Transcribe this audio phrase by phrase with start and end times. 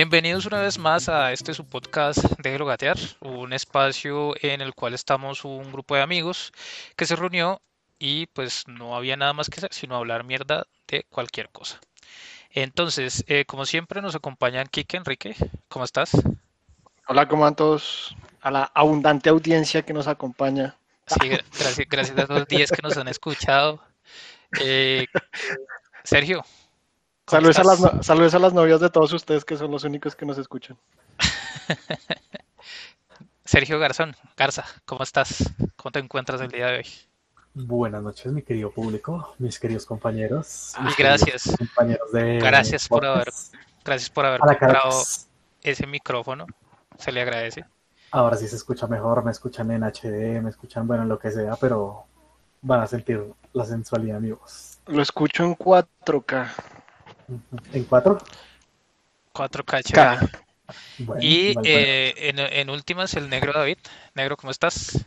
[0.00, 4.94] Bienvenidos una vez más a este su podcast Déjelo Gatear, un espacio en el cual
[4.94, 6.54] estamos un grupo de amigos
[6.96, 7.60] que se reunió
[7.98, 11.80] y pues no había nada más que hacer sino hablar mierda de cualquier cosa.
[12.48, 15.36] Entonces, eh, como siempre nos acompañan Kike, Enrique,
[15.68, 16.12] ¿cómo estás?
[17.06, 18.16] Hola, ¿cómo van todos?
[18.40, 20.76] A la abundante audiencia que nos acompaña.
[21.08, 23.82] Sí, gracias, gracias a los 10 que nos han escuchado.
[24.62, 25.06] Eh,
[26.04, 26.42] Sergio,
[27.30, 30.26] Saludos a, las, saludos a las novias de todos ustedes que son los únicos que
[30.26, 30.76] nos escuchan.
[33.44, 35.48] Sergio Garzón, Garza, ¿cómo estás?
[35.76, 36.86] ¿Cómo te encuentras el día de hoy?
[37.54, 40.74] Buenas noches, mi querido público, mis queridos compañeros.
[40.98, 41.54] gracias.
[41.56, 43.28] compañeros de gracias por haber,
[43.84, 44.90] gracias por haber comprado
[45.62, 46.46] ese micrófono.
[46.98, 47.64] Se le agradece.
[48.10, 51.30] Ahora sí se escucha mejor, me escuchan en HD, me escuchan, bueno, en lo que
[51.30, 52.06] sea, pero
[52.60, 54.80] van a sentir la sensualidad, amigos.
[54.86, 56.79] Lo escucho en 4K.
[57.72, 58.18] ¿En 4?
[59.34, 60.30] 4K
[61.20, 62.14] y eh,
[62.52, 63.78] en, últimas, el negro David.
[64.14, 65.04] Negro, ¿cómo estás?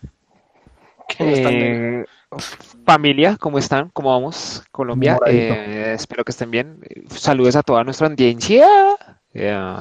[1.20, 2.06] Eh,
[2.86, 3.90] familia, ¿cómo están?
[3.90, 4.64] ¿Cómo vamos?
[4.72, 6.80] Colombia, eh, espero que estén bien.
[7.10, 8.68] Saludos a toda nuestra audiencia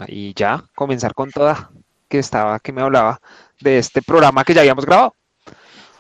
[0.09, 1.71] y ya, comenzar con toda
[2.09, 3.21] que estaba, que me hablaba
[3.61, 5.15] de este programa que ya habíamos grabado.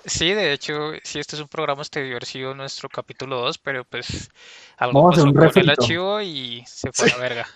[0.04, 3.58] Sí, de hecho, sí, este es un programa, este debió haber sido nuestro capítulo 2,
[3.58, 4.30] pero pues
[4.76, 7.46] algo pasó con el archivo y se fue a la verga.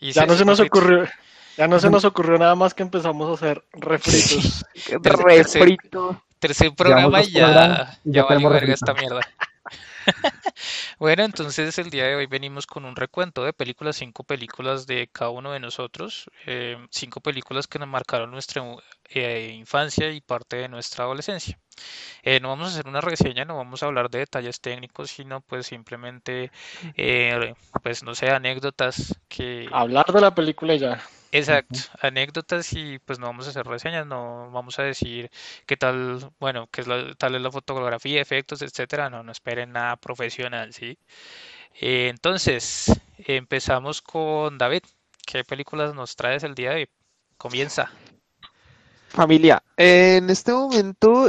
[0.00, 1.08] ya no se nos ocurrió,
[1.56, 4.64] ya no se nos ocurrió nada más que empezamos a hacer refritos.
[5.02, 6.22] Refrito.
[6.38, 9.20] Tercer, programa y ya, ya, ya verga esta mierda.
[10.98, 15.08] bueno, entonces el día de hoy venimos con un recuento de películas, cinco películas de
[15.12, 18.62] cada uno de nosotros, eh, cinco películas que nos marcaron nuestra
[19.08, 21.58] eh, infancia y parte de nuestra adolescencia.
[22.22, 25.40] Eh, no vamos a hacer una reseña, no vamos a hablar de detalles técnicos, sino
[25.40, 26.50] pues simplemente,
[27.82, 29.68] pues no sé, anécdotas que...
[29.72, 31.00] Hablar de la película ya.
[31.30, 35.30] Exacto, anécdotas y pues no vamos a hacer reseñas, no vamos a decir
[35.66, 39.72] qué tal, bueno, qué es la, tal es la fotografía, efectos, etcétera, no, no esperen
[39.72, 40.98] nada profesional, ¿sí?
[41.80, 44.82] Eh, entonces, empezamos con David.
[45.26, 46.88] ¿Qué películas nos traes el día de hoy?
[47.36, 47.90] Comienza.
[49.08, 51.28] Familia, en este momento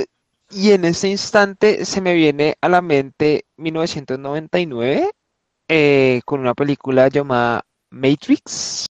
[0.50, 5.12] y en este instante se me viene a la mente 1999
[5.68, 8.88] eh, con una película llamada Matrix.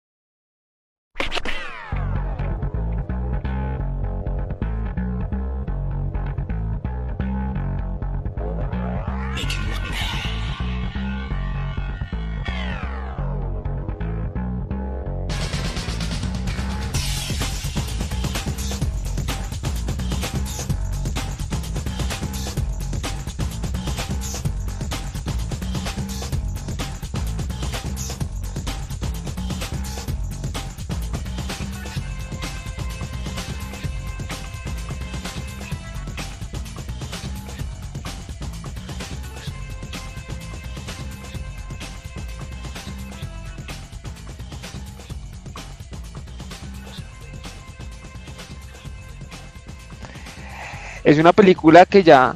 [51.15, 52.35] Es una película que ya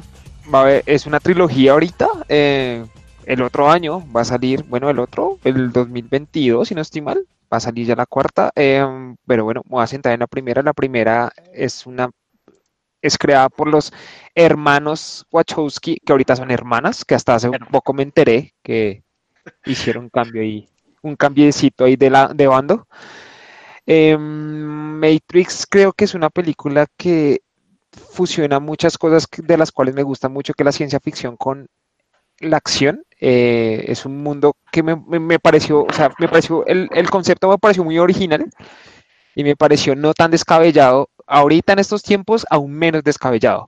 [0.53, 2.07] va a ver, es una trilogía ahorita.
[2.29, 2.85] Eh,
[3.25, 7.27] el otro año va a salir, bueno, el otro, el 2022, si no estoy mal,
[7.51, 8.53] va a salir ya la cuarta.
[8.55, 10.61] Em, pero bueno, me voy a sentar en la primera.
[10.61, 12.09] La primera es una
[13.01, 13.91] es creada por los
[14.33, 19.03] hermanos Wachowski, que ahorita son hermanas, que hasta hace un poco me enteré que
[19.65, 20.69] hicieron un cambio ahí,
[21.01, 22.87] un cambiecito ahí de, la, de bando.
[23.85, 27.41] Em, Matrix creo que es una película que
[27.99, 31.67] fusiona muchas cosas de las cuales me gusta mucho, que la ciencia ficción con
[32.39, 33.03] la acción.
[33.19, 37.83] Eh, es un mundo que me, pareció, o sea, me pareció, el, concepto me pareció
[37.83, 38.49] muy original
[39.35, 41.09] y me pareció no tan descabellado.
[41.27, 43.67] Ahorita en estos tiempos, aún menos descabellado.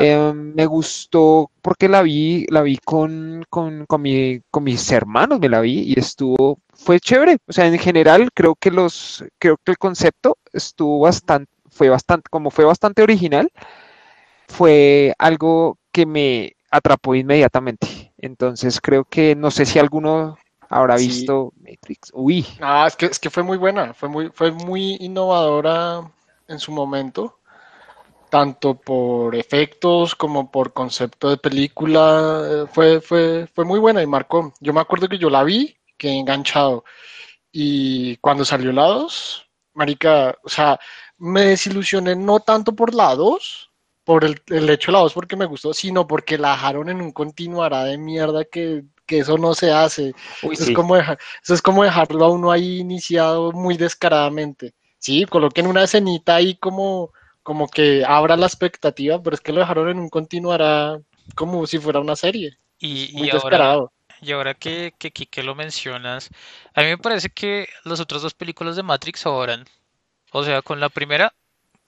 [0.00, 4.02] Eh, me gustó porque la vi, la vi con, con, con,
[4.50, 7.38] con, mis hermanos, me la vi y estuvo, fue chévere.
[7.46, 12.28] O sea, en general creo que los, creo que el concepto estuvo bastante, fue bastante,
[12.30, 13.50] como fue bastante original,
[14.48, 18.12] fue algo que me atrapó inmediatamente.
[18.18, 20.36] Entonces creo que no sé si alguno
[20.68, 22.10] habrá visto Matrix.
[22.14, 22.46] Uy.
[22.60, 26.10] Ah, es que, es que fue muy buena, fue muy, fue muy innovadora
[26.48, 27.38] en su momento,
[28.30, 32.66] tanto por efectos como por concepto de película.
[32.72, 34.52] Fue, fue, fue muy buena y marcó.
[34.60, 36.84] Yo me acuerdo que yo la vi, que enganchado.
[37.52, 40.78] Y cuando salió la 2, Marica, o sea,
[41.24, 43.70] me desilusioné no tanto por la 2,
[44.04, 44.40] por el,
[44.70, 47.98] hecho de la 2 porque me gustó, sino porque la dejaron en un continuará de
[47.98, 50.14] mierda que que eso no se hace.
[50.42, 51.16] eso, es como eso
[51.48, 54.74] es como dejarlo a uno ahí iniciado muy descaradamente.
[54.98, 57.12] Sí, coloquen una escenita ahí como,
[57.42, 60.98] como que abra la expectativa, pero es que lo dejaron en un continuará
[61.34, 62.56] como si fuera una serie.
[62.78, 63.78] Y, ahora,
[64.20, 66.28] y ahora que, que Kike lo mencionas,
[66.74, 69.64] a mí me parece que las otras dos películas de Matrix sobran.
[70.36, 71.32] O sea, con la primera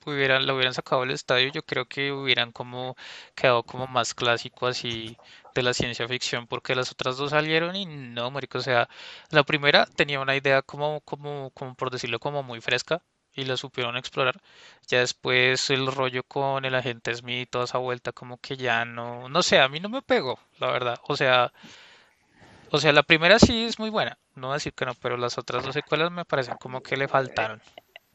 [0.05, 2.95] hubieran, la hubieran sacado del estadio, yo creo que hubieran como
[3.35, 5.17] quedado como más clásico así
[5.53, 8.87] de la ciencia ficción, porque las otras dos salieron y no, marico, o sea,
[9.31, 13.01] la primera tenía una idea como, como, como por decirlo, como muy fresca
[13.33, 14.39] y la supieron explorar.
[14.87, 19.27] Ya después el rollo con el agente Smith, toda esa vuelta como que ya no,
[19.29, 20.99] no sé, a mí no me pegó, la verdad.
[21.03, 21.51] O sea,
[22.71, 25.17] o sea, la primera sí es muy buena, no voy a decir que no, pero
[25.17, 27.61] las otras dos secuelas me parecen como que le faltaron.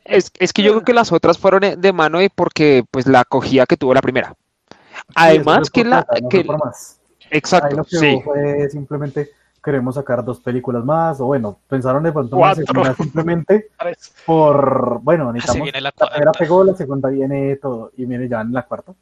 [0.05, 3.21] Es, es que yo creo que las otras fueron de mano y porque pues la
[3.21, 4.35] acogida que tuvo la primera.
[5.15, 6.07] Además que la...
[6.29, 6.47] que,
[7.31, 7.77] exacto.
[7.77, 8.21] lo que sí.
[8.25, 9.31] fue simplemente
[9.63, 13.69] queremos sacar dos películas más, o bueno, pensaron de pronto una segunda simplemente
[14.27, 18.53] por, bueno, necesitamos, la, la, primera pegó, la segunda viene todo, y viene ya en
[18.53, 18.93] la cuarta.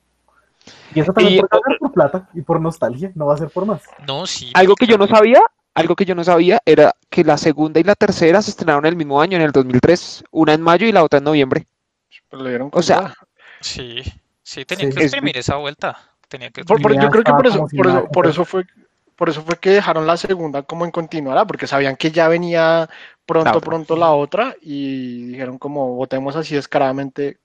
[0.95, 3.83] Y eso también por, por plata y por nostalgia, no va a ser por más.
[4.07, 4.51] No, sí.
[4.55, 5.41] Algo que yo no sabía
[5.75, 8.97] algo que yo no sabía era que la segunda y la tercera se estrenaron el
[8.97, 11.67] mismo año, en el 2003, una en mayo y la otra en noviembre.
[12.73, 13.15] o sea,
[13.61, 14.03] sí,
[14.43, 15.99] sí, tenía que exprimir esa vuelta.
[16.29, 18.65] Tenía que yo creo que por eso, por eso, por eso fue
[19.21, 22.89] por eso fue que dejaron la segunda como en continuará, porque sabían que ya venía
[23.27, 27.37] pronto, pronto la otra y dijeron como votemos así descaradamente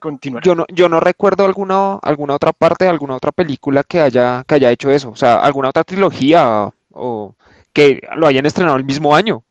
[0.00, 0.42] continuar.
[0.42, 4.56] Yo no, yo no recuerdo alguna, alguna otra parte, alguna otra película que haya, que
[4.56, 7.36] haya hecho eso, o sea, alguna otra trilogía o
[7.72, 9.44] que lo hayan estrenado el mismo año.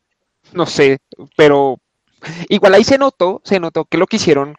[0.52, 0.98] No sé,
[1.36, 1.78] pero
[2.48, 4.56] igual ahí se notó, se notó que lo quisieron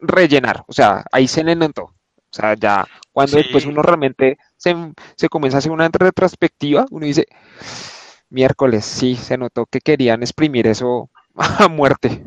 [0.00, 1.84] rellenar, o sea, ahí se le notó.
[1.84, 4.74] O sea, ya cuando después uno realmente se,
[5.16, 7.26] se comienza a hacer una retrospectiva, uno dice,
[8.28, 12.24] miércoles, sí, se notó que querían exprimir eso a muerte.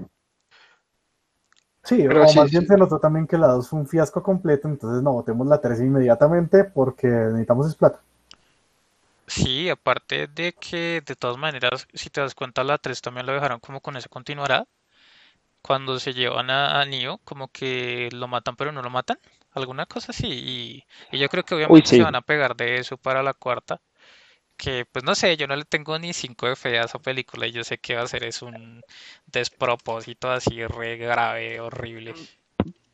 [1.83, 5.03] Sí, pero más bien se notó también que la 2 fue un fiasco completo, entonces
[5.03, 7.99] no votemos la 3 inmediatamente porque necesitamos es plata.
[9.27, 13.33] Sí, aparte de que de todas maneras, si te das cuenta, la 3 también lo
[13.33, 14.67] dejaron como con ese continuará.
[15.61, 19.17] Cuando se llevan a, a Neo, como que lo matan pero no lo matan.
[19.51, 20.83] Alguna cosa así.
[21.11, 23.81] Y, yo creo que obviamente se van a pegar de eso para la cuarta.
[24.57, 27.47] Que pues no sé, yo no le tengo ni 5 de fe a esa película
[27.47, 28.81] y yo sé que va a ser es un
[29.25, 32.13] despropósito así re grave, horrible.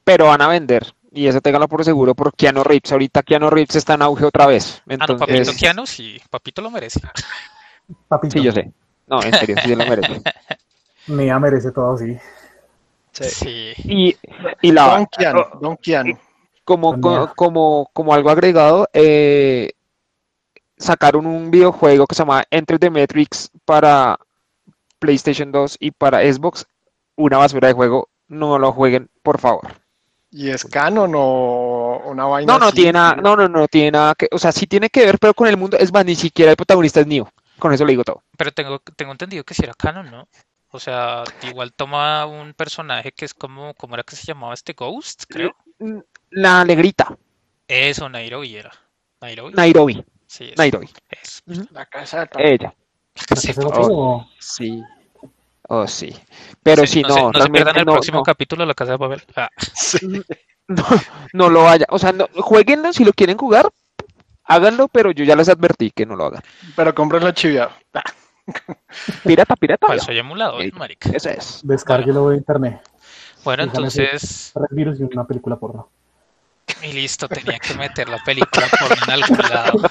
[0.04, 0.94] Pero van a vender.
[1.12, 2.92] Y eso téngalo por seguro por Keanu Reeves.
[2.92, 4.82] Ahorita Keanu Reeves está en auge otra vez.
[4.88, 5.22] Entonces...
[5.22, 7.02] Ah, no, papito Keanu sí, papito lo merece.
[8.08, 8.34] Papito.
[8.34, 8.72] Sí, yo sé.
[9.08, 10.22] No, en serio, sí lo merece.
[11.08, 12.18] Mía merece todo, sí.
[13.12, 13.74] Sí.
[13.78, 14.16] Y,
[14.62, 14.98] y la...
[14.98, 16.18] Don Keanu, Don Keanu.
[16.64, 17.02] Como,
[17.36, 19.72] como, como, algo agregado, eh,
[20.78, 24.20] sacaron un videojuego que se llama Enter the Matrix para
[25.00, 26.68] PlayStation 2 y para Xbox.
[27.16, 28.10] Una basura de juego.
[28.28, 29.79] No lo jueguen, por favor.
[30.32, 32.54] ¿Y es canon o una vaina?
[32.54, 35.06] No, no tiene nada, no, no, no tiene nada que, o sea, sí tiene que
[35.06, 37.32] ver, pero con el mundo es más, ni siquiera el protagonista es Neo.
[37.58, 38.24] Con eso le digo todo.
[38.38, 40.28] Pero tengo, tengo entendido que si era canon, ¿no?
[40.72, 44.74] O sea, igual toma un personaje que es como, ¿cómo era que se llamaba este
[44.74, 45.24] Ghost?
[45.28, 45.56] Creo.
[46.30, 47.18] La negrita.
[47.68, 48.72] Eso, Nairobi era.
[49.20, 49.54] Nairobi.
[49.54, 50.06] Nairobi.
[50.28, 50.90] Sí, Nairobi.
[51.72, 52.74] La casa de Ella.
[53.16, 54.84] La casa de oh, sí.
[55.72, 56.16] Oh, sí.
[56.64, 57.32] Pero si no.
[57.32, 59.24] No, se pierdan el próximo capítulo de La Casa de Papel.
[59.36, 59.50] Ah.
[59.74, 60.22] Sí.
[60.68, 60.86] No,
[61.34, 61.86] no lo vaya.
[61.90, 63.70] O sea, no, jueguenlo si lo quieren jugar.
[64.44, 66.44] Háganlo, pero yo ya les advertí que no lo hagan.
[66.76, 67.72] Pero comprenlo chiviado.
[69.24, 69.88] Pirata, pirata.
[69.88, 71.10] Falso y emulador, marica.
[71.12, 71.62] Eso es.
[71.64, 72.82] Descárguelo de internet.
[73.44, 74.52] Bueno, entonces.
[74.54, 75.90] Tres virus y una película porno.
[76.82, 79.82] Y listo, tenía que meter la película porno en algún lado.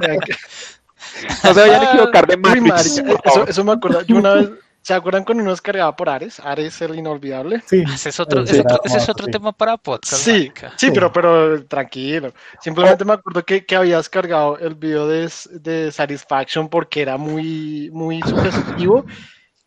[1.44, 3.02] no se vayan a equivocar de Matrix.
[3.24, 4.02] Eso, eso, me acuerdo.
[4.02, 4.50] Yo una vez,
[4.80, 6.40] ¿se acuerdan cuando uno descargaba por Ares?
[6.40, 7.62] Ares el inolvidable.
[7.66, 7.82] Sí.
[7.82, 10.22] Ese es otro, ese, es otro tema para podcast.
[10.22, 12.32] Sí, sí, pero, pero tranquilo.
[12.60, 17.90] Simplemente me acuerdo que, que había descargado el video de, de Satisfaction porque era muy,
[17.92, 19.04] muy sugestivo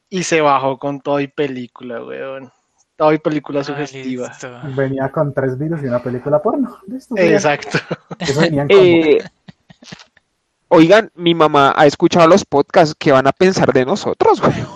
[0.09, 2.51] y se bajó con todo y película, weón.
[2.95, 4.31] Todo y película ah, sugestiva.
[4.73, 6.77] Venía con tres virus y una película porno.
[7.17, 7.77] Exacto.
[8.69, 9.21] Eh,
[10.75, 14.67] oigan, mi mamá ha escuchado los podcasts que van a pensar de nosotros, weón.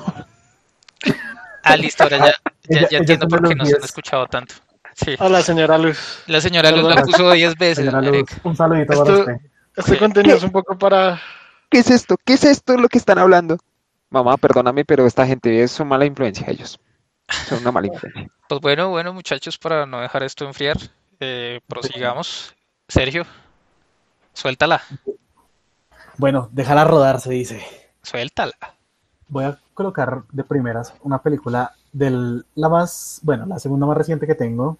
[1.61, 2.33] Ah, listo, ahora ya,
[2.69, 4.55] ya, ya entiendo por qué nos han escuchado tanto.
[4.95, 5.15] Sí.
[5.19, 6.23] Hola, señora Luz.
[6.25, 7.93] La señora Luz la puso 10 veces.
[8.43, 9.33] un saludito para usted.
[9.75, 11.21] Este contenido es un poco para...
[11.69, 12.15] ¿Qué es esto?
[12.25, 13.57] ¿Qué es esto lo que están hablando?
[14.09, 16.79] Mamá, perdóname, pero esta gente es una mala influencia ellos.
[17.47, 18.27] Son una mala influencia.
[18.49, 20.75] Pues bueno, bueno, muchachos, para no dejar esto enfriar,
[21.19, 22.55] eh, prosigamos.
[22.87, 23.27] Sergio.
[24.33, 24.81] Suéltala.
[26.19, 27.61] Bueno, déjala rodar, se dice.
[28.03, 28.51] Suéltala.
[29.29, 34.27] Voy a colocar de primeras una película del la más, bueno, la segunda más reciente
[34.27, 34.77] que tengo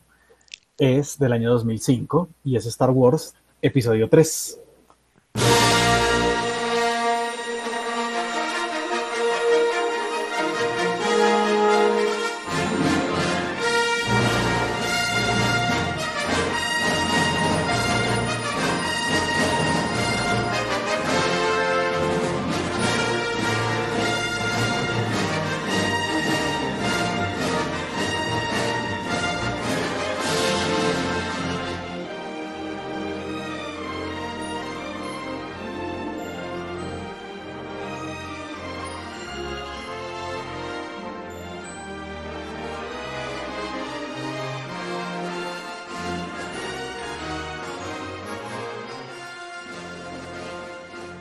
[0.77, 4.59] es del año 2005 y es Star Wars Episodio 3.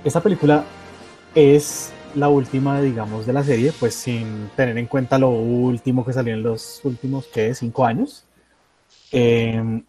[0.08, 0.64] Esta película
[1.34, 6.14] es la última, digamos, de la serie, pues sin tener en cuenta lo último que
[6.14, 7.54] salió en los últimos, ¿qué?
[7.54, 8.24] Cinco años.
[9.12, 9.84] Em,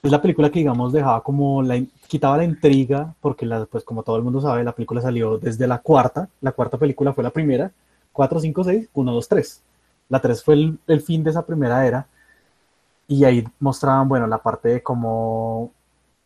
[0.00, 4.04] es la película que, digamos, dejaba como la, quitaba la intriga, porque, la, pues como
[4.04, 6.28] todo el mundo sabe, la película salió desde la cuarta.
[6.40, 7.72] La cuarta película fue la primera.
[8.12, 9.62] 4, 5, 6, 1, 2, 3.
[10.08, 12.06] La 3 fue el, el fin de esa primera era.
[13.08, 15.72] Y ahí mostraban, bueno, la parte de cómo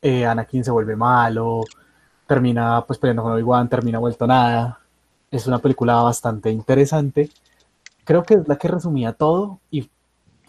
[0.02, 1.62] eh, Anakin se vuelve malo,
[2.32, 4.80] termina pues peleando con Obi-Wan, termina vuelto nada.
[5.30, 7.28] Es una película bastante interesante.
[8.04, 9.90] Creo que es la que resumía todo y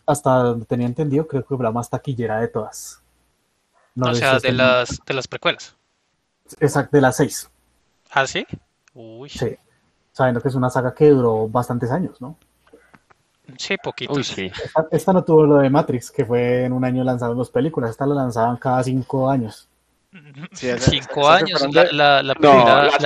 [0.05, 3.01] hasta donde tenía entendido, creo que fue la más taquillera de todas.
[3.99, 5.75] o sea, de las, de las precuelas.
[6.61, 7.49] Exacto, de las seis.
[8.11, 8.45] ¿Ah, sí?
[8.93, 9.27] Uy.
[9.27, 9.57] Sí.
[10.13, 12.37] Sabiendo que es una saga que duró bastantes años, ¿no?
[13.57, 14.23] Sí, poquito.
[14.23, 14.49] sí.
[14.89, 17.89] Esta, no tuvo lo de Matrix, que fue en un año lanzando dos películas.
[17.89, 19.67] Esta la lanzaban cada cinco años.
[20.79, 21.65] Cinco años.
[21.71, 22.33] La, la,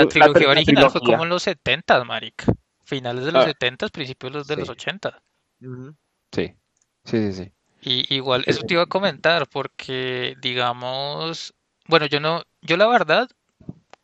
[0.08, 2.46] trilogía original fue como en los 70, marica.
[2.84, 3.90] Finales de los 70, ah.
[3.90, 5.22] principios de los 80.
[6.32, 6.54] Sí,
[7.04, 7.52] sí, sí, sí.
[7.82, 11.54] Y igual, eso te iba a comentar, porque digamos,
[11.88, 13.30] bueno, yo no, yo la verdad,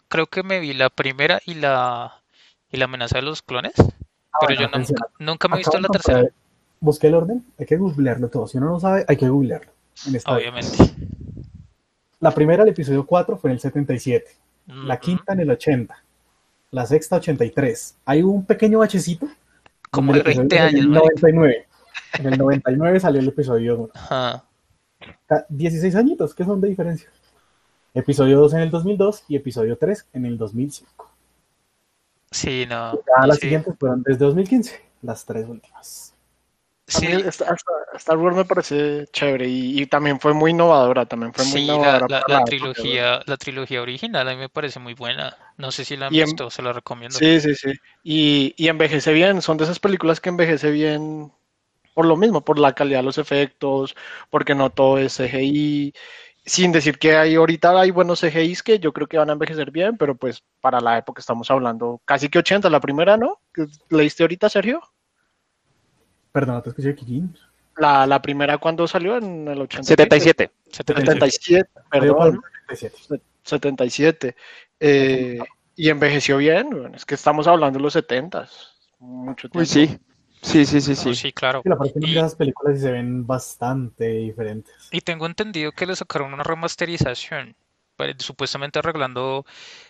[0.08, 2.24] creo que me vi la primera y la
[2.70, 5.90] y la amenaza de los clones, ah, pero yo nunca, nunca, me he visto la
[5.90, 6.24] tercera.
[6.80, 8.48] Busqué el orden, hay que googlearlo todo.
[8.48, 9.72] Si uno no sabe, hay que googlearlo.
[10.26, 10.78] Obviamente.
[12.24, 14.32] La primera, el episodio 4, fue en el 77.
[14.68, 15.94] La quinta en el 80.
[16.72, 17.98] La sexta, 83.
[18.06, 19.28] Hay un pequeño bachecito.
[19.92, 20.72] Como de 20 años.
[20.72, 21.68] En el 99.
[22.14, 24.44] En el 99 salió el episodio 1.
[25.50, 27.10] 16 añitos, ¿qué son de diferencia?
[27.94, 31.12] Episodio 2 en el 2002 y episodio 3 en el 2005.
[32.32, 32.94] Sí, no.
[32.94, 36.13] Ya las siguientes fueron desde 2015, las tres últimas.
[36.88, 37.08] Sí.
[37.08, 42.08] Star Wars me parece chévere y, también fue muy innovadora, también fue muy innovadora.
[42.10, 45.38] La, la, trilogía, la trilogía original a mí me parece muy buena.
[45.58, 47.18] No sé si la han visto, se la recomiendo.
[47.18, 47.72] Sí, sí, sí.
[48.04, 51.32] Y, y, envejece bien, son de esas películas que envejece bien
[51.94, 53.96] por lo mismo, por la calidad de los efectos,
[54.30, 55.94] porque no todo es CGI.
[56.46, 59.72] Sin decir que hay ahorita hay buenos CGIs que yo creo que van a envejecer
[59.72, 63.40] bien, pero pues para la época estamos hablando casi que 80, la primera, ¿no?
[63.90, 64.82] ¿Leíste ahorita, Sergio?
[66.34, 67.34] Perdón, te escuché, Kikín.
[67.78, 70.52] La, la primera cuando salió en el 87.
[70.70, 72.42] 77, perdón.
[72.70, 73.24] 77.
[73.44, 74.36] 77.
[74.80, 75.40] Eh,
[75.76, 78.48] y envejeció bien, es que estamos hablando de los 70
[79.00, 79.66] mucho tiempo.
[79.66, 79.98] sí.
[80.42, 81.16] Sí, sí, sí, sí.
[81.16, 81.62] sí, claro.
[81.64, 84.90] la y, las películas se ven bastante diferentes.
[84.92, 87.56] Y tengo entendido que le sacaron una remasterización,
[87.96, 89.46] pues, supuestamente arreglando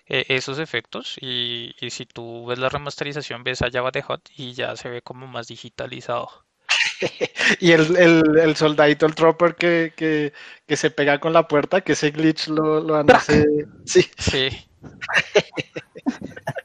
[0.07, 1.17] eh, esos efectos.
[1.21, 4.89] Y, y, si tú ves la remasterización, ves a Java de Hot y ya se
[4.89, 6.29] ve como más digitalizado.
[7.59, 10.33] y el, el, el, soldadito, el trooper que, que,
[10.67, 13.45] que, se pega con la puerta, que ese glitch lo, lo hace.
[13.85, 14.09] Sí.
[14.17, 14.49] Sí.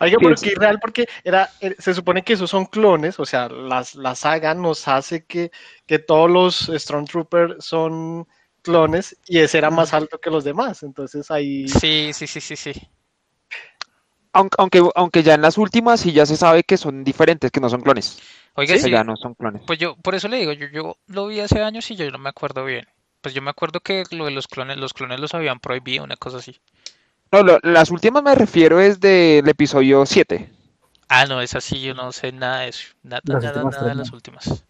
[0.00, 3.48] Oiga, pero que real porque era, eh, se supone que esos son clones, o sea,
[3.48, 5.50] las, la saga nos hace que,
[5.86, 8.26] que todos los Stormtroopers son
[8.68, 11.66] clones y ese era más alto que los demás, entonces ahí...
[11.68, 12.72] Sí, sí, sí, sí, sí.
[14.32, 17.70] Aunque, aunque ya en las últimas sí ya se sabe que son diferentes, que no
[17.70, 18.18] son clones.
[18.54, 19.62] Oiga, sí, ya no son clones.
[19.66, 22.18] Pues yo, por eso le digo, yo, yo lo vi hace años y yo no
[22.18, 22.86] me acuerdo bien.
[23.22, 26.16] Pues yo me acuerdo que lo de los clones, los clones los habían prohibido, una
[26.16, 26.60] cosa así.
[27.32, 30.50] No, las últimas me refiero es del episodio 7.
[31.08, 32.88] Ah, no, es así, yo no sé nada de eso.
[33.02, 34.62] Nada, nada, nada de las últimas.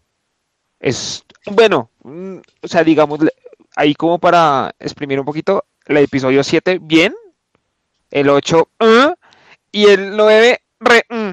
[0.79, 3.19] Es, bueno, mm, o sea, digamos,
[3.79, 7.15] ahí como para exprimir un poquito, el episodio 7, bien.
[8.11, 9.13] El 8, uh,
[9.71, 11.31] y el 9, re, mm.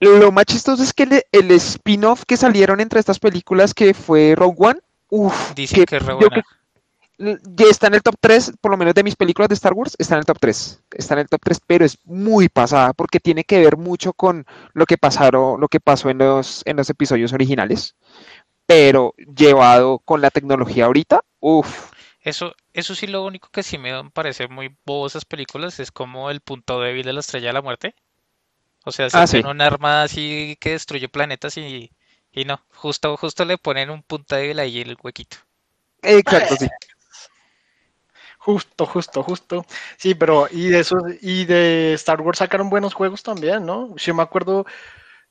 [0.00, 4.56] Lo más chistoso es que el, spin-off que salieron entre estas películas que fue Rogue
[4.58, 6.42] One, uff, Dicen que, es re buena.
[7.68, 10.14] está en el top 3, por lo menos de mis películas de Star Wars, está
[10.14, 10.82] en el top 3.
[10.92, 14.46] Está en el top 3, pero es muy pasada porque tiene que ver mucho con
[14.72, 17.96] lo que pasaron, lo que pasó en los, en los episodios originales,
[18.66, 21.92] pero llevado con la tecnología ahorita, uff.
[22.22, 26.30] Eso, eso sí, lo único que sí me parece muy bobo esas películas es como
[26.30, 27.94] el punto débil de la estrella de la muerte.
[28.84, 31.92] O sea, se ah, un arma así que destruye planetas y,
[32.32, 35.38] y no, justo, justo le ponen un punto débil ahí en el huequito.
[36.02, 36.68] Exacto, sí.
[38.38, 39.66] Justo, justo, justo.
[39.98, 43.94] Sí, pero y de eso, y de Star Wars sacaron buenos juegos también, ¿no?
[43.96, 44.64] Yo me acuerdo,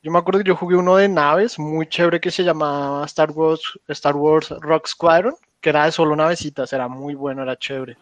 [0.03, 3.31] yo me acuerdo que yo jugué uno de naves muy chévere que se llamaba Star
[3.31, 7.97] Wars, Star Wars Rock Squadron, que era de solo navecitas, era muy bueno, era chévere.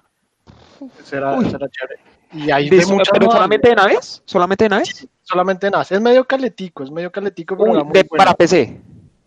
[1.11, 1.99] era, chévere.
[2.33, 4.21] Y hay de, muchas ¿Pero solamente de naves?
[4.25, 5.07] ¿Solamente de naves?
[5.23, 5.91] solamente de naves.
[5.91, 8.79] Es medio caletico, es medio caletico, pero Para PC.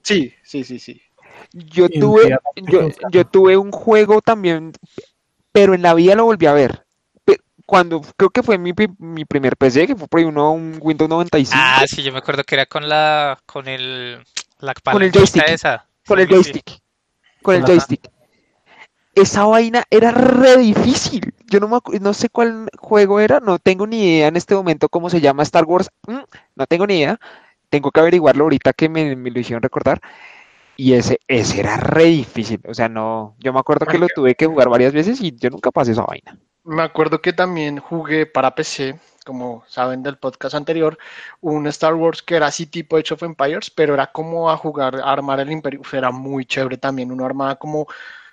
[0.03, 1.01] Sí, sí, sí, sí.
[1.53, 4.73] Yo tuve, yo, yo tuve un juego también
[5.53, 6.85] pero en la vida lo volví a ver.
[7.67, 11.09] Cuando creo que fue mi, mi primer PC, que fue por ahí uno, un Windows
[11.09, 11.57] 95.
[11.57, 14.19] Ah, sí, yo me acuerdo que era con la con el
[14.59, 15.49] la con el joystick.
[15.49, 15.87] Esa.
[16.05, 16.81] Con el joystick.
[17.43, 18.11] Con el joystick.
[19.14, 21.35] Esa vaina era re difícil.
[21.47, 24.88] Yo no, me, no sé cuál juego era, no tengo ni idea en este momento
[24.88, 25.90] cómo se llama Star Wars.
[26.07, 26.21] Mm,
[26.57, 27.19] no tengo ni idea.
[27.69, 30.00] Tengo que averiguarlo ahorita que me, me lo hicieron recordar.
[30.76, 32.61] Y ese, ese era re difícil.
[32.67, 33.35] O sea, no.
[33.38, 36.05] Yo me acuerdo que lo tuve que jugar varias veces y yo nunca pasé esa
[36.05, 36.38] vaina.
[36.64, 40.97] Me acuerdo que también jugué para PC, como saben del podcast anterior,
[41.40, 44.97] un Star Wars que era así tipo Age of Empires, pero era como a jugar,
[44.97, 45.83] a armar el imperio.
[45.93, 47.12] Era muy chévere también.
[47.12, 47.87] Uno armaba como,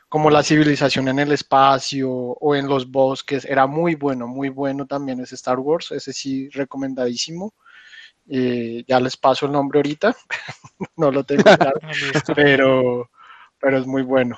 [0.09, 3.45] como la civilización en el espacio o en los bosques.
[3.45, 5.91] Era muy bueno, muy bueno también ese Star Wars.
[5.91, 7.53] Ese sí, recomendadísimo.
[8.29, 10.13] Eh, ya les paso el nombre ahorita,
[10.97, 11.79] no lo tengo claro,
[12.35, 13.09] pero,
[13.57, 14.37] pero es muy bueno.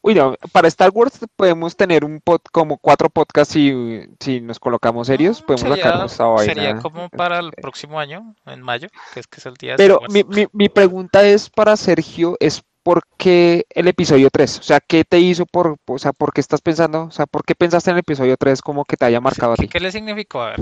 [0.00, 0.18] Uy,
[0.52, 5.40] para Star Wars podemos tener un pod, como cuatro podcasts si, si nos colocamos serios,
[5.42, 9.46] podemos sería, esa Sería como para el próximo año, en mayo, que es que es
[9.46, 14.28] el día Pero mi, mi, mi, pregunta es para Sergio, es ¿por qué el episodio
[14.30, 14.60] 3?
[14.60, 17.44] O sea, ¿qué te hizo por, o sea, por qué estás pensando, o sea, por
[17.44, 19.66] qué pensaste en el episodio 3 como que te haya marcado a ti?
[19.66, 20.42] ¿Qué le significó?
[20.42, 20.60] A ver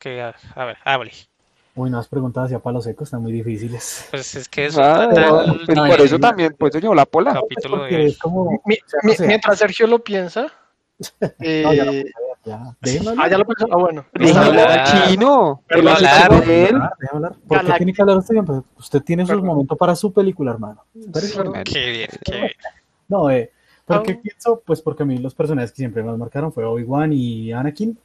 [0.00, 1.12] que, a, ver, hable.
[1.76, 4.08] Uy, no has preguntado hacia palos secos, están muy difíciles.
[4.10, 5.08] Pues es que eso ah,
[5.66, 7.34] pues por eso también, pues yo la pola.
[7.34, 8.16] Capítulo de...
[8.20, 10.52] como, mientras Sergio lo piensa.
[11.40, 12.04] Eh...
[12.44, 13.14] Ya, lo, ya.
[13.18, 13.66] Ah, ya lo pensó.
[13.70, 14.04] Ah, bueno.
[14.14, 15.62] Déjalo chino.
[15.68, 16.32] Déjalo hablar.
[17.12, 17.36] hablar.
[17.46, 18.34] ¿Por qué tiene que hablar usted?
[18.44, 20.84] Pues usted tiene su momento para su película, hermano.
[21.64, 22.52] Qué bien, qué bien.
[23.08, 23.50] No, eh,
[23.84, 24.62] ¿por qué pienso?
[24.64, 27.98] Pues porque a mí los personajes que siempre nos marcaron fue Obi-Wan y Anakin.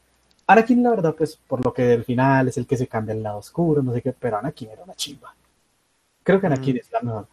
[0.47, 3.23] Anakin, la verdad, pues por lo que del final es el que se cambia al
[3.23, 5.33] lado oscuro, no sé qué, pero Anakin era una chimba.
[6.23, 6.79] Creo que Anakin mm.
[6.79, 7.27] es la mejor.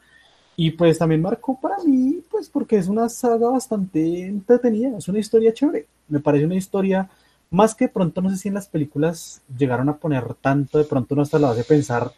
[0.57, 5.19] Y pues también marcó para mí, pues porque es una saga bastante entretenida, es una
[5.19, 5.87] historia chévere.
[6.09, 7.09] Me parece una historia
[7.51, 11.15] más que pronto, no sé si en las películas llegaron a poner tanto, de pronto
[11.15, 12.13] uno hasta lo hace pensar,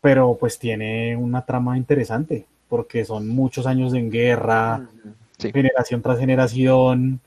[0.00, 4.88] pero pues tiene una trama interesante, porque son muchos años en guerra,
[5.38, 7.20] generación tras generación,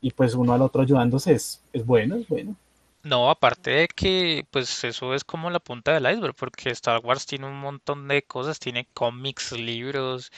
[0.00, 2.56] y pues uno al otro ayudándose es, es bueno, es bueno.
[3.04, 7.26] No, aparte de que pues eso es como la punta del iceberg, porque Star Wars
[7.26, 10.30] tiene un montón de cosas, tiene cómics, libros,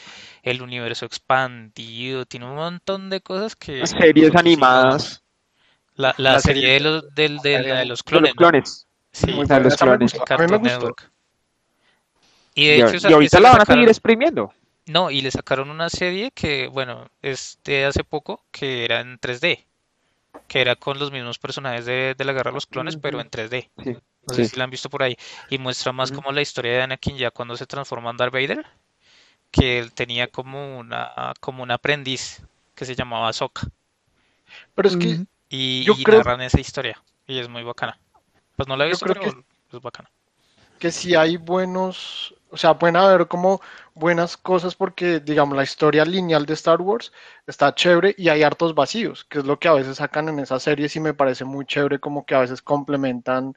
[0.42, 3.87] el universo expandido, tiene un montón de cosas que...
[3.87, 5.22] Series animadas.
[5.96, 8.31] La, la, serie, de los, de, de, los clones.
[8.31, 8.87] los clones.
[9.12, 10.16] Sí, de los clones.
[12.55, 14.53] Y de hecho, y ahorita la van a seguir exprimiendo.
[14.87, 19.18] No, y le sacaron una serie que, bueno, es de hace poco, que era en
[19.20, 19.64] 3D,
[20.49, 23.70] que era con los mismos personajes de, la Guerra de los Clones, pero en 3D.
[24.27, 25.16] no sé si la han visto por ahí.
[25.51, 28.66] Y muestra más como la historia de Anakin ya cuando se transforma en Darth Vader,
[29.51, 32.42] que él tenía como una, como un aprendiz
[32.75, 33.68] que se llamaba Ahsoka.
[34.75, 35.25] Pero es que...
[35.49, 36.18] Y, yo creo...
[36.18, 37.99] narran esa historia, y es muy bacana.
[38.57, 40.11] Pues no la he visto, pero es bacana.
[40.79, 43.61] Que si hay buenos o sea, pueden haber como
[43.95, 47.12] buenas cosas porque, digamos, la historia lineal de Star Wars
[47.49, 50.62] está chévere y hay hartos vacíos, que es lo que a veces sacan en esas
[50.62, 53.57] series y me parece muy chévere como que a veces complementan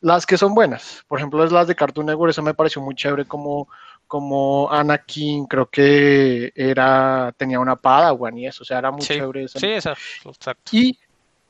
[0.00, 1.04] las que son buenas.
[1.08, 3.68] Por ejemplo, las de Cartoon Network, eso me pareció muy chévere como,
[4.06, 9.46] como Anakin, creo que era, tenía una Padawan y eso, o sea, era muy chévere.
[9.48, 9.92] Sí, esa,
[10.24, 10.70] exacto.
[10.74, 10.98] Y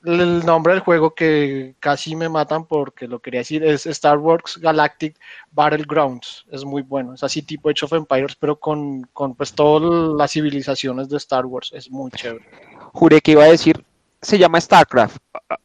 [0.08, 4.58] el nombre del juego que casi me matan porque lo quería decir es Star Wars
[4.58, 5.18] Galactic
[5.50, 6.46] Battlegrounds.
[6.50, 7.14] Es muy bueno.
[7.14, 11.46] Es así tipo Age of Empires, pero con, con pues todas las civilizaciones de Star
[11.46, 11.70] Wars.
[11.72, 12.44] Es muy chévere.
[12.92, 13.84] Juré que iba a decir,
[14.20, 15.18] se llama StarCraft.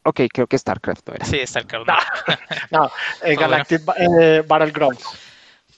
[0.04, 1.26] Ok, creo que StarCraft era.
[1.26, 1.88] Sí, StarCraft.
[2.72, 2.92] No,
[3.24, 5.04] eh, Galactic eh, Battlegrounds.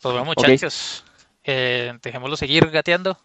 [0.01, 1.04] Pues bueno, muchachos,
[1.43, 3.17] eh, dejémoslo seguir gateando.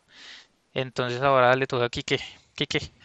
[0.72, 2.20] Entonces ahora le toca a Kike.
[2.55, 3.00] Kike.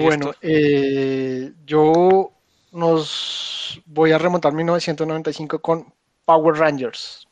[0.00, 2.32] Bueno, eh, yo
[2.72, 5.92] nos voy a remontar 1995 con
[6.24, 7.23] Power Rangers.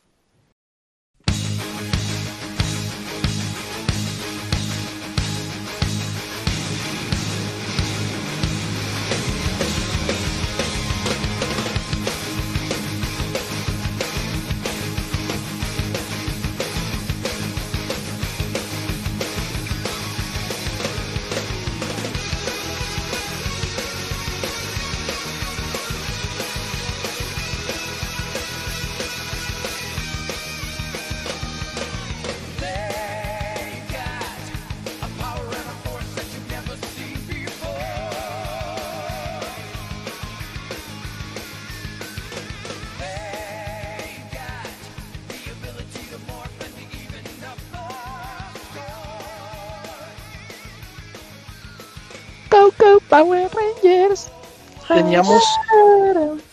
[55.13, 55.59] Teníamos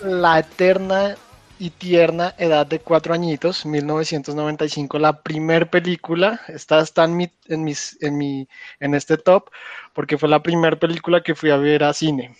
[0.02, 1.16] la eterna
[1.58, 7.64] y tierna edad de cuatro añitos, 1995, la primer película, esta está en, mi, en,
[7.64, 8.46] mis, en, mi,
[8.78, 9.48] en este top,
[9.94, 12.36] porque fue la primera película que fui a ver a cine.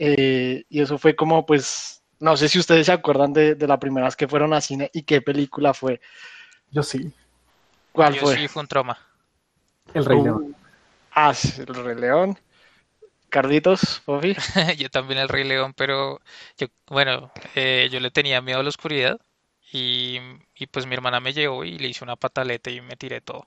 [0.00, 3.78] Eh, y eso fue como, pues, no sé si ustedes se acuerdan de, de la
[3.78, 6.00] primera vez que fueron a cine y qué película fue.
[6.72, 7.12] Yo sí.
[7.92, 8.34] ¿Cuál Yo fue?
[8.34, 8.98] Sí, fue un trauma.
[9.94, 10.56] El Rey uh, León.
[11.14, 12.36] Ah, el Rey León.
[13.30, 14.34] Carditos, Fofi.
[14.78, 16.20] yo también el Rey León, pero
[16.58, 19.18] yo, bueno, eh, yo le tenía miedo a la oscuridad
[19.72, 20.18] y,
[20.70, 23.46] pues mi hermana me llevó y le hice una pataleta y me tiré todo.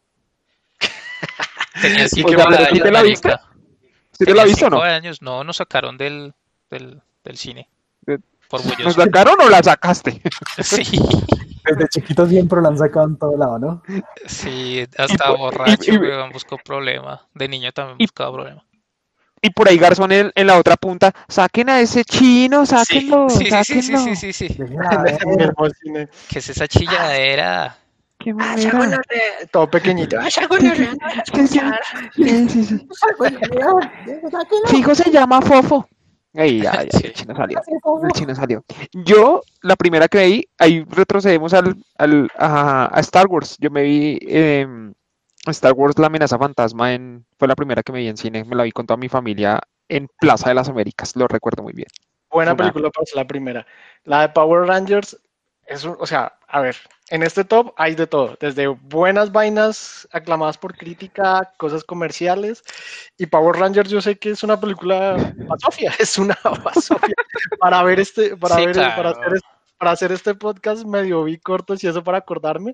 [1.82, 3.36] tenía así que te la viste?
[4.12, 4.82] ¿Sí te la viste o no?
[4.82, 6.34] años, no, nos sacaron del,
[6.70, 7.70] del, del cine.
[8.50, 10.22] Por ¿Nos sacaron o la sacaste?
[10.62, 11.00] sí.
[11.66, 13.84] Desde chiquitos siempre la han sacado en todo lado, ¿no?
[14.26, 15.98] Sí, hasta borracho, y,
[16.34, 17.26] buscó problema.
[17.34, 18.66] De niño también buscaba problema
[19.44, 23.82] y por ahí Garzón en, la otra punta, saquen a ese chino, sáquenlo, sí, sí,
[23.82, 24.48] Sí, sí, sí, sí,
[26.30, 27.78] ¿Qué es esa chilladera?
[28.18, 28.34] ¿Qué
[29.52, 30.18] Todo pequeñito.
[34.68, 35.90] Fijo se llama Fofo.
[36.36, 37.62] Ahí, ya, ya, el chino salió.
[38.04, 38.64] El chino salió.
[38.94, 43.58] Yo, la primera que vi, ahí retrocedemos al, al a, a, Star Wars.
[43.60, 44.66] Yo me vi eh,
[45.48, 48.56] Star Wars La amenaza fantasma en, fue la primera que me vi en cine, me
[48.56, 51.88] la vi con toda mi familia en Plaza de las Américas, lo recuerdo muy bien.
[52.30, 53.66] Buena película para ser la primera.
[54.06, 55.20] La de Power Rangers,
[55.68, 56.76] es, o sea, a ver,
[57.10, 62.64] en este top hay de todo, desde buenas vainas aclamadas por crítica, cosas comerciales,
[63.18, 67.16] y Power Rangers yo sé que es una película basofia, es una basofia
[67.60, 69.53] para ver este, para ver, para hacer este
[69.84, 72.74] para hacer este podcast medio vi cortos y eso para acordarme.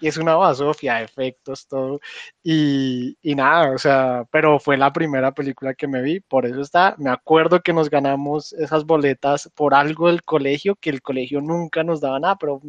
[0.00, 2.00] Y es una basofia, efectos, todo.
[2.42, 6.60] Y, y, nada, o sea, pero fue la primera película que me vi, por eso
[6.60, 6.96] está.
[6.98, 11.84] Me acuerdo que nos ganamos esas boletas por algo del colegio, que el colegio nunca
[11.84, 12.60] nos daba nada, pero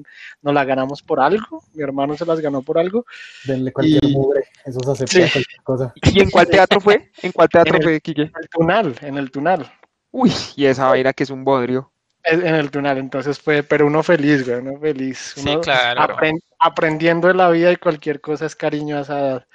[0.44, 1.64] nos la ganamos por algo.
[1.74, 3.08] Mi hermano se las ganó por algo.
[3.46, 5.94] Denle cualquier mugre, eso se acepta cualquier cosa.
[6.14, 7.10] ¿Y en cuál teatro fue?
[7.24, 8.22] ¿En cuál teatro fue, Kike?
[8.22, 9.72] En el Tunal, en el Tunal.
[10.12, 11.92] Uy, y esa vaina que es un bodrio
[12.32, 15.34] en el túnel, entonces fue, pero uno feliz, güey, uno feliz.
[15.36, 16.18] sí, claro.
[16.60, 19.48] aprendiendo de la vida y cualquier cosa es cariño a esa edad.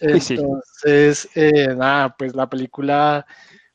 [0.00, 3.26] Entonces, eh, nada, pues la película,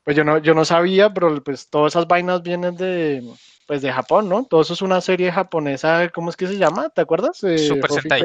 [0.04, 3.24] pues yo no, yo no sabía, pero pues todas esas vainas vienen de,
[3.68, 4.46] pues de Japón, ¿no?
[4.46, 6.90] Todo eso es una serie japonesa, ¿cómo es que se llama?
[6.90, 7.44] ¿Te acuerdas?
[7.44, 8.22] Eh, Super Sentai.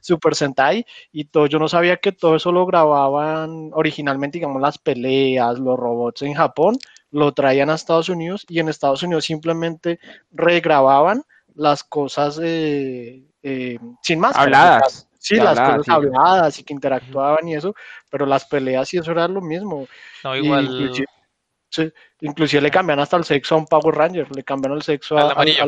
[0.00, 4.78] Super Sentai y todo, yo no sabía que todo eso lo grababan originalmente, digamos, las
[4.78, 6.76] peleas, los robots en Japón,
[7.16, 9.98] lo traían a Estados Unidos y en Estados Unidos simplemente
[10.30, 11.22] regrababan
[11.54, 14.36] las cosas eh, eh, sin más.
[14.36, 15.08] Habladas.
[15.18, 17.74] Sí, las cosas habladas y que interactuaban y eso,
[18.10, 19.88] pero las peleas y eso era lo mismo.
[20.22, 20.92] No, igual.
[22.20, 25.30] inclusive, le cambian hasta el sexo a un Power Ranger, le cambiaron el sexo al,
[25.30, 25.62] amarillo.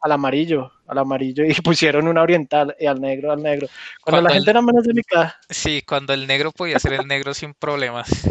[0.00, 3.68] al, amarillo, al amarillo y pusieron una oriental y al negro, al negro.
[4.02, 5.38] Cuando, la gente era menos delicada.
[5.48, 8.26] Sí, cuando el negro podía ser el negro sin problemas.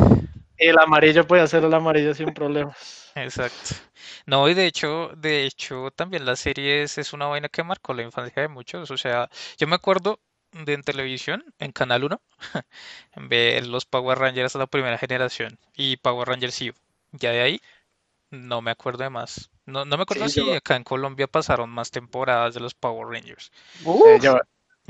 [0.60, 3.12] El amarillo puede hacer el amarillo sin problemas.
[3.16, 3.76] Exacto.
[4.26, 8.04] No, y de hecho, de hecho, también la serie es, una vaina que marcó la
[8.04, 8.92] infancia de muchos.
[8.92, 10.20] O sea, yo me acuerdo
[10.52, 12.22] de en televisión, en Canal 1,
[13.16, 16.74] ver los Power Rangers de la primera generación y Power Rangers U.
[17.14, 17.62] Ya de ahí,
[18.30, 19.50] no me acuerdo de más.
[19.66, 23.52] No, no me acuerdo si acá en Colombia pasaron más temporadas de los Power Rangers.
[23.86, 24.20] Eh,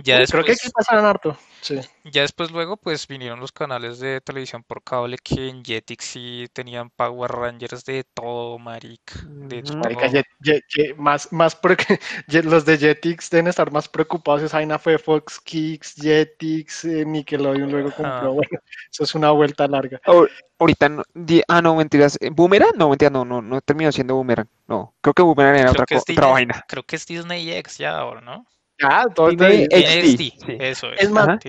[0.03, 1.37] Ya después, Creo que aquí pasaron harto.
[1.61, 1.79] Sí.
[2.05, 6.47] Ya después luego pues vinieron los canales de televisión por cable que en Jetix sí
[6.53, 9.15] tenían Power Rangers de todo, marica.
[9.25, 10.09] De Marica,
[10.97, 11.99] más, más porque
[12.43, 14.43] los de Jetix deben estar más preocupados.
[14.43, 18.33] Esa vaina fue Fox Kicks, Jetix, eh, Nickelodeon luego compró.
[18.33, 18.59] Bueno,
[18.91, 19.99] eso es una vuelta larga.
[20.57, 21.03] ahorita, no,
[21.47, 22.17] ah, no, mentiras.
[22.21, 22.77] Eh, ¿Boomerang?
[22.77, 24.47] No, mentira, no, no, no terminó siendo Boomerang.
[24.67, 26.65] No, creo que Boomerang era otra, otra vaina.
[26.67, 28.45] Creo que es Disney X ya ahora, ¿no?
[28.81, 30.61] Ah, todo Disney XD.
[30.61, 31.03] Eso es.
[31.03, 31.39] Es más,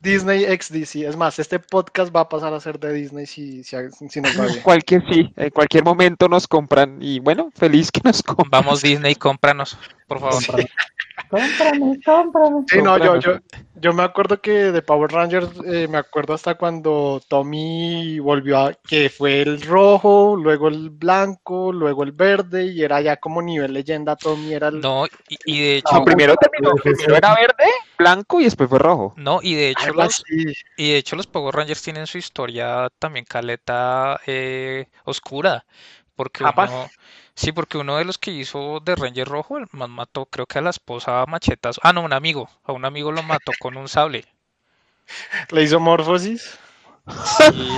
[0.00, 1.04] Disney XD, sí.
[1.04, 3.76] Es más, este podcast va a pasar a ser de Disney si, si,
[4.08, 4.60] si nos va bien.
[4.62, 6.98] Cualquier, sí, en cualquier momento nos compran.
[7.00, 8.62] Y bueno, feliz que nos compran.
[8.62, 10.42] Vamos, Disney, cómpranos, por favor.
[11.28, 12.64] Cómprame, cómprame.
[12.68, 13.38] Sí, no, yo, yo,
[13.76, 18.74] yo me acuerdo que de Power Rangers, eh, me acuerdo hasta cuando Tommy volvió a,
[18.74, 23.72] que fue el rojo, luego el blanco, luego el verde, y era ya como nivel
[23.72, 24.80] leyenda, Tommy era el...
[24.80, 26.04] No, y, de hecho...
[26.04, 29.14] primero terminó, primero era verde, blanco y después fue rojo.
[29.16, 33.24] No, y de hecho, los, y de hecho los Power Rangers tienen su historia también
[33.24, 35.64] caleta eh, oscura,
[36.16, 36.88] porque uno,
[37.34, 40.58] Sí, porque uno de los que hizo de Ranger Rojo, el man mató, creo que
[40.58, 41.80] a la esposa a machetas.
[41.82, 42.48] Ah, no, un amigo.
[42.64, 44.24] A un amigo lo mató con un sable.
[45.50, 46.58] ¿Le hizo morfosis?
[47.06, 47.76] Sí.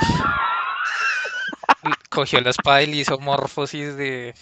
[2.11, 4.35] Cogió la espada y le hizo morfosis de.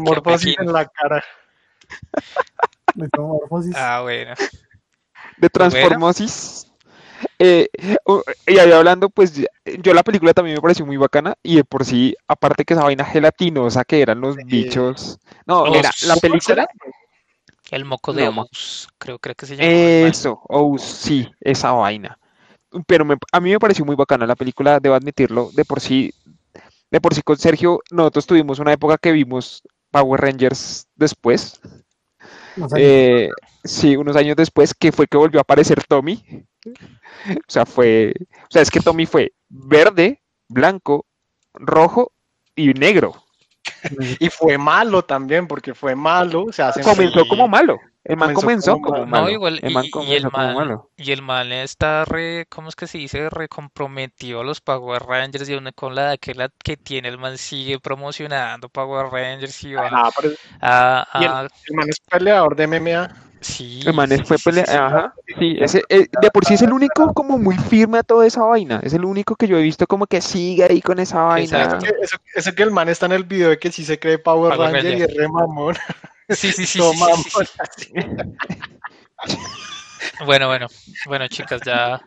[0.00, 1.24] morfosis en la cara.
[2.94, 3.74] Le hizo morfosis.
[3.76, 4.34] Ah, bueno.
[5.36, 6.67] De transformosis.
[7.38, 7.68] Eh,
[8.46, 11.84] y ahí hablando, pues yo la película también me pareció muy bacana y de por
[11.84, 15.18] sí, aparte que esa vaina gelatinosa que eran los bichos.
[15.46, 16.68] No, era la película.
[17.70, 19.68] El moco de Ous, creo, creo que se llama.
[19.68, 22.18] Eso, Ous, sí, esa vaina.
[22.86, 25.50] Pero a mí me pareció muy bacana la película, debo admitirlo.
[25.52, 26.12] De por sí,
[26.90, 31.60] de por sí con Sergio, nosotros tuvimos una época que vimos Power Rangers después.
[32.76, 33.30] Eh,
[33.64, 36.22] sí, unos años después, que fue que volvió a aparecer Tommy.
[37.26, 38.14] O sea, fue.
[38.42, 41.06] O sea, es que Tommy fue verde, blanco,
[41.54, 42.12] rojo
[42.54, 43.14] y negro.
[44.18, 46.44] Y fue malo también, porque fue malo.
[46.44, 47.78] O sea, comenzó como malo.
[48.08, 49.26] El man comenzó, como, malo.
[49.26, 50.90] No, igual, el man y, y, el man, malo.
[50.96, 53.28] y el man está re, ¿cómo es que se dice?
[53.28, 57.36] Recomprometió a los Power Rangers y una con la que, la que tiene el man
[57.36, 59.90] sigue promocionando Power Rangers y va
[60.62, 63.27] ah, a, el, man es peleador de MMA.
[63.40, 63.82] Sí.
[63.86, 65.14] El man fue pelea, ajá.
[65.38, 68.42] Sí, ese, eh, de por sí es el único como muy firme a toda esa
[68.42, 68.80] vaina.
[68.82, 71.78] Es el único que yo he visto como que sigue ahí con esa vaina.
[72.02, 74.58] Eso, eso, que el man está en el video de que sí se cree Power,
[74.58, 75.76] Ranger, y es re mamón.
[76.28, 76.80] Sí, sí, sí.
[77.76, 77.92] sí,
[80.24, 80.66] bueno, bueno,
[81.06, 82.00] bueno, chicas, ya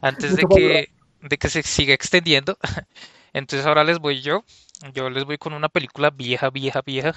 [0.00, 0.90] antes de que,
[1.22, 2.58] de que se siga extendiendo,
[3.32, 4.44] entonces ahora les voy yo.
[4.92, 7.14] Yo les voy con una película vieja, vieja, vieja.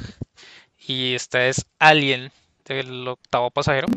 [0.78, 2.32] Y esta es Alien
[2.70, 3.88] el octavo pasajero.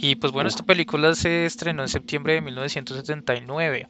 [0.00, 3.88] Y pues bueno, esta película se estrenó en septiembre de 1979.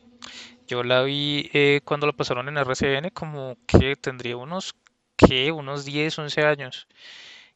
[0.67, 4.75] Yo la vi eh, cuando la pasaron en RCN, como que tendría unos,
[5.17, 5.53] ¿qué?
[5.53, 6.89] Unos 10, 11 años.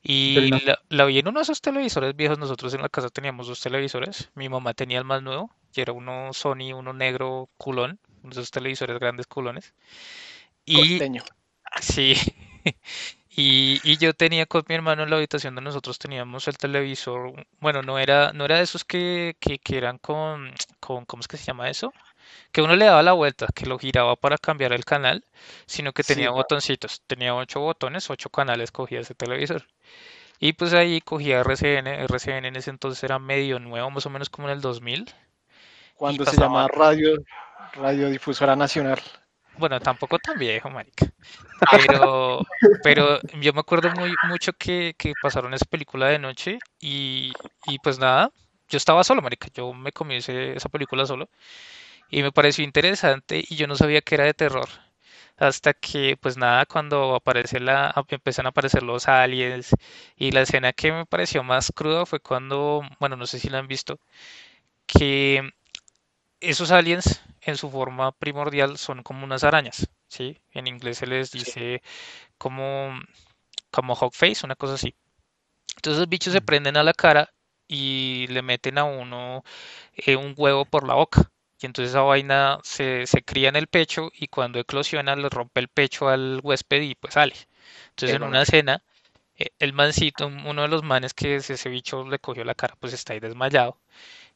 [0.02, 0.50] Y
[0.90, 2.38] la, vi en uno de esos televisores viejos.
[2.38, 4.30] Nosotros en la casa teníamos dos televisores.
[4.34, 8.40] Mi mamá tenía el más nuevo, que era uno Sony, uno negro culón, uno de
[8.40, 9.72] esos televisores grandes culones.
[10.66, 11.00] Y
[11.80, 12.14] sí.
[13.34, 17.82] Y, yo tenía con mi hermano en la habitación donde nosotros teníamos el televisor, bueno,
[17.82, 21.44] no era, no era de esos que, que, eran con, con, ¿cómo es que se
[21.44, 21.94] llama eso?
[22.52, 25.24] Que uno le daba la vuelta, que lo giraba para cambiar el canal,
[25.66, 29.66] sino que tenía botoncitos, tenía ocho botones, ocho canales cogía ese televisor.
[30.38, 34.28] Y pues ahí cogía RCN, RCN en ese entonces era medio nuevo, más o menos
[34.28, 35.06] como en el 2000.
[35.94, 37.16] Cuando se llama Radio,
[37.74, 39.00] Radiodifusora Nacional.
[39.62, 41.06] Bueno, tampoco tan viejo, marica.
[41.70, 42.42] Pero,
[42.82, 47.78] pero yo me acuerdo muy mucho que, que pasaron esa película de noche y, y,
[47.80, 48.32] pues nada,
[48.68, 49.48] yo estaba solo, marica.
[49.54, 51.28] Yo me comí esa película solo
[52.10, 54.68] y me pareció interesante y yo no sabía que era de terror.
[55.38, 58.04] Hasta que, pues nada, cuando aparece la, a
[58.48, 59.70] aparecer los aliens
[60.16, 63.58] y la escena que me pareció más cruda fue cuando, bueno, no sé si la
[63.60, 64.00] han visto,
[64.86, 65.50] que
[66.40, 70.38] esos aliens en su forma primordial son como unas arañas, ¿sí?
[70.52, 71.82] En inglés se les dice
[72.38, 72.92] como,
[73.70, 74.94] como face, una cosa así.
[75.76, 77.32] Entonces los bichos se prenden a la cara
[77.66, 79.44] y le meten a uno
[79.94, 81.30] eh, un huevo por la boca.
[81.60, 85.60] Y entonces esa vaina se, se, cría en el pecho y cuando eclosiona le rompe
[85.60, 87.34] el pecho al huésped y pues sale.
[87.90, 88.82] Entonces en una escena,
[89.36, 92.92] eh, el mancito, uno de los manes que ese bicho le cogió la cara, pues
[92.92, 93.78] está ahí desmayado.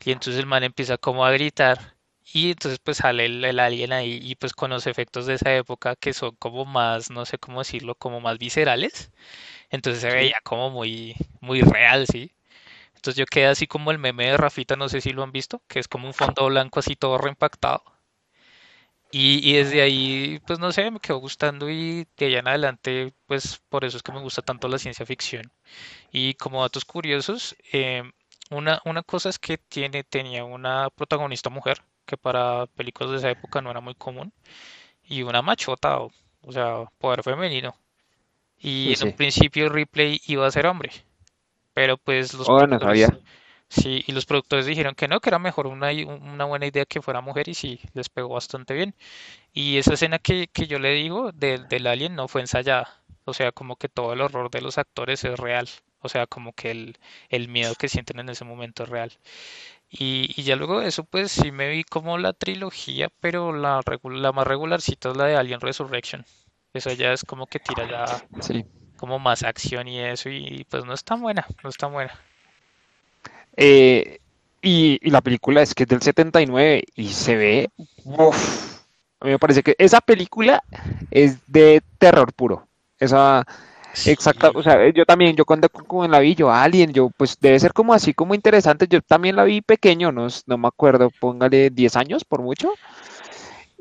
[0.05, 1.96] Y entonces el man empieza como a gritar
[2.33, 5.97] y entonces pues sale el, alien ahí y pues con los efectos de esa época
[5.97, 9.13] que son como más, no sé cómo decirlo, como más viscerales.
[9.71, 12.33] Entonces se veía como muy, muy real, ¿sí?
[12.97, 15.63] Entonces yo quedé así como el meme de Rafita, no sé si lo han visto,
[15.69, 17.85] que es como un fondo blanco así todo reimpactado.
[19.13, 23.15] Y, y desde ahí, pues no sé, me quedó gustando y de allá en adelante,
[23.27, 25.51] pues por eso es que me gusta tanto la ciencia ficción.
[26.13, 28.03] Y como datos curiosos, eh,
[28.51, 33.31] una, una cosa es que tiene, tenía una protagonista mujer, que para películas de esa
[33.31, 34.33] época no era muy común,
[35.05, 36.13] y una machota, o,
[36.51, 37.75] sea, poder femenino.
[38.59, 40.91] Y en un principio Ripley iba a ser hombre,
[41.75, 42.59] pero pues los oh,
[43.69, 47.03] sí, y los productores dijeron que no, que era mejor una, una buena idea que
[47.03, 48.95] fuera mujer y sí, les pegó bastante bien.
[49.53, 53.35] Y esa escena que, que yo le digo del, del alien no fue ensayada, o
[53.35, 55.69] sea, como que todo el horror de los actores es real.
[56.01, 56.97] O sea, como que el,
[57.29, 59.13] el miedo que sienten en ese momento es real.
[59.89, 63.81] Y, y, ya luego de eso, pues sí me vi como la trilogía, pero la,
[64.03, 66.25] la más regularcita es la de Alien Resurrection.
[66.75, 68.07] Esa ya es como que tira ya
[68.97, 72.13] como más acción y eso, y pues no es tan buena, no es tan buena.
[73.57, 74.19] Eh,
[74.61, 77.71] y, y, la película es que es del 79 y se ve,
[78.05, 78.81] uf,
[79.21, 80.63] a mí me parece que esa película
[81.11, 82.67] es de terror puro.
[82.99, 83.47] Esa,
[84.05, 87.59] Exacto, o sea, yo también, yo cuando como la vi, yo Alien, yo pues debe
[87.59, 91.71] ser como así como interesante, yo también la vi pequeño, no, no me acuerdo, póngale
[91.71, 92.73] 10 años por mucho.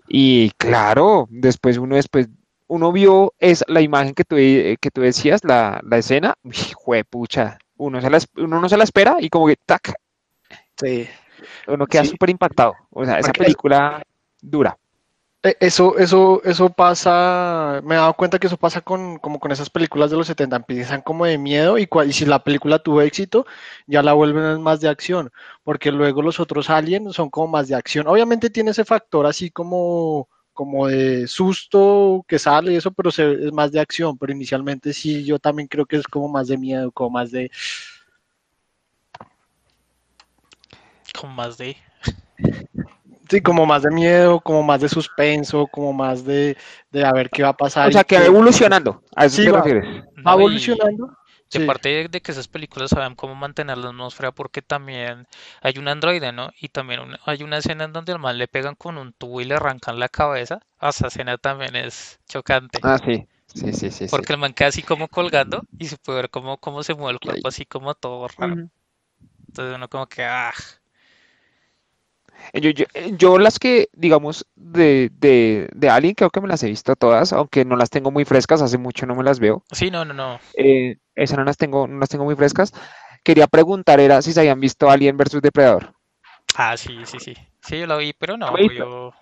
[0.08, 2.30] Y claro, después uno después
[2.68, 7.58] uno vio es la imagen que tú, que tú decías, la, la escena, uy, pucha,
[7.78, 9.94] uno, se la, uno no se la espera y como que tac.
[10.80, 11.08] Sí.
[11.68, 12.74] Uno queda súper impactado.
[12.90, 14.02] O sea, esa película
[14.42, 14.78] dura.
[15.46, 19.52] Eh, eso, eso, eso pasa, me he dado cuenta que eso pasa con, como con
[19.52, 23.46] esas películas de los 70, empiezan como de miedo y, si la película tuvo éxito,
[23.86, 25.32] ya la vuelven más de acción,
[25.64, 28.08] porque luego los otros aliens son como más de acción.
[28.08, 33.54] Obviamente tiene ese factor así como, como de susto que sale y eso, pero es
[33.54, 36.92] más de acción, pero inicialmente sí, yo también creo que es como más de miedo,
[36.92, 37.52] como más de...
[41.14, 41.78] Como más de...
[43.30, 46.58] Sí, como más de miedo, como más de suspenso, como más de,
[46.92, 47.90] de a ver qué va a pasar.
[47.90, 49.02] O sea, que va evolucionando.
[49.16, 51.18] ¿A eso sí, va, va evolucionando.
[51.52, 55.28] Y, aparte de que esas películas saben cómo mantener la atmósfera, porque también
[55.62, 56.52] hay un androide, ¿no?
[56.60, 59.46] Y también hay una escena en donde al mal le pegan con un tubo y
[59.46, 60.60] le arrancan la cabeza.
[60.80, 62.80] Ah, esa escena también es chocante.
[62.84, 63.28] Ah, sí.
[63.48, 64.08] Sí, sí, sí.
[64.10, 67.14] Porque el man queda así como colgando y se puede ver cómo, cómo se mueve
[67.14, 68.68] el cuerpo, así como todo raro.
[69.48, 70.52] Entonces uno como que, ah.
[72.54, 72.70] Yo,
[73.18, 77.34] yo, las que, digamos, de, de, de, Alien, creo que me las he visto todas,
[77.34, 79.64] aunque no las tengo muy frescas, hace mucho no me las veo.
[79.72, 80.40] Sí, no, no, no.
[80.56, 82.74] Eh, esas no las tengo, no las tengo muy frescas.
[83.24, 85.94] Quería preguntar, era si se habían visto Alien versus Depredador.
[86.56, 87.34] Ah, sí, sí, sí.
[87.62, 89.14] Sí, yo la vi, pero no, yo...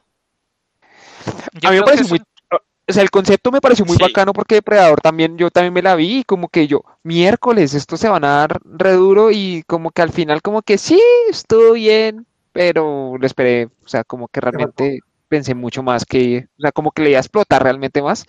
[1.63, 2.21] a mí me parece muy...
[2.85, 5.95] O sea, el concepto me pareció muy bacano porque Depredador también, yo también me la
[5.95, 9.91] vi y como que yo, miércoles, esto se van a dar re duro y como
[9.91, 14.39] que al final como que sí, estuvo bien, pero lo esperé, o sea, como que
[14.39, 18.25] realmente pensé mucho más que, o sea, como que le iba a explotar realmente más.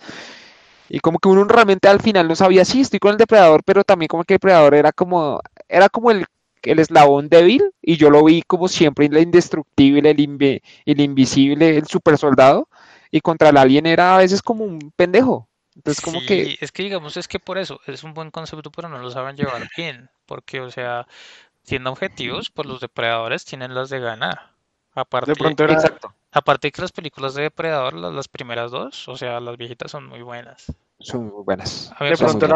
[0.89, 3.83] Y como que uno realmente al final no sabía, sí, estoy con el depredador, pero
[3.83, 6.25] también como que el depredador era como, era como el,
[6.63, 11.87] el eslabón débil, y yo lo vi como siempre, el indestructible, el, el invisible, el
[11.87, 12.67] super soldado,
[13.11, 15.47] y contra el alien era a veces como un pendejo.
[15.75, 16.57] Entonces, como que.
[16.61, 19.35] Es que digamos, es que por eso es un buen concepto, pero no lo saben
[19.35, 20.09] llevar bien.
[20.25, 21.05] Porque, o sea,
[21.65, 24.51] siendo objetivos, pues los depredadores tienen las de ganar.
[24.93, 26.13] Aparte, de pronto exacto.
[26.31, 30.21] aparte que las películas de Depredador, las, primeras dos, o sea, las viejitas son muy
[30.21, 30.71] buenas.
[30.99, 31.93] Son muy buenas.
[31.99, 32.55] de pronto era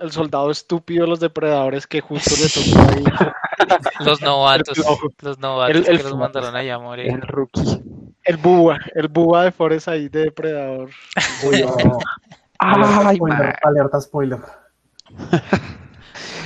[0.00, 4.04] el soldado, estúpido, los depredadores que justo le tocó ahí.
[4.04, 4.78] los novatos,
[5.22, 7.06] los novatos que los mandaron allá a morir.
[7.06, 7.82] El rookie.
[8.24, 10.90] El búa, el búa de Forest ahí de depredador.
[12.58, 13.18] Ay,
[13.62, 14.40] alerta spoiler.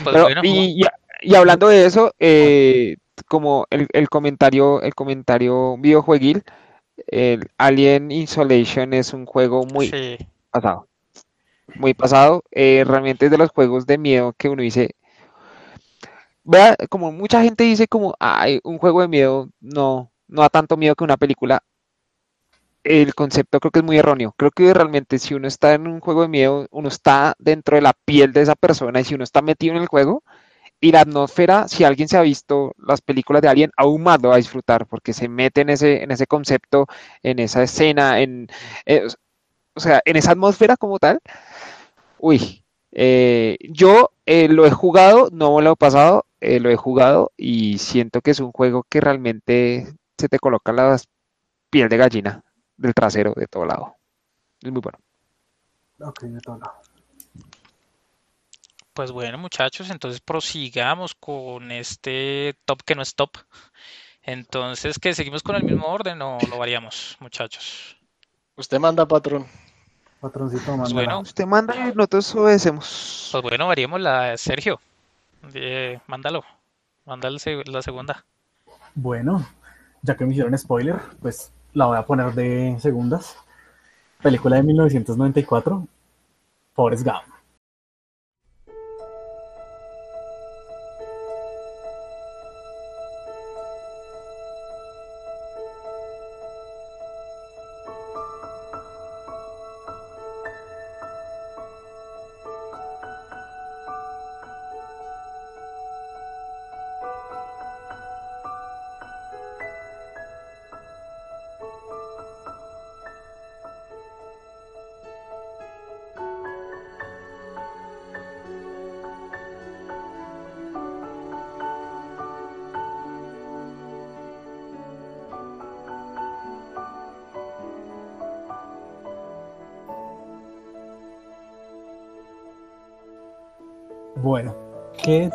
[0.03, 0.83] Pues bueno, y,
[1.21, 2.97] y hablando de eso, eh,
[3.29, 6.45] como el, el, comentario, el comentario videojueguil,
[7.07, 9.91] el Alien Insolation es un juego muy
[10.51, 10.89] pasado.
[11.75, 12.43] Muy pasado.
[12.51, 14.95] Eh, realmente es de los juegos de miedo que uno dice.
[16.45, 20.77] Vea, como mucha gente dice como, ay, un juego de miedo no, no da tanto
[20.77, 21.63] miedo que una película.
[22.85, 24.35] el concepto creo que es muy erróneo.
[24.37, 27.83] Creo que realmente si uno está en un juego de miedo, uno está dentro de
[27.83, 30.23] la piel de esa persona y si uno está metido en el juego
[30.81, 34.29] y la atmósfera, si alguien se ha visto las películas de Alien, aún más lo
[34.31, 36.87] va a disfrutar porque se mete en ese, en ese concepto,
[37.23, 38.49] en esa escena, en,
[38.85, 39.07] eh,
[39.75, 41.21] o sea, en esa atmósfera como tal.
[42.19, 47.79] Uy, eh, yo eh, lo he jugado, no lo he pasado, lo he jugado y
[47.79, 50.97] siento que es un juego que realmente se te coloca la
[51.71, 52.45] piel de gallina
[52.77, 53.97] del trasero de todo lado.
[54.63, 54.99] Es muy bueno.
[56.01, 56.96] Ok, de todo lado.
[58.97, 63.29] Pues bueno, muchachos, entonces prosigamos con este top que no es top.
[64.23, 65.13] Entonces, ¿qué?
[65.13, 67.95] ¿Seguimos con el mismo orden o lo variamos, muchachos?
[68.57, 69.45] Usted manda, patrón.
[70.19, 70.85] Patroncito, manda.
[70.85, 73.29] Pues bueno, usted manda y nosotros obedecemos.
[73.33, 74.81] Pues bueno, variemos la Sergio.
[75.53, 76.43] Eh, mándalo.
[77.05, 78.25] Mándale la segunda.
[78.95, 79.47] Bueno,
[80.01, 83.37] ya que me hicieron spoiler, pues la voy a poner de segundas.
[84.23, 85.87] Película de 1994,
[86.73, 87.36] Forrest Gump.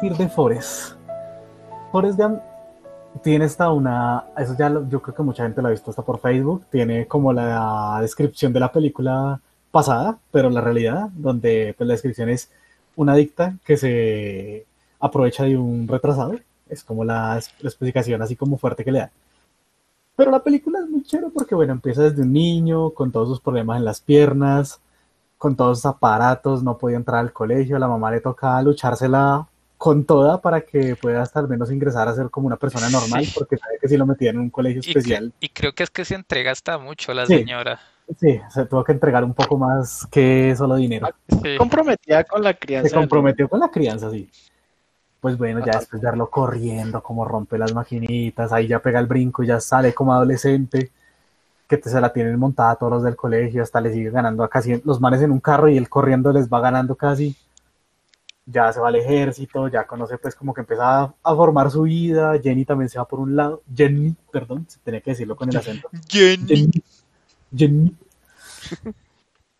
[0.02, 0.96] Decir de Forrest?
[1.92, 2.42] Forrest Gump
[3.22, 6.20] tiene esta una, eso ya yo creo que mucha gente lo ha visto hasta por
[6.20, 9.40] Facebook, tiene como la descripción de la película
[9.70, 12.50] pasada, pero la realidad, donde pues, la descripción es
[12.96, 14.66] una adicta que se
[15.00, 16.36] aprovecha de un retrasado,
[16.68, 19.12] es como la, la especificación así como fuerte que le da.
[20.16, 23.40] Pero la película es muy chévere porque, bueno, empieza desde un niño, con todos sus
[23.40, 24.80] problemas en las piernas,
[25.38, 29.48] con todos los aparatos, no podía entrar al colegio, la mamá le tocaba luchársela
[29.82, 33.26] con toda para que pueda hasta al menos ingresar a ser como una persona normal,
[33.34, 35.34] porque sabe que si lo metían en un colegio especial.
[35.40, 37.80] Y, creo que es que se entrega hasta mucho la señora.
[38.20, 41.10] Sí, se tuvo que entregar un poco más que solo dinero.
[41.42, 42.90] Se comprometía con la crianza.
[42.90, 44.30] Se comprometió con la crianza, sí.
[45.20, 49.08] Pues bueno, ya después de verlo corriendo, como rompe las maquinitas, ahí ya pega el
[49.08, 50.92] brinco, ya sale como adolescente
[51.68, 54.80] que se la tienen montada todos los del colegio, hasta le sigue ganando a casi
[54.86, 57.36] los manes en un carro y él corriendo les va ganando casi.
[58.46, 62.40] Ya se va al ejército, ya conoce pues como que empieza a, formar su vida,
[62.42, 65.58] Jenny también se va por un lado, Jenny, perdón, se tenía que decirlo con el
[65.58, 65.90] acento.
[66.08, 66.70] Jenny.
[67.56, 67.96] Jenny.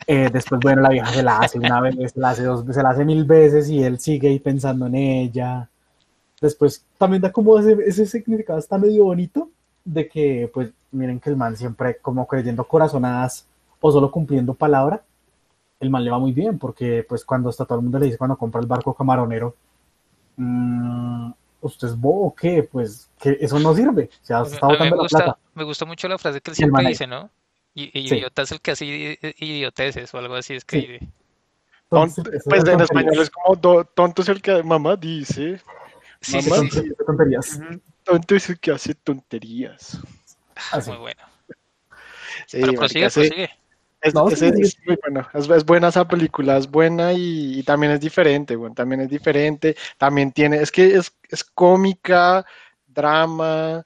[0.08, 2.82] Eh, después, bueno, la vieja se la hace una vez, se la hace dos se
[2.82, 5.70] la hace mil veces y él sigue ahí pensando en ella.
[6.42, 9.50] Después también da como ese, ese significado está medio bonito
[9.86, 13.46] de que pues miren que el man siempre como creyendo corazonadas
[13.80, 15.04] o solo cumpliendo palabra,
[15.82, 18.18] el man le va muy bien, porque pues cuando está todo el mundo le dice
[18.18, 19.56] cuando compra el barco camaronero,
[20.38, 22.64] mm, ¿usted es bobo o qué?
[22.64, 25.40] Pues que eso no sirve, o sea, está botando me gusta, la plata.
[25.56, 27.30] Me gusta mucho la frase que él siempre dice, ¿no?
[27.74, 28.86] Y, idiota es el que hace
[29.38, 31.08] idioteces o algo así es que
[31.90, 35.60] pues en español es como tonto es el que mamá dice.
[36.22, 37.60] Sí, mamá sí, tonterías.
[38.04, 40.00] Tonto es el que hace tonterías.
[40.72, 41.22] Ah, muy bueno.
[42.48, 43.50] Sí, Pero prosigue, prosigue.
[44.02, 48.74] Es, es, muy bueno, es, buena esa película, es buena y, también es diferente, bueno,
[48.74, 52.44] también es diferente, también tiene, es que es, es cómica,
[52.88, 53.86] drama,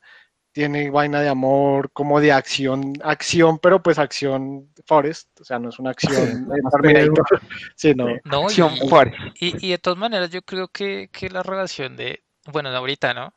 [0.53, 5.67] tiene vaina de amor, como de acción, acción, pero pues acción Forest, o sea, no
[5.67, 6.47] es una acción
[7.75, 9.17] sí, no, no acción y, Forest.
[9.41, 13.33] Y, y, de todas maneras yo creo que, que la relación de, bueno, ahorita, ¿no?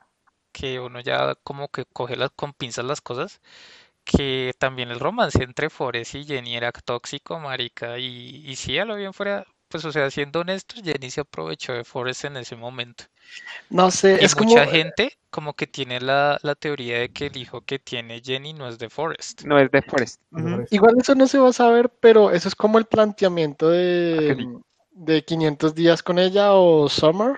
[0.52, 3.40] que uno ya como que coge las, con pinzas las cosas,
[4.08, 8.86] que también el romance entre Forrest y Jenny era tóxico, marica, y, y si a
[8.86, 12.56] lo bien fuera, pues o sea, siendo honestos, Jenny se aprovechó de Forrest en ese
[12.56, 13.04] momento.
[13.68, 17.78] No sé, es mucha gente como que tiene la, teoría de que el hijo que
[17.78, 19.42] tiene Jenny no es de Forrest.
[19.42, 20.22] No es de Forrest.
[20.70, 24.48] Igual eso no se va a saber, pero eso es como el planteamiento de,
[24.92, 27.36] de 500 días con ella o Summer.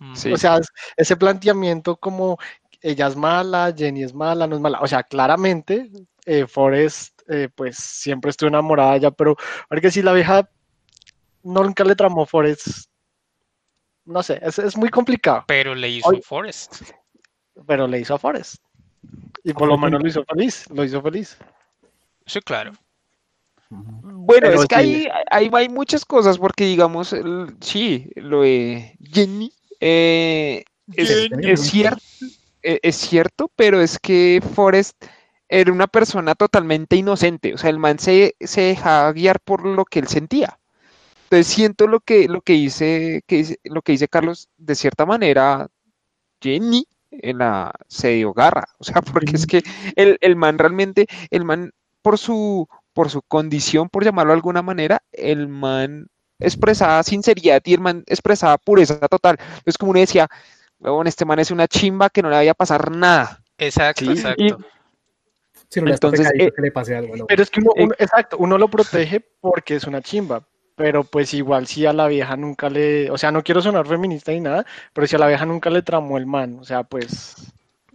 [0.00, 0.60] O sea,
[0.98, 2.38] ese planteamiento como
[2.80, 4.80] ella es mala, Jenny es mala, no es mala.
[4.80, 5.90] O sea, claramente
[6.24, 9.36] eh, Forrest eh, pues siempre estuvo enamorada de ella, pero
[9.80, 10.48] que si la vieja
[11.42, 12.88] nunca le tramó Forrest.
[14.04, 15.44] No sé, es, muy complicado.
[15.46, 16.82] Pero le hizo a Forrest.
[17.66, 18.56] Pero le hizo a Forrest.
[19.44, 21.36] Y por lo menos lo hizo feliz, lo hizo feliz.
[22.24, 22.72] Sí, claro.
[23.70, 27.14] Bueno, es que ahí, hay muchas cosas, porque digamos,
[27.60, 30.64] sí, lo de Jenny eh,
[30.94, 32.26] es, cierto, e,
[32.62, 35.02] es, cierto, pero es que Forrest
[35.48, 39.84] era una persona totalmente inocente, o sea, el man se, se dejaba guiar por lo
[39.84, 40.58] que él sentía.
[41.24, 45.68] Entonces siento lo que, lo que dice, que lo que dice Carlos, de cierta manera,
[46.40, 49.62] Jenny en la, se dio garra, o sea, porque es que
[49.96, 54.62] el, el man realmente, el man por su, por su condición, por llamarlo de alguna
[54.62, 59.38] manera, el man expresaba sinceridad y el man expresaba pureza total.
[59.64, 60.28] Es como uno decía,
[61.06, 63.42] este man es una chimba que no le vaya a pasar nada.
[63.58, 64.58] Exacto, exacto.
[65.68, 67.26] si no Entonces, eh, que le pase algo.
[67.26, 71.34] Pero es que uno, uno, exacto, uno lo protege porque es una chimba, pero pues
[71.34, 74.64] igual si a la vieja nunca le, o sea, no quiero sonar feminista ni nada,
[74.92, 77.34] pero si a la vieja nunca le tramó el man, o sea, pues...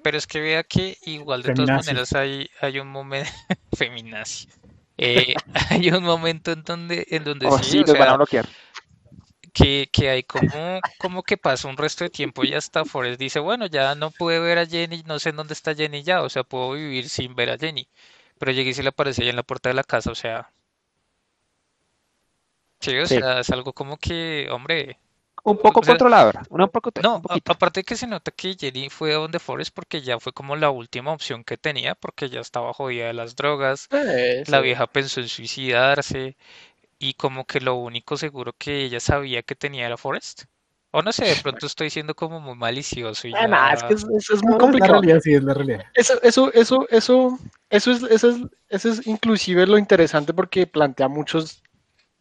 [0.03, 3.31] Pero es que vea que igual de todas maneras hay, hay un momento
[3.77, 4.49] feminazi.
[4.97, 5.33] Eh,
[5.69, 8.47] hay un momento en donde, en donde oh, sí, van a bloquear.
[9.53, 13.39] Que, que, hay como, como que pasa un resto de tiempo y hasta Forrest dice,
[13.39, 16.29] bueno, ya no pude ver a Jenny, no sé en dónde está Jenny ya, o
[16.29, 17.87] sea, puedo vivir sin ver a Jenny.
[18.39, 20.51] Pero llegué y se le aparece ahí en la puerta de la casa, o sea...
[22.79, 24.97] Sí, o sea, es algo como que, hombre,
[25.43, 26.43] un poco controladora.
[26.49, 30.17] Una poco, no, aparte que se nota que Jenny fue a donde Forrest porque ya
[30.19, 33.89] fue como la última opción que tenía, porque ya estaba jodida de las drogas.
[34.47, 36.37] La vieja pensó en suicidarse
[37.03, 40.43] y como que lo único seguro que ella sabía que tenía era Forrest.
[40.91, 43.27] O no sé, de pronto estoy siendo como muy malicioso.
[43.27, 44.93] Y ah, es que eso es, muy complicado.
[44.93, 45.83] La realidad, sí, es la realidad.
[45.95, 47.39] Eso, eso, eso, eso,
[47.71, 48.37] eso es, eso es,
[48.69, 51.62] eso es inclusive lo interesante porque plantea muchos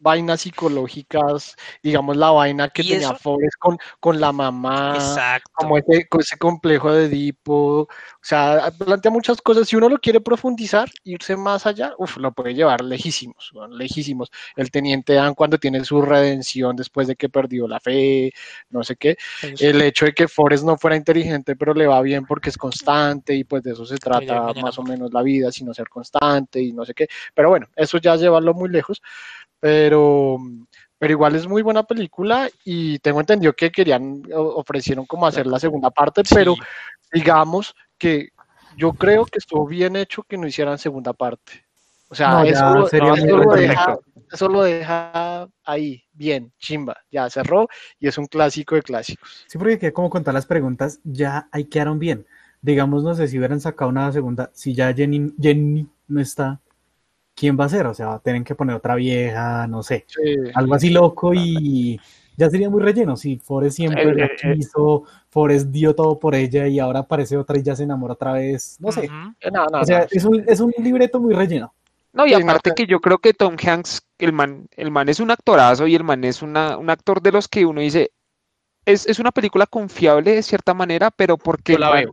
[0.03, 4.97] vainas psicológicas, digamos la vaina que tenía Forrest con, con la mamá,
[5.53, 7.87] como ese, ese complejo de Edipo, o
[8.21, 12.53] sea, plantea muchas cosas, si uno lo quiere profundizar, irse más allá, uf, lo puede
[12.53, 14.29] llevar lejísimos, lejísimos.
[14.55, 18.31] El teniente Dan cuando tiene su redención después de que perdió la fe,
[18.69, 19.17] no sé qué,
[19.59, 23.33] el hecho de que Forrest no fuera inteligente, pero le va bien porque es constante
[23.33, 26.73] y pues de eso se trata más o menos la vida, sino ser constante y
[26.73, 29.01] no sé qué, pero bueno, eso ya llevarlo muy lejos
[29.63, 30.39] pero,
[30.99, 35.57] pero igual es muy buena película y tengo entendido que querían, ofrecieron como hacer la
[35.57, 36.53] segunda parte, pero
[37.13, 38.27] digamos que
[38.75, 41.63] yo creo que estuvo bien hecho que no hicieran segunda parte.
[42.09, 42.73] O sea, eso,
[44.49, 47.69] lo, deja, ahí, bien, chimba, ya cerró
[48.01, 49.45] y es un clásico de clásicos.
[49.47, 52.27] Sí, porque como contar las preguntas, ya ahí quedaron bien.
[52.61, 56.59] Digamos, no sé si hubieran sacado una segunda, si ya Jenny, Jenny no está,
[57.35, 57.85] ¿quién va a ser?
[57.87, 60.05] O sea, tienen que poner otra vieja, no sé,
[60.53, 61.99] algo así loco y
[62.37, 63.15] ya sería muy relleno.
[63.15, 64.55] Si Forrest siempre eh, eh, eh.
[64.55, 68.33] quiso, Forrest dio todo por ella y ahora aparece otra y ya se enamora otra
[68.33, 69.09] vez, no sé.
[69.73, 71.73] o sea, Es, un, es un libreto muy relleno.
[72.13, 75.31] No, y aparte que yo creo que Tom Hanks, el man, el man es un
[75.31, 78.11] actorazo y el man es una, un actor de los que uno dice,
[78.85, 81.75] es, es una película confiable de cierta manera, pero porque...
[81.77, 82.11] la veo.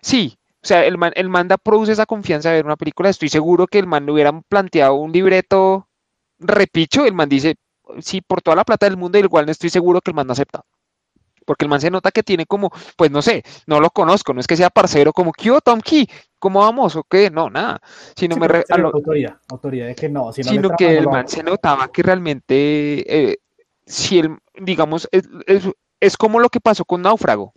[0.00, 3.08] Sí, o sea, el man, el manda produce esa confianza de ver una película.
[3.08, 5.88] Estoy seguro que el man le hubieran planteado un libreto
[6.38, 7.04] repicho.
[7.04, 7.56] El man dice,
[7.98, 10.34] sí, por toda la plata del mundo, igual no estoy seguro que el man no
[10.34, 10.62] acepta.
[11.44, 14.38] Porque el man se nota que tiene como, pues no sé, no lo conozco, no
[14.38, 16.08] es que sea parcero como, ¿qué Tom Key?
[16.38, 17.28] ¿Cómo vamos o qué?
[17.28, 17.80] No, nada.
[18.14, 20.32] Sino me autoridad, autoridad, es que no.
[20.32, 23.38] sino que el man se notaba que realmente, eh,
[23.84, 25.24] si el, digamos, es,
[25.98, 27.52] es como lo que pasó con Náufrago.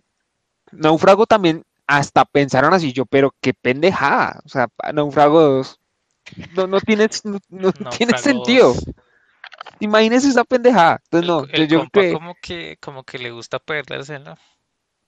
[0.72, 5.80] Náufrago también hasta pensaron así yo, pero qué pendejada, o sea, Naufrago 2
[6.54, 7.08] no, no tiene,
[7.50, 8.74] no, tiene sentido.
[9.80, 11.00] Imagínese esa pendejada.
[11.04, 14.36] Entonces, no, yo como que como que le gusta perderse, ¿no?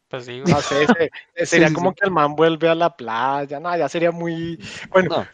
[0.09, 0.87] Pues sí, no sé,
[1.45, 4.59] sería como que el man vuelve a la playa, no, ya sería muy
[4.91, 5.27] bueno.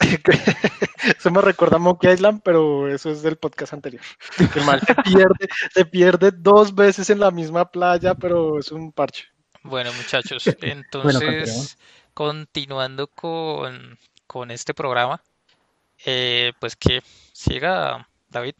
[1.18, 4.02] eso me recuerda a Monkey Island, pero eso es del podcast anterior.
[4.54, 8.92] El man se pierde, se pierde dos veces en la misma playa, pero es un
[8.92, 9.33] parche.
[9.64, 11.78] Bueno, muchachos, entonces,
[12.12, 15.22] continuando con, con, este programa,
[16.04, 17.02] eh, pues que
[17.32, 18.54] siga David.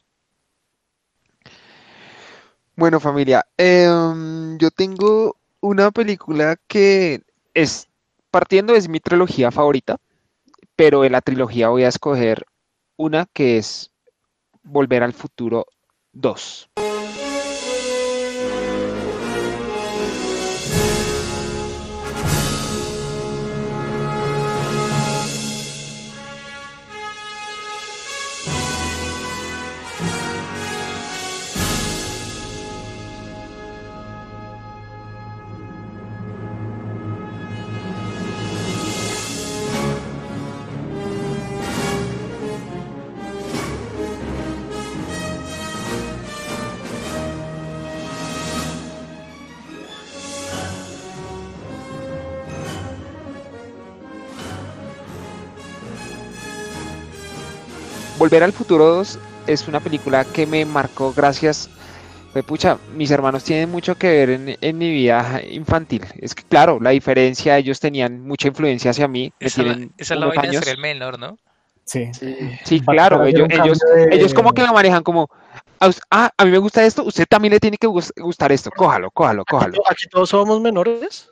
[2.74, 7.20] Bueno, familia, em, yo tengo una película que
[7.52, 7.86] es,
[8.30, 9.98] partiendo es mi trilogía favorita,
[10.74, 12.46] pero de la trilogía voy a escoger
[12.96, 13.90] una que es
[14.62, 15.66] Volver al Futuro
[16.12, 16.70] 2.
[58.24, 61.68] Volver al Futuro 2 es una película que me marcó gracias
[62.46, 66.06] pucha, mis hermanos tienen mucho que ver en, mi vida infantil.
[66.16, 69.30] Es que, claro, la diferencia, ellos tenían mucha influencia hacia mí.
[69.38, 71.36] esa, la, esa la vaina de ser el menor, ¿no?
[71.84, 72.10] Sí,
[72.64, 73.46] sí, claro, ellos,
[74.10, 75.28] ellos, como que la manejan como,
[76.10, 79.44] ah, a mí me gusta esto, usted también le tiene que gustar esto, cójalo, cójalo,
[79.44, 79.82] cójalo.
[79.86, 81.28] ¿Aquí, todos somos menores?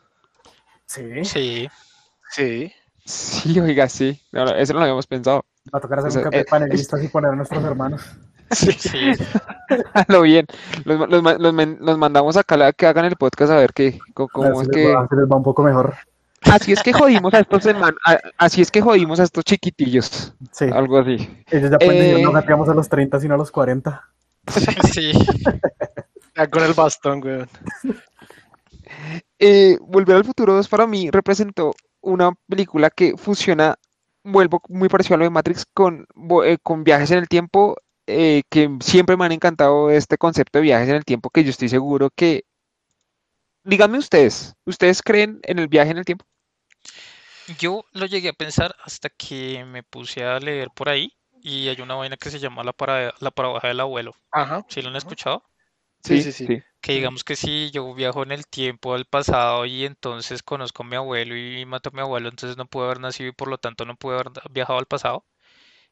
[0.85, 1.25] Sí.
[1.25, 1.71] Sí.
[2.33, 2.73] Sí.
[3.07, 4.21] Sí, oiga, sí.
[4.59, 5.47] eso no lo habíamos pensado.
[5.73, 8.03] Va a tocar hacer un café eh, panelistas y poner a nuestros hermanos.
[8.53, 8.71] Sí.
[8.73, 9.13] sí.
[10.09, 10.45] lo bien.
[10.85, 14.93] Los, los, mandamos acá a que hagan el podcast a ver qué, cómo es que.
[14.93, 15.95] Va, les va un poco mejor.
[16.51, 17.67] Así es que jodimos a estos
[18.37, 20.35] así es que jodimos a estos chiquitillos.
[20.51, 20.67] Sí.
[20.73, 21.45] Algo así.
[21.51, 22.23] Ellos ya pueden eh...
[22.23, 24.09] no gateamos a los 30, sino a los 40.
[24.93, 25.13] Sí.
[26.37, 27.45] ya con el bastón, güey.
[29.39, 33.77] Eh, Volver al futuro 2 para mí representó una película que fusiona,
[34.25, 36.07] vuelvo muy parecido a lo de Matrix, con,
[36.45, 40.65] eh, con viajes en el tiempo, eh, que siempre me han encantado este concepto de
[40.65, 42.45] viajes en el tiempo, que yo estoy seguro que,
[43.65, 46.25] díganme ustedes, ¿ustedes creen en el viaje en el tiempo?
[47.59, 51.81] Yo lo llegué a pensar hasta que me puse a leer por ahí y hay
[51.81, 54.15] una vaina que se llama la, para, la paradoja del abuelo.
[54.31, 54.65] Ajá.
[54.69, 55.45] ¿Sí lo han escuchado?
[56.05, 56.47] Sí, sí, sí,
[56.81, 60.87] Que digamos que si yo viajo en el tiempo al pasado y entonces conozco a
[60.87, 63.59] mi abuelo y mato a mi abuelo, entonces no puedo haber nacido y por lo
[63.59, 65.25] tanto no puedo haber viajado al pasado.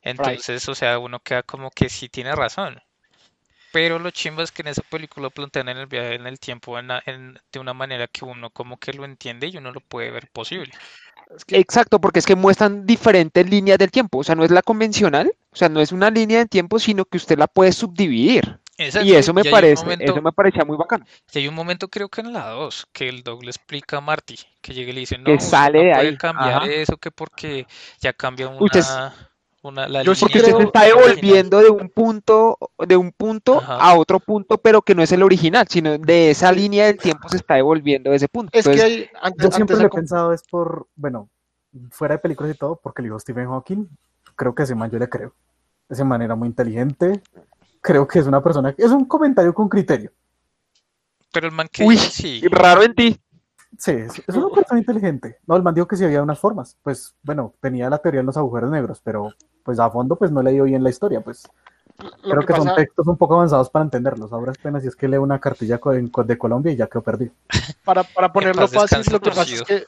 [0.03, 2.81] Entonces, o sea, uno queda como que sí tiene razón.
[3.73, 6.77] Pero lo chimba es que en esa película plantean en el viaje en el tiempo
[6.77, 10.73] de una manera que uno como que lo entiende y uno lo puede ver posible.
[11.49, 15.33] Exacto, porque es que muestran diferentes líneas del tiempo, o sea, no es la convencional,
[15.53, 18.60] o sea, no es una línea de tiempo, sino que usted la puede subdividir.
[19.03, 21.05] Y eso me parece, eso me parecía muy bacano.
[21.33, 24.01] Y hay un momento creo que en la 2 que el Dog le explica a
[24.01, 27.67] Marty, que llega y le dice, no, que sale no puede cambiar eso, que porque
[28.01, 29.15] ya cambia una...
[29.63, 34.19] Una, la Yo porque se está devolviendo de un punto, de un punto a otro
[34.19, 37.57] punto, pero que no es el original, sino de esa línea del tiempo se está
[37.57, 38.59] devolviendo de ese punto.
[38.59, 41.29] Es que hay, yo siempre lo he pensado es por, bueno,
[41.91, 43.87] fuera de películas y todo, porque el hijo Stephen Hawking,
[44.35, 45.35] creo que ese man yo le creo.
[45.91, 47.21] Ese man era muy inteligente,
[47.81, 50.13] creo que es una persona, es un comentario con criterio.
[51.33, 52.43] Pero el man que Uy, sí.
[52.51, 53.21] raro en ti.
[53.79, 55.39] Sí, es, una persona inteligente.
[55.47, 56.77] No, el man dijo que sí había unas formas.
[56.83, 60.41] Pues, bueno, tenía la teoría de los agujeros negros, pero pues a fondo pues no
[60.41, 61.49] he leído bien la historia, pues
[62.23, 64.33] creo que, son textos un poco avanzados para entenderlos.
[64.33, 67.33] Ahora es pena si es que leo una cartilla de Colombia y ya quedo perdido.
[67.85, 69.87] Para, para ponerlo fácil, lo que pasa es que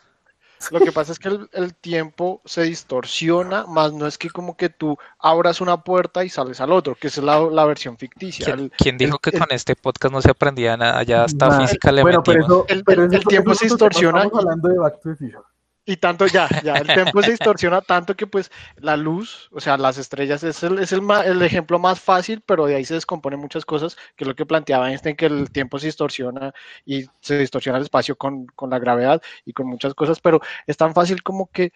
[0.71, 4.69] lo que pasa es que el, tiempo se distorsiona, más no es que como que
[4.69, 8.57] tú abras una puerta y sales al otro, que es la, la versión ficticia.
[8.77, 11.03] ¿Quién, dijo que con este podcast no se aprendía nada?
[11.03, 12.85] Ya hasta física le bueno, pero el,
[13.25, 14.25] tiempo se distorsiona.
[14.25, 15.51] Estamos hablando de Back to the
[15.85, 19.76] y tanto ya, ya, el tiempo se distorsiona tanto que pues la luz, o sea,
[19.76, 23.41] las estrellas es el, es el, el, ejemplo más fácil, pero de ahí se descomponen
[23.41, 26.53] muchas cosas, que es lo que planteaba Einstein, que el tiempo se distorsiona
[26.85, 30.76] y se distorsiona el espacio con, con la gravedad y con muchas cosas, pero es
[30.76, 31.72] tan fácil como que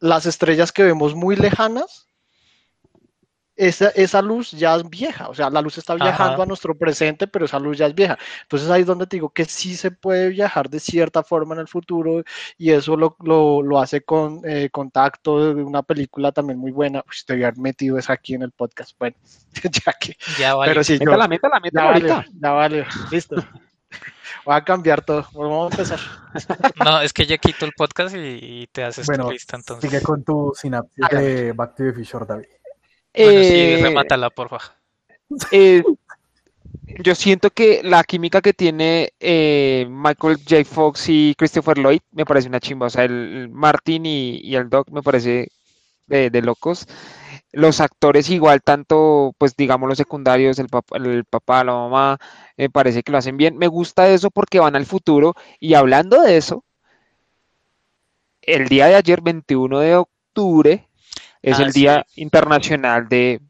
[0.00, 2.08] las estrellas que vemos muy lejanas
[3.56, 7.26] esa, esa, luz ya es vieja, o sea, la luz está viajando a nuestro presente,
[7.26, 8.18] pero esa luz ya es vieja.
[8.42, 11.60] Entonces ahí es donde te digo que sí se puede viajar de cierta forma en
[11.60, 12.22] el futuro
[12.58, 17.00] y eso lo, lo, lo hace con eh, contacto de una película también muy buena.
[17.00, 18.92] Uy, te voy a haber metido eso aquí en el podcast.
[18.98, 19.16] Bueno,
[19.62, 20.16] ya que.
[20.38, 20.70] Ya vale.
[20.70, 23.36] Pero sí, la meta, la meta ya vale, ya vale, listo.
[24.44, 25.26] Voy a cambiar todo.
[25.34, 26.00] Vamos a empezar.
[26.84, 29.90] No, es que ya quito el podcast y, te haces bueno, tu lista entonces.
[29.90, 32.46] Sigue con tu sinapsis de Back to the Future, David.
[33.16, 34.58] Bueno, sí, eh, remátala, porfa.
[35.50, 35.82] Eh,
[37.02, 40.64] yo siento que la química que tiene eh, Michael J.
[40.64, 42.86] Fox y Christopher Lloyd me parece una chimba.
[42.86, 45.48] O sea, el Martin y, el Doc me parece
[46.06, 46.86] de, locos.
[47.52, 52.18] Los actores igual, tanto, pues digamos los secundarios, el papá, el papá, la mamá,
[52.56, 53.56] me parece que lo hacen bien.
[53.56, 55.34] Me gusta eso porque van al futuro.
[55.58, 56.64] Y hablando de eso,
[58.42, 60.88] el día de ayer, 21 de octubre,
[61.42, 63.40] es el Día Internacional de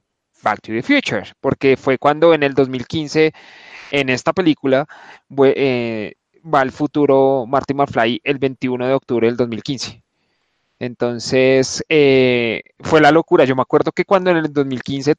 [0.42, 3.32] Back to the Future, porque fue cuando en el 2015,
[3.90, 4.86] en esta película,
[5.54, 10.02] eh, va al futuro Marty McFly el 21 de octubre del 2015.
[10.78, 13.44] Entonces, eh, fue la locura.
[13.44, 15.14] Yo me acuerdo que cuando en el 2015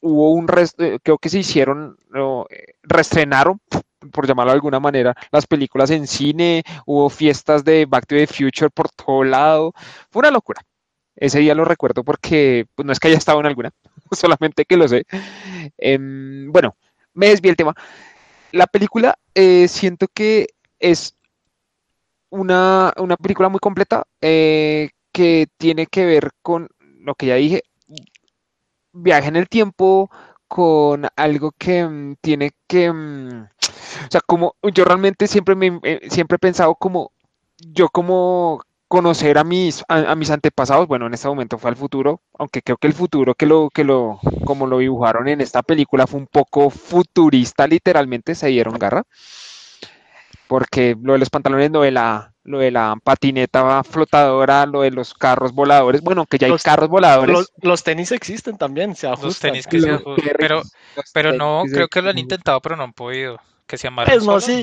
[0.00, 0.46] hubo un,
[0.78, 2.46] eh, creo que se hicieron, no,
[2.82, 3.60] reestrenaron,
[4.10, 8.26] por llamarlo de alguna manera, las películas en cine, hubo fiestas de Back to the
[8.26, 9.72] Future por todo lado.
[10.10, 10.62] Fue una locura.
[11.22, 13.70] Ese día lo recuerdo porque pues, no es que haya estado en alguna,
[14.10, 15.04] solamente que lo sé.
[15.78, 16.74] Em, bueno,
[17.14, 17.76] me desvié el tema.
[18.50, 20.48] La película eh, siento que
[20.80, 21.14] es
[22.30, 22.92] una,
[23.22, 26.68] película muy completa eh, que tiene que ver con
[26.98, 27.62] lo que ya dije.
[28.92, 30.10] viaje en el tiempo
[30.48, 36.00] con algo que mm, tiene que, mm, o sea, como yo realmente siempre me eh,
[36.10, 37.12] siempre he pensado como
[37.58, 38.60] yo como
[38.92, 42.76] conocer a mis a, mis antepasados, bueno, en este momento fue al futuro, aunque creo
[42.76, 46.26] que el futuro que lo que lo como lo dibujaron en esta película fue un
[46.26, 49.04] poco futurista, literalmente se dieron garra.
[50.46, 54.90] Porque lo de los pantalones no de la lo de la patineta flotadora, lo de
[54.90, 57.50] los carros voladores, bueno, que ya hay carros voladores.
[57.62, 59.28] Los, tenis existen también, se ajustan.
[59.28, 60.60] Los tenis que se ajustan, pero,
[61.14, 64.26] pero no, creo que lo han intentado, pero no han podido, que se amarren pues
[64.26, 64.62] no, sí.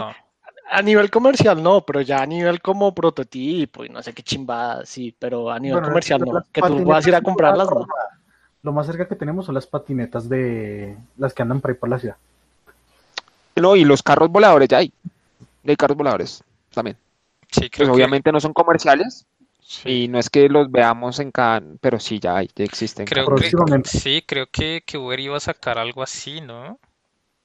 [0.71, 4.85] A nivel comercial no, pero ya a nivel como prototipo y no sé qué chimbada,
[4.85, 7.87] sí, pero a nivel comercial no, que tú vas a ir a comprarlas, no.
[8.61, 11.89] Lo más cerca que tenemos son las patinetas de las que andan por ahí por
[11.89, 12.17] la ciudad.
[13.55, 14.91] No, y los carros voladores ya hay.
[15.65, 16.43] Hay carros voladores
[16.73, 16.97] también.
[17.51, 19.25] Sí, pues obviamente no son comerciales
[19.85, 23.05] y no es que los veamos en cada, pero sí ya, hay, ya existen.
[23.05, 23.51] Creo que,
[23.85, 26.79] sí, creo que, que, Uber iba a sacar algo así, ¿no?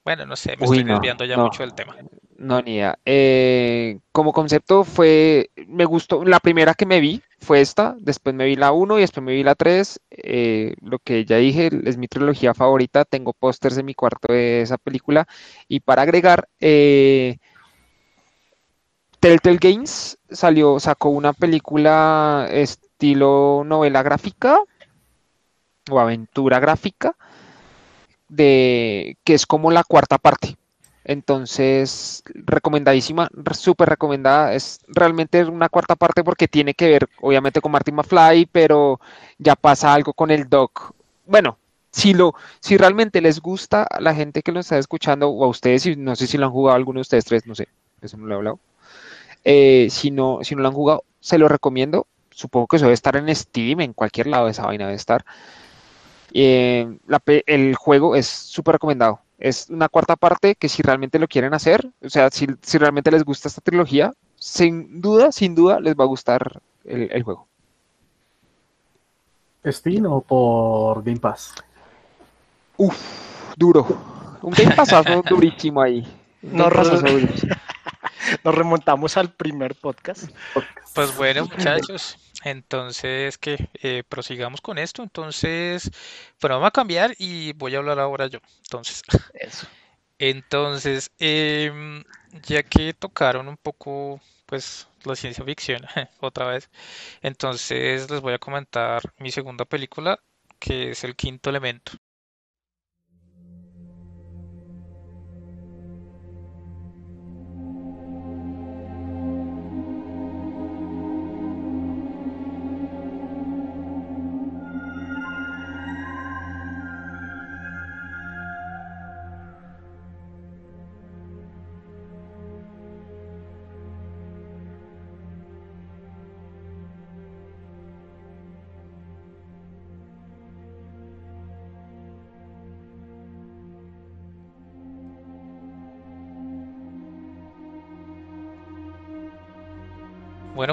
[0.03, 1.95] Bueno, no sé, me estoy desviando ya mucho del tema.
[2.37, 2.99] No, ni idea.
[3.05, 8.45] Eh, como concepto fue, me gustó, la primera que me vi fue esta, después me
[8.45, 10.01] vi la 1 y después me vi la 3.
[10.11, 14.61] Eh, lo que ya dije, es mi trilogía favorita, tengo pósters en mi cuarto de
[14.61, 15.27] esa película.
[15.69, 17.37] Y para agregar, eh,
[19.21, 24.59] Telltale Games salió, sacó una película estilo novela gráfica
[25.89, 27.15] o aventura gráfica
[28.27, 30.57] de que es como la cuarta parte.
[31.05, 34.53] Entonces, recomendadísima, súper recomendada.
[34.53, 38.99] Es realmente una cuarta parte porque tiene que ver, obviamente, con Martin McFly, pero
[39.37, 40.93] ya pasa algo con el Doc.
[41.27, 41.59] Bueno,
[41.91, 45.47] si lo, si realmente les gusta a la gente que lo está escuchando, o a
[45.47, 47.67] ustedes, no sé si lo han jugado alguno de ustedes tres, no sé,
[48.01, 48.59] eso no lo he hablado.
[49.43, 52.07] Eh, si, no, si no lo han jugado, se lo recomiendo.
[52.31, 55.23] Supongo que eso debe estar en Steam, en cualquier lado de esa vaina debe estar.
[56.33, 56.97] Eh,
[57.45, 59.19] el juego es súper recomendado.
[59.37, 63.23] Es una cuarta parte que si realmente lo quieren hacer, o sea, si, realmente les
[63.23, 67.47] gusta esta trilogía, sin duda, sin duda les va a gustar el, juego.
[69.65, 71.53] ¿Steam o por Game Pass?
[72.77, 72.97] Uf,
[73.57, 73.85] duro.
[74.41, 74.93] Un Game Pass
[75.29, 76.05] durísimo ahí.
[76.41, 76.69] No,
[78.43, 80.29] Nos remontamos al primer podcast.
[80.93, 85.03] Pues bueno, muchachos, entonces que eh, prosigamos con esto.
[85.03, 85.91] Entonces,
[86.41, 88.39] bueno, vamos a cambiar y voy a hablar ahora yo.
[88.63, 89.01] Entonces,
[89.33, 89.67] Eso.
[90.19, 92.03] entonces, em,
[92.47, 95.81] ya que tocaron un poco, pues, la ciencia ficción
[96.21, 96.69] otra vez,
[97.21, 100.19] entonces les voy a comentar mi segunda película,
[100.59, 101.93] que es El Quinto Elemento.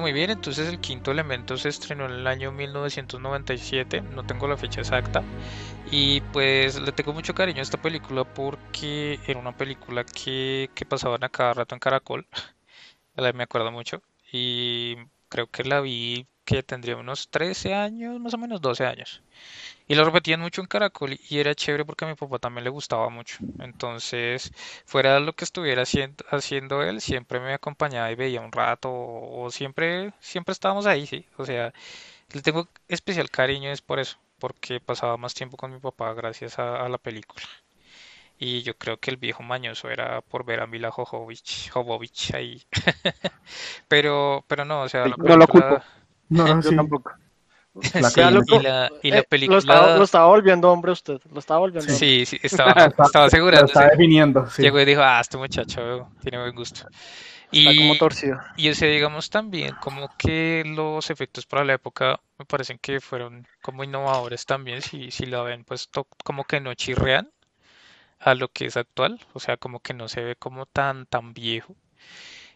[0.02, 4.56] Muy bien, entonces el quinto elemento se estrenó en el año 1997, no tengo la
[4.56, 5.24] fecha exacta,
[5.86, 10.86] y pues le tengo mucho cariño a esta película porque era una película que, que
[10.86, 12.26] pasaban a cada rato en Caracol,
[13.34, 14.96] me acuerdo mucho, y
[15.28, 19.22] creo que la vi que tendría unos 13 años, más o menos 12 años.
[19.88, 22.70] Y lo repetían mucho en Caracol y era chévere porque a mi papá también le
[22.70, 23.38] gustaba mucho.
[23.58, 24.52] Entonces,
[24.84, 28.90] fuera de lo que estuviera haciendo, haciendo él, siempre me acompañaba y veía un rato
[28.92, 31.24] o, siempre, siempre estábamos ahí, sí.
[31.38, 31.72] O sea,
[32.32, 36.58] le tengo especial cariño es por eso, porque pasaba más tiempo con mi papá gracias
[36.58, 37.46] a, la película.
[38.38, 42.62] Y yo creo que el viejo mañoso era por ver a Mila Jovovich, ahí.
[43.88, 45.82] pero, pero no, o sea, no lo culpo.
[46.32, 46.74] No, no, sí.
[46.74, 47.12] tampoco.
[47.82, 49.58] y, la, y la película...
[49.58, 53.66] Eh, lo estaba, volviendo hombre usted, lo estaba volviendo Sí, sí, estaba, estaba asegurando.
[53.66, 56.86] estaba definiendo, Llegó y dijo, ah, este muchacho tiene buen gusto.
[57.50, 58.38] Y, como torcido.
[58.56, 63.46] Y ese, digamos, también como que los efectos para la época me parecen que fueron
[63.60, 65.88] como innovadores también, si, si la ven, pues
[66.24, 67.30] como que no chirrean
[68.18, 71.34] a lo que es actual, o sea, como que no se ve como tan, tan
[71.34, 71.76] viejo.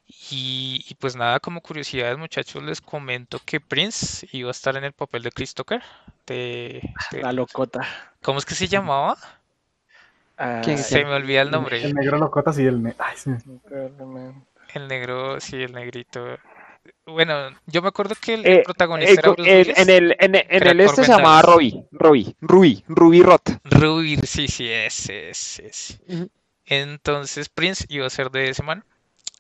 [0.09, 4.93] Y, pues nada, como curiosidades, muchachos, les comento que Prince iba a estar en el
[4.93, 5.83] papel de Chris Tucker.
[6.27, 7.81] De, la locota.
[8.23, 9.17] ¿Cómo es que se llamaba?
[10.39, 11.83] Ah, se me olvida el nombre.
[11.83, 12.95] El, negro locota, sí, el,
[14.75, 16.39] el negro, sí, el negrito.
[17.07, 21.13] bueno, yo me acuerdo que el eh, protagonista era en, el, en, el este se
[21.13, 23.49] llamaba Robbie, Robbie, Ruby, Ruby Roth.
[23.65, 25.99] Ruby, sí, sí, ese, ese, ese.
[26.67, 28.85] Entonces Prince iba a ser de ese man.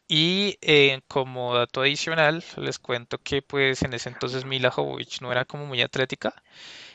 [0.09, 5.33] Y eh, como dato adicional, les cuento que pues en ese entonces Mila Jovovich no
[5.33, 6.35] era como muy atlética.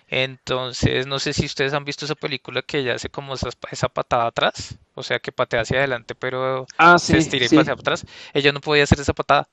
[0.07, 3.87] Entonces, no sé si ustedes han visto esa película que ella hace como esa, esa
[3.87, 8.05] patada atrás, o sea, que patea hacia adelante, pero ah, se estira y patea atrás.
[8.33, 9.47] Ella no podía hacer esa patada.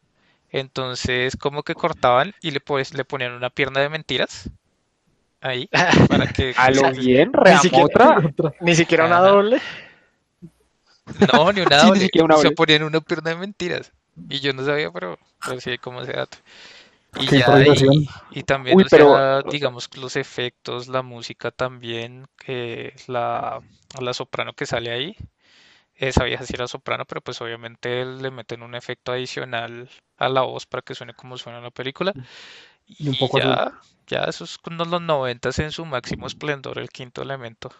[0.50, 4.50] Entonces, como que cortaban y le, pues, le ponían una pierna de mentiras
[5.40, 5.68] ahí
[6.08, 9.60] para que a lo bien ni siquiera, otra ni siquiera una doble
[11.32, 12.08] no ni una doble.
[12.40, 13.92] se ponían una pierna de mentiras.
[14.28, 16.38] Y yo no sabía pero, pero sí como ese dato.
[17.18, 17.64] Y, ya,
[18.32, 18.76] y, también,
[19.50, 23.60] digamos, los efectos, la música también, que la,
[23.98, 25.16] la soprano que sale ahí,
[25.94, 29.88] esa vieja sí era soprano, pero pues obviamente le meten un efecto adicional
[30.18, 32.12] a la voz para que suene como suena en la película.
[32.86, 33.72] Y, un poco ya,
[34.06, 37.70] ya esos son los noventas en su máximo esplendor, el quinto elemento.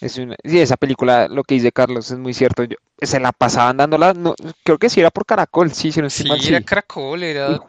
[0.00, 2.64] Es una, sí, esa película, lo que dice Carlos, es muy cierto.
[2.64, 4.34] Yo, se la pasaban dándola, no,
[4.64, 7.60] creo que sí era por Caracol, sí, si no sí, era Caracol, era.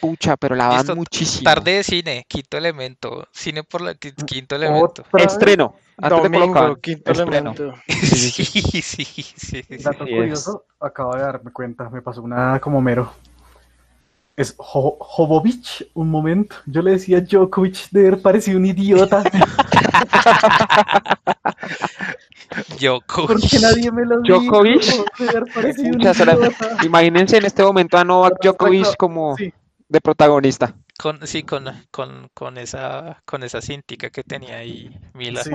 [0.00, 1.44] pucha, pero la van muchísimo.
[1.44, 3.28] Tarde de cine, quinto elemento.
[3.32, 5.04] Cine por la quinto elemento.
[5.14, 5.74] Estreno.
[6.00, 7.74] Antes Domingo, de quinto elemento.
[7.88, 9.04] Sí, sí, sí.
[9.04, 13.12] sí, Dato curioso, acabo de darme cuenta, me pasó una como mero.
[14.38, 16.54] Es Jovovich, un momento.
[16.66, 19.24] Yo le decía Djokovic de haber parecido un idiota.
[22.78, 23.26] Djokovic.
[23.26, 24.38] Porque nadie me lo dijo.
[24.38, 24.84] Djokovic.
[26.84, 29.34] Imagínense en este momento a Novak Djokovic como
[29.88, 30.72] de protagonista.
[30.96, 35.42] Con, sí, con, con, con esa con esa cintica que tenía ahí Mila.
[35.42, 35.50] Sí.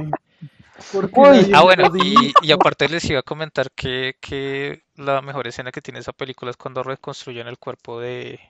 [1.53, 5.81] ah, bueno, y, y, aparte les iba a comentar que, que la mejor escena que
[5.81, 8.41] tiene esa película es cuando reconstruyen el cuerpo de,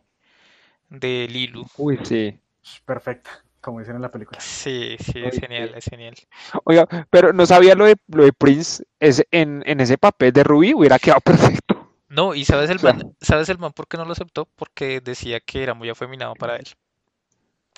[0.89, 1.65] de Lilu.
[1.77, 2.39] Uy, sí.
[2.85, 4.39] Perfecta, como dicen en la película.
[4.39, 6.15] Sí, sí, es genial, es genial.
[6.63, 10.43] Oiga, pero no sabía lo de, lo de Prince, es, en, en ese papel de
[10.43, 11.93] Ruby hubiera quedado perfecto.
[12.07, 14.47] No, y sabes el man, ¿sabes el man por qué no lo aceptó?
[14.55, 16.67] Porque decía que era muy afeminado para él.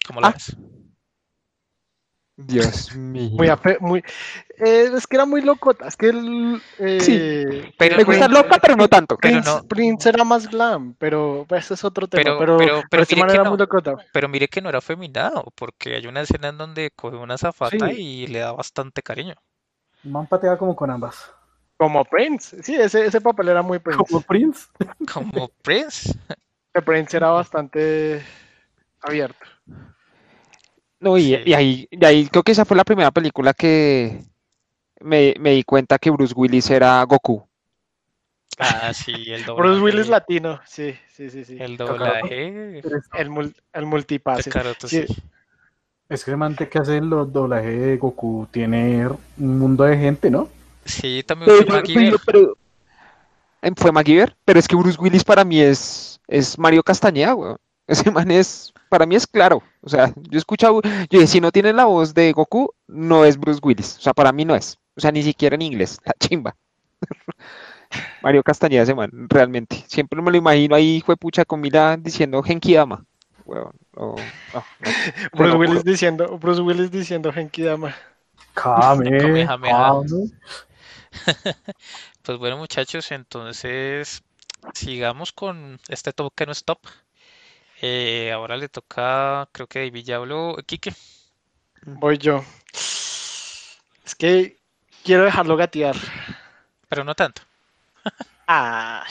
[0.05, 0.31] ¿Cómo lo ah.
[0.31, 0.57] ves?
[2.38, 3.31] Dios mío.
[3.31, 4.03] Muy, muy
[4.57, 5.88] eh, es que era muy locota.
[5.88, 6.61] Es que él.
[6.79, 9.17] Eh, sí, pero, me gusta loca, pero no tanto.
[9.17, 9.63] Prince, no.
[9.63, 12.23] Prince era más glam, pero pues, ese es otro tema.
[12.23, 13.95] Pero, pero, pero, mire que no, muy locota.
[14.13, 17.91] pero mire que no era feminado, porque hay una escena en donde coge una zafata
[17.91, 19.36] y le da bastante cariño.
[20.03, 21.31] Man patea como con ambas.
[21.77, 24.03] Como Prince, sí, ese, ese papel era muy Prince.
[24.07, 24.67] Como Prince.
[25.13, 26.17] Como Prince.
[26.73, 28.23] El Prince era bastante
[29.01, 29.45] abierto.
[31.05, 34.23] No, y, ahí, y ahí creo que esa fue la primera película que
[34.99, 37.47] me, me di cuenta que Bruce Willis era Goku.
[38.57, 39.69] Ah, sí, el doblaje.
[39.69, 41.45] Bruce Willis latino, sí, sí, sí.
[41.45, 41.57] sí.
[41.59, 42.79] El doblaje.
[43.13, 44.49] El, el multipase.
[44.87, 45.05] sí.
[46.09, 50.49] Es que el que hace el doblaje de Goku tiene un mundo de gente, ¿no?
[50.85, 52.19] Sí, también fue MacGyver.
[52.25, 52.57] Pero,
[53.75, 57.57] fue MacGyver, pero es que Bruce Willis para mí es, es Mario Castañeda, weón.
[57.88, 59.61] Ese man es, para mí es claro.
[59.81, 63.38] O sea, yo escucho, yo dije, si no tiene la voz de Goku, no es
[63.38, 63.97] Bruce Willis.
[63.97, 64.79] O sea, para mí no es.
[64.95, 66.55] O sea, ni siquiera en inglés, la chimba.
[68.21, 69.83] Mario Castañeda ese man, realmente.
[69.88, 71.61] Siempre me lo imagino ahí, fue pucha con
[72.01, 73.05] diciendo Genki Dama.
[75.33, 77.95] Bruce, Willis diciendo, Bruce Willis diciendo Genki Dama.
[82.23, 84.23] pues bueno, muchachos, entonces
[84.73, 86.79] sigamos con este top que no es top.
[87.82, 90.55] Eh, ahora le toca, creo que David ya habló.
[90.65, 90.93] Quique.
[91.86, 92.43] Voy yo.
[92.71, 94.57] Es que
[95.03, 95.95] quiero dejarlo gatear.
[96.89, 97.41] Pero no tanto.
[98.47, 99.03] ah.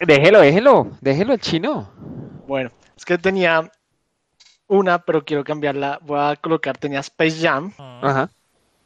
[0.00, 1.92] Déjelo, déjelo, déjelo el chino.
[2.46, 3.70] Bueno, es que tenía
[4.66, 5.98] una, pero quiero cambiarla.
[6.02, 7.72] Voy a colocar, tenía Space Jam.
[7.78, 8.30] Ajá.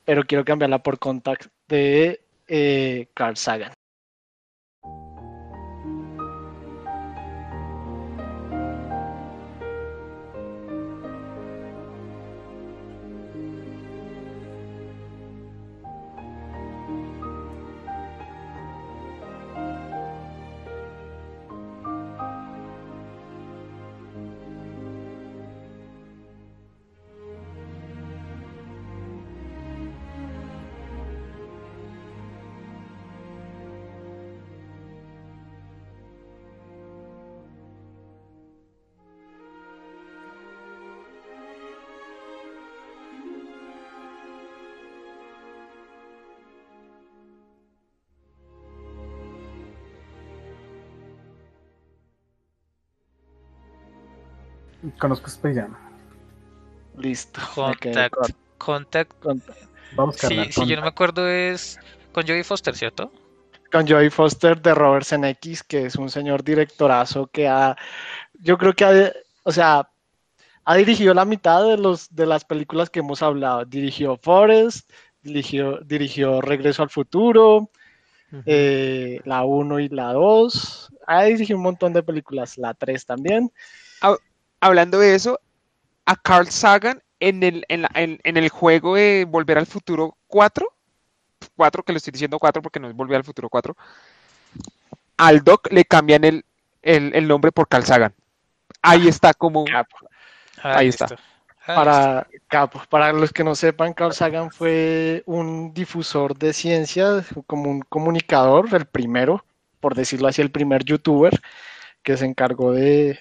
[0.05, 3.73] Pero quiero cambiarla por Contact de eh, Carl Sagan.
[55.03, 55.75] Conozco Space Jam.
[56.97, 57.41] Listo.
[57.57, 58.15] Contact.
[58.57, 59.13] Contact.
[59.97, 61.81] Vamos a sí, sí, yo no me acuerdo es
[62.13, 63.11] con Joey Foster, ¿cierto?
[63.73, 67.77] Con Joey Foster de Robert Zemeckis, que es un señor directorazo que ha,
[68.35, 69.91] yo creo que ha, o sea,
[70.65, 73.65] ha dirigido la mitad de los de las películas que hemos hablado.
[73.65, 74.89] Dirigió Forest,
[75.21, 77.71] dirigió, dirigió Regreso al Futuro,
[78.47, 80.93] eh, la 1 y la 2.
[81.09, 83.51] Ha dirigido un montón de películas, la 3 también.
[84.63, 85.41] Hablando de eso,
[86.07, 90.65] a Carl Sagan en el, en, el juego de Volver al Futuro 4,
[91.57, 93.77] 4 que le estoy diciendo 4 porque no es Volver al Futuro 4,
[95.17, 96.45] al Doc le cambian el,
[96.81, 98.15] el nombre por Carl Sagan.
[98.81, 99.65] Ahí está como...
[100.63, 101.09] Ahí está.
[101.67, 102.29] Para,
[102.89, 108.73] para los que no sepan, Carl Sagan fue un difusor de ciencia, como un comunicador,
[108.73, 109.45] el primero,
[109.81, 111.41] por decirlo así, el primer youtuber
[112.03, 113.21] que se encargó de,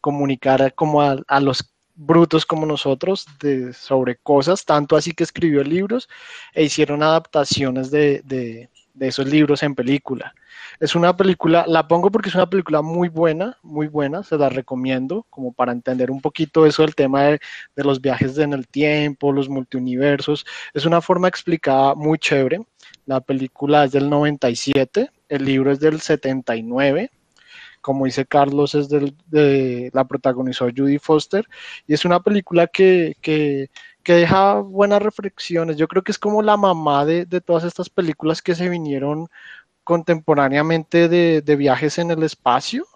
[0.00, 6.08] comunicar como a, los brutos como nosotros de, sobre cosas, tanto así que escribió libros
[6.54, 8.22] e hicieron adaptaciones de,
[8.98, 10.34] de esos libros en película.
[10.80, 14.48] Es una película, la pongo porque es una película muy buena, muy buena, se la
[14.48, 17.40] recomiendo, como para entender un poquito eso del tema de,
[17.76, 20.44] los viajes en el tiempo, los multiuniversos.
[20.74, 22.60] Es una forma explicada muy chévere.
[23.06, 27.10] La película es del 97, el libro es del 79
[27.80, 31.48] como dice Carlos, es del, de, la protagonizó Judy Foster,
[31.86, 33.70] y es una película que, que,
[34.02, 35.76] que, deja buenas reflexiones.
[35.76, 39.28] Yo creo que es como la mamá de, de, todas estas películas que se vinieron
[39.84, 42.86] contemporáneamente de, viajes en el espacio.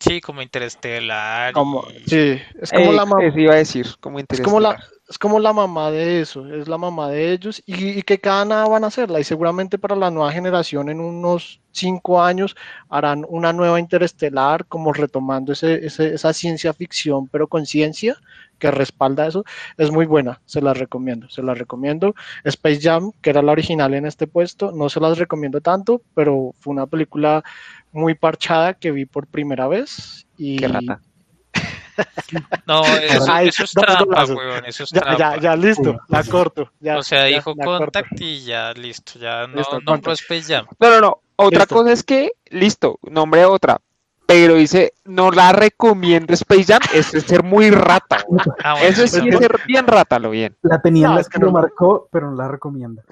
[0.00, 1.52] Sí, como Interestelar.
[1.52, 3.24] Como, Sí, es como la mamá.
[3.36, 4.82] iba a decir, como es como, la,
[5.12, 8.66] es como la mamá de eso, es la mamá de ellos y, que cada nada
[8.66, 12.56] van a hacerla y seguramente para la nueva generación en unos cinco años
[12.88, 18.16] harán una nueva Interestelar como retomando ese, esa ciencia ficción pero con ciencia
[18.58, 19.44] que respalda eso,
[19.76, 22.14] es muy buena, se la recomiendo, se la recomiendo.
[22.44, 26.54] Space Jam, que era la original en este puesto, no se las recomiendo tanto, pero
[26.60, 27.42] fue una película
[27.90, 30.58] muy parchada que vi por primera vez y...
[30.58, 31.00] Qué rata.
[32.66, 36.70] No, eso, es trampa, weón, eso es ya, Ya, ya, listo, la corto.
[36.80, 40.66] Ya, o sea, dijo Contact y ya, listo, ya no, no Space Jam.
[40.78, 43.80] No, no, no, otra cosa es que, listo, nombre otra,
[44.26, 48.24] pero dice, no la recomiendo Space Jam, es ser muy rata.
[48.64, 50.56] Ah, Eso sí es ser bien rata, lo bien.
[50.62, 53.02] La tenía en la que lo marcó, pero no la recomienda.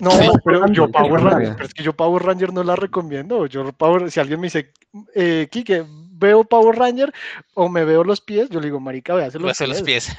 [0.00, 0.10] No,
[0.44, 3.46] pero yo Power Ranger, pero es que yo Power Ranger no la recomiendo.
[3.46, 4.72] Yo Power, si alguien me dice,
[5.14, 5.86] eh, Kike,
[6.18, 7.12] veo Power Ranger
[7.54, 10.14] o me veo los pies, yo le digo, marica, ve, hace los, los pies.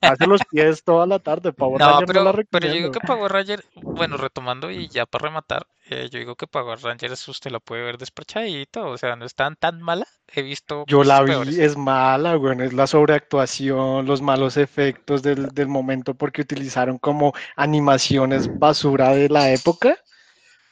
[0.00, 2.44] hace los pies toda la tarde, Power Ranger pero, no la.
[2.50, 6.36] Pero yo digo que Power Ranger, bueno, retomando y ya para rematar, eh, yo digo
[6.36, 10.06] que Power Rangers usted la puede ver despachadito, o sea, no es tan, tan mala.
[10.32, 10.84] He visto.
[10.86, 16.14] Yo la vi, es mala, güey, es la sobreactuación, los malos efectos del, del momento
[16.14, 19.96] porque utilizaron como animaciones basura de la época.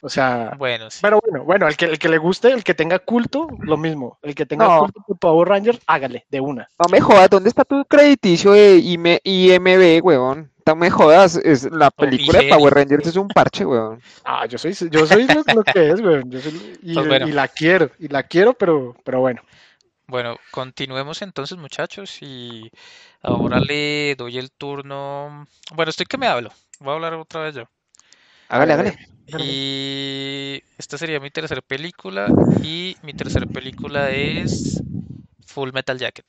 [0.00, 3.00] O sea, bueno, pero bueno, bueno, el que, el que le guste, el que tenga
[3.00, 4.18] culto, lo mismo.
[4.22, 6.68] El que tenga culto por Power Rangers, hágale, de una.
[6.78, 10.52] No me jodas, ¿dónde está tu crediticio de IMB, huevón?
[10.64, 14.00] No me jodas, es, la película de Power Rangers es un parche, weón.
[14.22, 16.30] Ah, yo soy, yo soy lo, que es, weón.
[16.30, 19.42] Yo soy, y, pues y, la quiero, y la quiero, pero, pero bueno.
[20.06, 22.70] Bueno, continuemos entonces, muchachos, y
[23.22, 25.46] ahora le doy el turno.
[25.74, 26.50] Bueno, estoy que me hablo.
[26.80, 27.64] Voy a hablar otra vez yo.
[28.48, 28.98] Hágale, hágale.
[29.38, 32.28] Y esta sería mi tercera película.
[32.62, 34.82] Y mi tercera película es
[35.46, 36.24] Full Metal Jacket.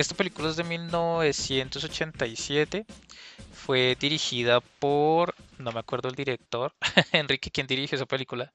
[0.00, 2.86] Esta película es de 1987.
[3.52, 6.72] Fue dirigida por, no me acuerdo el director,
[7.12, 8.52] Enrique, ¿quién dirigió esa película?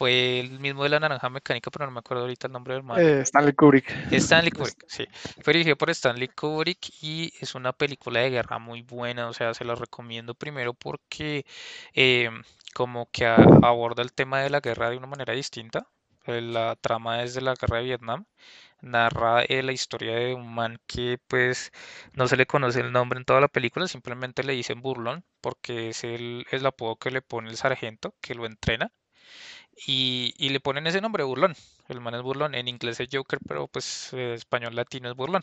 [0.00, 2.82] Fue el mismo de la Naranja Mecánica, pero no me acuerdo ahorita el nombre del
[2.82, 2.98] man.
[2.98, 3.86] Eh, Stanley Kubrick.
[4.10, 5.06] Stanley Kubrick, sí.
[5.42, 9.52] Fue dirigido por Stanley Kubrick y es una película de guerra muy buena, o sea,
[9.52, 11.44] se la recomiendo primero porque
[11.92, 12.30] eh,
[12.72, 15.86] como que aborda el tema de la guerra de una manera distinta.
[16.24, 18.24] Eh, la trama es de la guerra de Vietnam
[18.82, 21.72] narra eh, la historia de un man que pues
[22.14, 25.90] no se le conoce el nombre en toda la película, simplemente le dicen burlón porque
[25.90, 28.92] es el, el apodo que le pone el sargento que lo entrena
[29.86, 31.54] y, y, le ponen ese nombre burlón.
[31.88, 35.42] El man es burlón, en inglés es Joker, pero pues en español latino es burlón.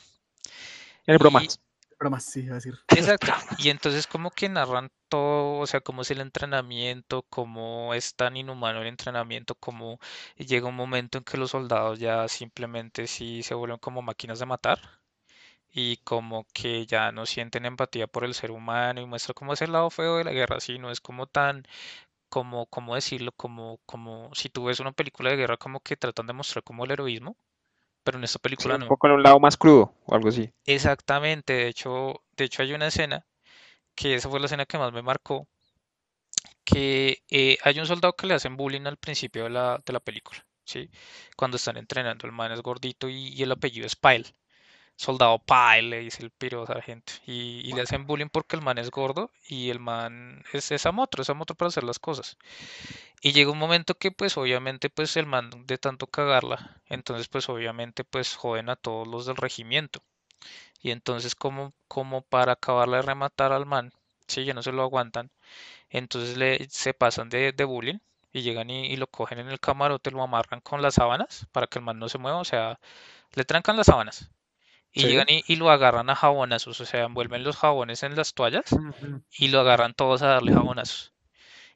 [1.06, 1.60] El bromas.
[2.00, 2.76] Bromas, sí, iba a decir.
[2.90, 3.28] Exacto.
[3.60, 8.38] Y entonces como que narran todo, o sea, cómo es el entrenamiento, cómo es tan
[8.38, 10.00] inhumano el entrenamiento, cómo
[10.38, 14.46] llega un momento en que los soldados ya simplemente sí se vuelven como máquinas de
[14.46, 14.80] matar
[15.72, 19.62] y como que ya no sienten empatía por el ser humano y muestra cómo es
[19.62, 21.66] el lado feo de la guerra, así no es como tan
[22.30, 23.32] como, ¿cómo decirlo?
[23.34, 26.86] Como, como si tú ves una película de guerra como que tratan de mostrar como
[26.86, 27.38] el heroísmo,
[28.08, 28.86] pero en esta película no.
[28.86, 30.50] Un poco en un lado más crudo o algo así.
[30.64, 33.28] Exactamente, de hecho, de hecho hay una escena
[33.96, 35.46] que esa fue la escena que más me marcó,
[36.64, 40.00] que eh, hay un soldado que le hacen bullying al principio de la, de la
[40.00, 40.90] película, ¿sí?
[41.36, 44.34] Cuando están entrenando, el man es gordito y, y el apellido es Pyle
[44.98, 47.14] soldado Pyle, le dice el piro sargento.
[47.26, 50.92] Y, y, le hacen bullying porque el man es gordo y el man es esa
[50.92, 52.38] moto, esa moto para hacer las cosas.
[53.22, 57.48] Y llega un momento que pues obviamente pues el man de tanto cagarla, entonces pues
[57.50, 60.02] obviamente pues joden a todos los del regimiento.
[60.82, 63.92] Y entonces como, como para acabarle de rematar al man,
[64.28, 65.32] si ya no se lo aguantan,
[65.90, 68.00] entonces le, se pasan de, de bullying
[68.34, 71.68] y llegan y, y, lo cogen en el camarote, lo amarran con las sábanas para
[71.68, 72.80] que el man no se mueva, o sea,
[73.34, 74.30] le trancan las sábanas
[74.98, 78.66] y llegan y, lo agarran a jabonazos, o sea, envuelven los jabones en las toallas
[79.32, 81.14] y lo agarran todos a darle jabonazos.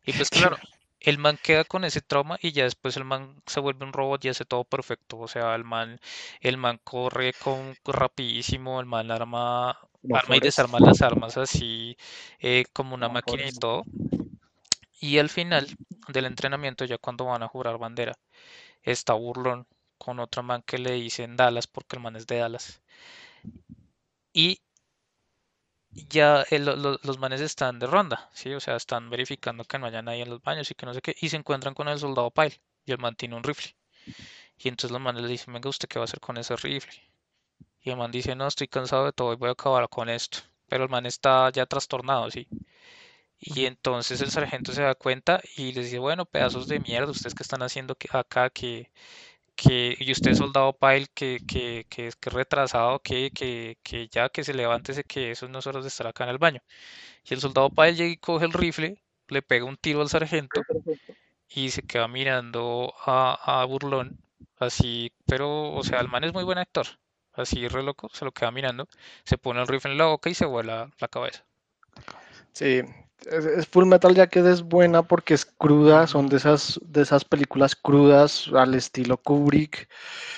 [0.06, 0.58] Y pues claro,
[1.00, 4.24] el man queda con ese trauma y ya después el man se vuelve un robot
[4.26, 5.20] y hace todo perfecto.
[5.20, 6.00] O sea, el man,
[6.42, 9.80] el man corre con rapidísimo, el man arma,
[10.14, 11.98] arma y desarma las armas así
[12.40, 13.84] eh, como una máquina y todo.
[15.00, 15.68] Y al final
[16.10, 18.14] del entrenamiento, ya cuando van a jurar bandera,
[18.84, 19.66] está Burlón
[20.02, 22.82] con otro man que le dicen Dallas porque el man es de Dallas.
[24.34, 24.62] Y
[25.92, 26.44] ya
[27.04, 28.54] los manes están de ronda, ¿sí?
[28.54, 31.02] O sea, están verificando que no haya nadie en los baños y que no sé
[31.02, 33.76] qué, y se encuentran con el soldado Pyle, y el man tiene un rifle.
[34.58, 36.94] Y entonces los manes le dicen, venga, ¿usted qué va a hacer con ese rifle?
[37.84, 40.40] Y el man dice, no, estoy cansado de todo y voy a acabar con esto.
[40.68, 42.48] Pero el man está ya trastornado, ¿sí?
[43.40, 47.34] Y entonces el sargento se da cuenta y les dice, bueno, pedazos de mierda, ustedes
[47.36, 48.92] que están haciendo acá, que,
[49.62, 54.44] que, y usted soldado Pyle que, que, que, es retrasado, que, que, que ya que
[54.44, 56.62] se levante, que eso no es hora de estar acá en el baño.
[57.26, 60.64] Y el soldado Pyle llega y coge el rifle, le pega un tiro al sargento
[61.48, 64.18] y se queda mirando a, a Burlón,
[64.58, 66.88] así, pero, o sea, el man es muy buen actor,
[67.34, 68.88] así re loco, se lo queda mirando,
[69.26, 71.46] se pone el rifle en la boca y se vuela la cabeza.
[72.52, 72.82] Sí,
[73.30, 77.76] es, Full Metal Jacket es buena porque es cruda, son de esas, de esas películas
[77.76, 79.88] crudas al estilo Kubrick.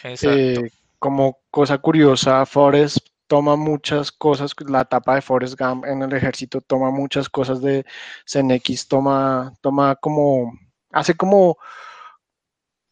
[0.03, 0.69] Eh,
[0.99, 6.61] como cosa curiosa, Forrest toma muchas cosas, la etapa de Forrest Gump en el ejército
[6.61, 7.85] toma muchas cosas de
[8.25, 10.57] CNX, toma, toma como,
[10.91, 11.57] hace como,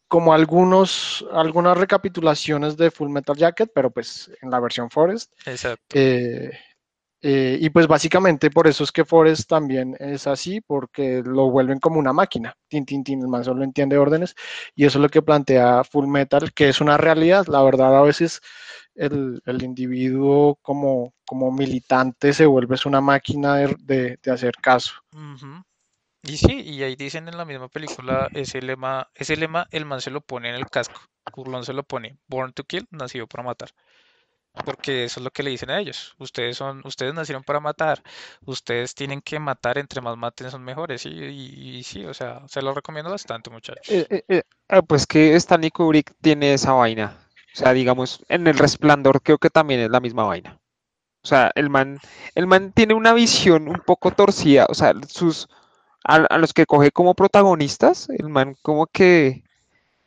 [0.08, 5.32] como algunos, algunas recapitulaciones de Full Metal Jacket, pero pues en la versión Forrest.
[5.46, 5.94] Exacto.
[5.94, 6.50] Eh,
[7.24, 11.78] eh, y pues básicamente por eso es que Forrest también es así, porque lo vuelven
[11.78, 12.56] como una máquina.
[12.68, 14.34] Tin, tin, tin, el man solo entiende órdenes.
[14.74, 17.46] Y eso es lo que plantea Full Metal, que es una realidad.
[17.46, 18.40] La verdad, a veces
[18.96, 24.94] el, el individuo como, como militante se vuelve una máquina de, de, hacer caso.
[26.24, 30.00] Y sí, y ahí dicen en la misma película ese lema, ese lema el man
[30.00, 31.00] se lo pone en el casco.
[31.30, 33.70] Curlón se lo pone, Born to Kill, nacido para matar
[34.64, 36.14] porque eso es lo que le dicen a ellos.
[36.18, 38.02] Ustedes son, ustedes nacieron para matar,
[38.44, 41.06] ustedes tienen que matar, entre más maten son mejores.
[41.06, 43.88] Y, sí, o sea, se lo recomiendo bastante, muchachos.
[43.88, 47.18] Eh, eh, eh, ah, pues que Stanley Kubrick tiene esa vaina.
[47.54, 50.58] O sea, digamos, en el resplandor creo que también es la misma vaina.
[51.24, 51.98] O sea, el man,
[52.34, 54.66] el man tiene una visión un poco torcida.
[54.68, 55.48] O sea, sus
[56.04, 59.44] a, a los que coge como protagonistas, el man como que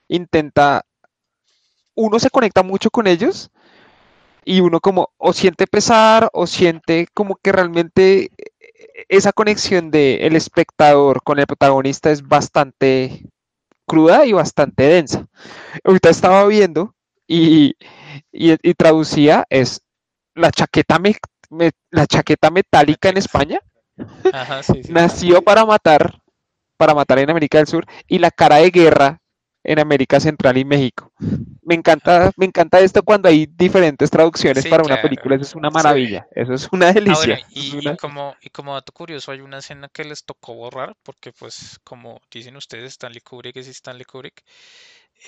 [0.08, 0.86] intenta.
[1.96, 3.52] Uno se conecta mucho con ellos,
[4.46, 8.30] y uno como o siente pesar o siente como que realmente
[9.10, 13.26] esa conexión de el espectador con el protagonista es bastante
[13.86, 15.28] cruda y bastante densa.
[15.84, 16.96] Ahorita estaba viendo
[17.28, 17.76] y,
[18.32, 19.82] y, traducía es
[20.36, 21.16] la chaqueta, me,
[21.90, 23.60] la chaqueta metálica en España.
[24.90, 26.20] Nació para matar,
[26.78, 29.22] para matar en América del Sur y la cara de guerra
[29.66, 31.12] en América Central y México.
[31.64, 35.72] Me encanta, me encanta esto cuando hay diferentes traducciones para una película, eso es una
[35.72, 37.40] maravilla, eso es una ah, delicia.
[37.50, 41.80] y, como, y como dato curioso, hay una escena que les tocó borrar, porque pues
[41.84, 44.44] como dicen ustedes, Stanley Kubrick es Stanley Kubrick,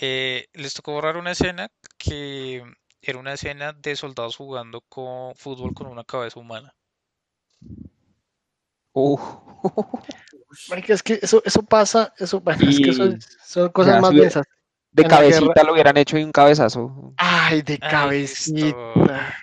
[0.02, 2.64] eh, les tocó borrar una escena que
[3.02, 6.76] era una escena de soldados jugando con fútbol con una cabeza humana.
[8.94, 9.18] Uh.
[10.88, 13.10] es que eso, eso pasa, eso, es que eso
[13.44, 14.46] son cosas más densas.
[14.92, 17.14] De cabecita lo hubieran hecho y un cabezazo.
[17.18, 19.36] Ay, de cabecita.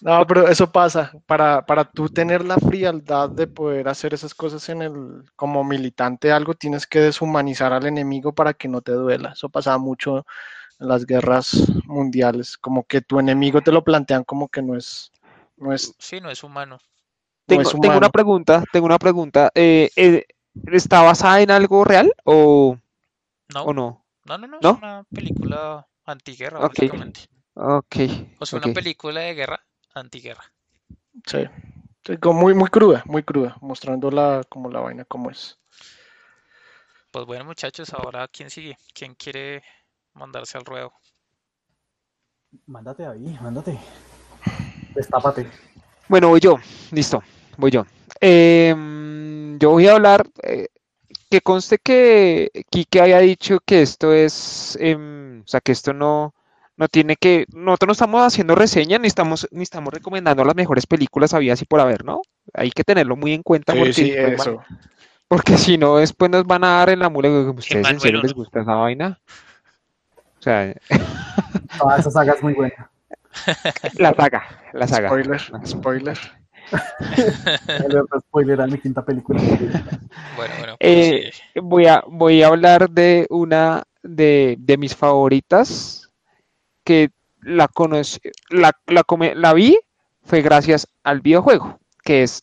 [0.00, 1.12] no, pero eso pasa.
[1.26, 6.32] Para, para tú tener la frialdad de poder hacer esas cosas en el, como militante,
[6.32, 9.32] algo tienes que deshumanizar al enemigo para que no te duela.
[9.34, 10.26] Eso pasaba mucho
[10.80, 12.56] en las guerras mundiales.
[12.56, 15.12] Como que tu enemigo te lo plantean como que no es.
[15.56, 16.78] No es sí, no es humano.
[17.46, 19.50] Tengo, tengo una pregunta, tengo una pregunta.
[19.54, 20.24] Eh, eh,
[20.66, 22.76] ¿Está basada en algo real o
[23.54, 23.62] no?
[23.62, 24.06] ¿O no?
[24.26, 27.20] No, no, no, es una película antiguerra, básicamente.
[27.54, 27.96] Ok.
[28.38, 29.60] O sea, una película de guerra
[29.94, 30.44] antiguerra.
[31.26, 31.48] Sí.
[32.32, 35.58] muy, muy cruda, muy cruda, mostrando la, como la vaina como es.
[37.10, 38.78] Pues bueno, muchachos, ahora ¿quién sigue?
[38.94, 39.62] ¿Quién quiere
[40.14, 40.92] mandarse al ruedo?
[42.66, 43.78] Mándate ahí, mándate.
[44.94, 45.50] Destápate.
[46.10, 46.58] Bueno, voy yo.
[46.90, 47.22] Listo,
[47.56, 47.86] voy yo.
[48.20, 50.26] Em, yo voy a hablar.
[50.42, 50.66] Eh,
[51.30, 54.76] que conste que Kike haya dicho que esto es.
[54.80, 56.34] Em, o sea, que esto no
[56.76, 60.86] no tiene que, nosotros no estamos haciendo reseña ni estamos, ni estamos recomendando las mejores
[60.86, 62.22] películas habidas y por haber, ¿no?
[62.54, 64.36] Hay que tenerlo muy en cuenta porque,
[65.28, 68.32] porque si no después nos van a dar en la mula, ¿ustedes en serio les
[68.32, 69.20] gusta esa vaina?
[70.38, 70.74] O sea,
[71.84, 72.89] ah, esa saga es muy buena.
[73.98, 75.08] La saga, la saga.
[75.08, 76.18] Spoiler, spoiler.
[78.20, 79.40] spoiler a mi quinta película.
[80.36, 80.76] Bueno, bueno.
[80.80, 81.30] Eh,
[81.62, 86.10] voy, a, voy a hablar de una de, de mis favoritas
[86.84, 87.10] que
[87.42, 89.04] la, conocí, la, la,
[89.34, 89.78] la vi
[90.22, 92.42] fue gracias al videojuego, que es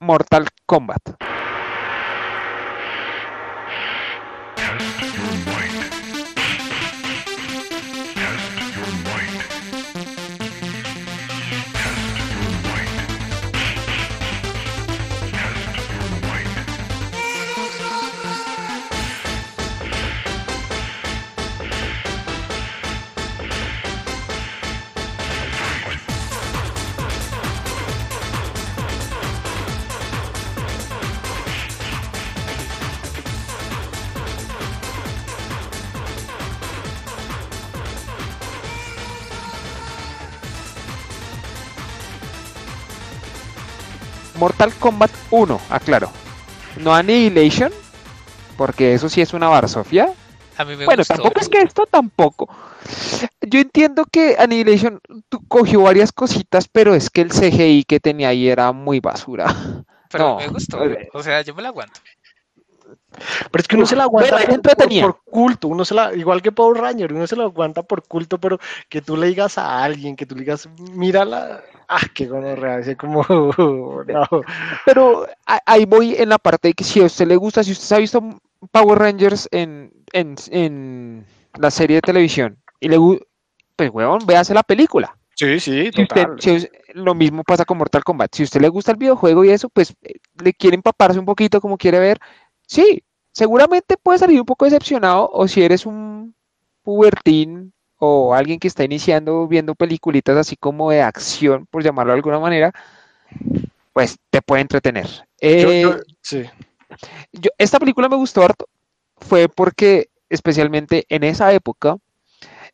[0.00, 1.27] Mortal Kombat.
[44.38, 46.10] Mortal Kombat 1, aclaro.
[46.80, 47.72] No Annihilation,
[48.56, 50.12] porque eso sí es una barsofia.
[50.56, 52.48] A mí me bueno, tampoco es que esto tampoco.
[53.40, 55.00] Yo entiendo que Annihilation
[55.48, 59.46] cogió varias cositas, pero es que el CGI que tenía ahí era muy basura.
[60.10, 60.78] Pero me gustó,
[61.12, 62.00] o sea, yo me la aguanto.
[63.50, 64.38] Pero es que uno se la aguanta
[65.02, 68.38] por, culto, uno se la, igual que Power Ranger, uno se la aguanta por culto,
[68.38, 68.58] pero
[68.88, 73.24] que tú le digas a alguien, que tú le digas, mírala, ah, qué gonorrea, como,
[74.86, 77.96] Pero ahí voy en la parte de que si a usted le gusta, si usted
[77.96, 78.22] ha visto
[78.70, 81.26] Power Rangers en, en,
[81.58, 82.98] la serie de televisión, y le
[83.76, 85.16] pues weón, véase la película.
[85.34, 86.36] Sí, sí, total.
[86.94, 88.34] lo mismo pasa con Mortal Kombat.
[88.34, 91.24] Si a usted le gusta el videojuego y eso, pues eh, le quiere empaparse un
[91.24, 92.18] poquito como quiere ver,
[92.66, 96.34] sí, seguramente puede salir un poco decepcionado o si eres un
[96.82, 102.18] pubertín o alguien que está iniciando viendo peliculitas así como de acción, por llamarlo de
[102.18, 102.72] alguna manera,
[103.92, 105.06] pues te puede entretener.
[105.40, 105.84] Eh,
[106.22, 106.44] sí.
[107.58, 108.68] esta película me gustó harto,
[109.16, 111.96] fue porque especialmente en esa época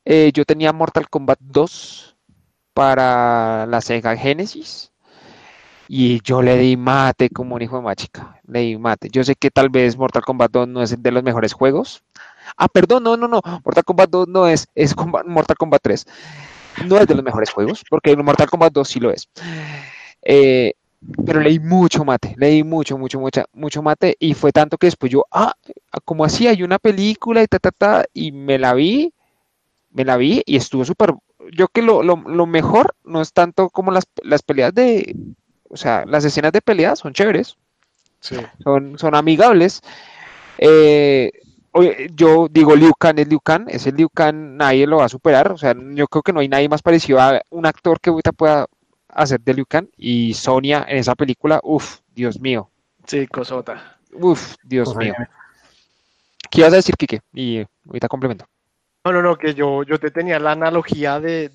[0.04, 2.16] eh, yo tenía Mortal Kombat 2
[2.74, 4.92] para la Sega Genesis
[5.88, 8.40] y yo le di mate como un hijo de machica.
[8.46, 9.08] Le di mate.
[9.10, 12.02] Yo sé que tal vez Mortal Kombat 2 no es de los mejores juegos.
[12.56, 13.40] Ah, perdón, no, no, no.
[13.64, 16.06] Mortal Kombat 2 no es, es Mortal Kombat 3.
[16.86, 19.28] No es de los mejores juegos, porque Mortal Kombat 2 sí lo es.
[20.22, 20.74] Eh,
[21.26, 25.12] pero leí mucho mate, leí mucho, mucho, mucho, mucho mate, y fue tanto que después
[25.12, 25.52] yo, ah,
[26.04, 29.12] como así, hay una película y ta, ta, ta, y me la vi,
[29.90, 31.14] me la vi y estuvo súper.
[31.52, 35.14] Yo que lo, lo, lo, mejor no es tanto como las, las peleas de,
[35.68, 37.56] o sea, las escenas de pelea son chéveres.
[38.20, 39.82] Son, son amigables.
[40.58, 41.30] Eh,
[42.14, 45.08] yo digo Liu Kang es Liu Kang, es el Liu Kang, nadie lo va a
[45.08, 45.52] superar.
[45.52, 48.32] O sea, yo creo que no hay nadie más parecido a un actor que ahorita
[48.32, 48.66] pueda
[49.08, 49.88] hacer de Liu Kang.
[49.96, 52.70] Y Sonia en esa película, uff, Dios mío.
[53.06, 53.98] Sí, cosota.
[54.12, 55.14] Uf, Dios mío.
[56.50, 57.20] ¿Qué ibas a decir, Kike?
[57.32, 58.46] Y ahorita complemento.
[59.06, 61.50] No, no, no, que yo, yo te tenía la analogía de,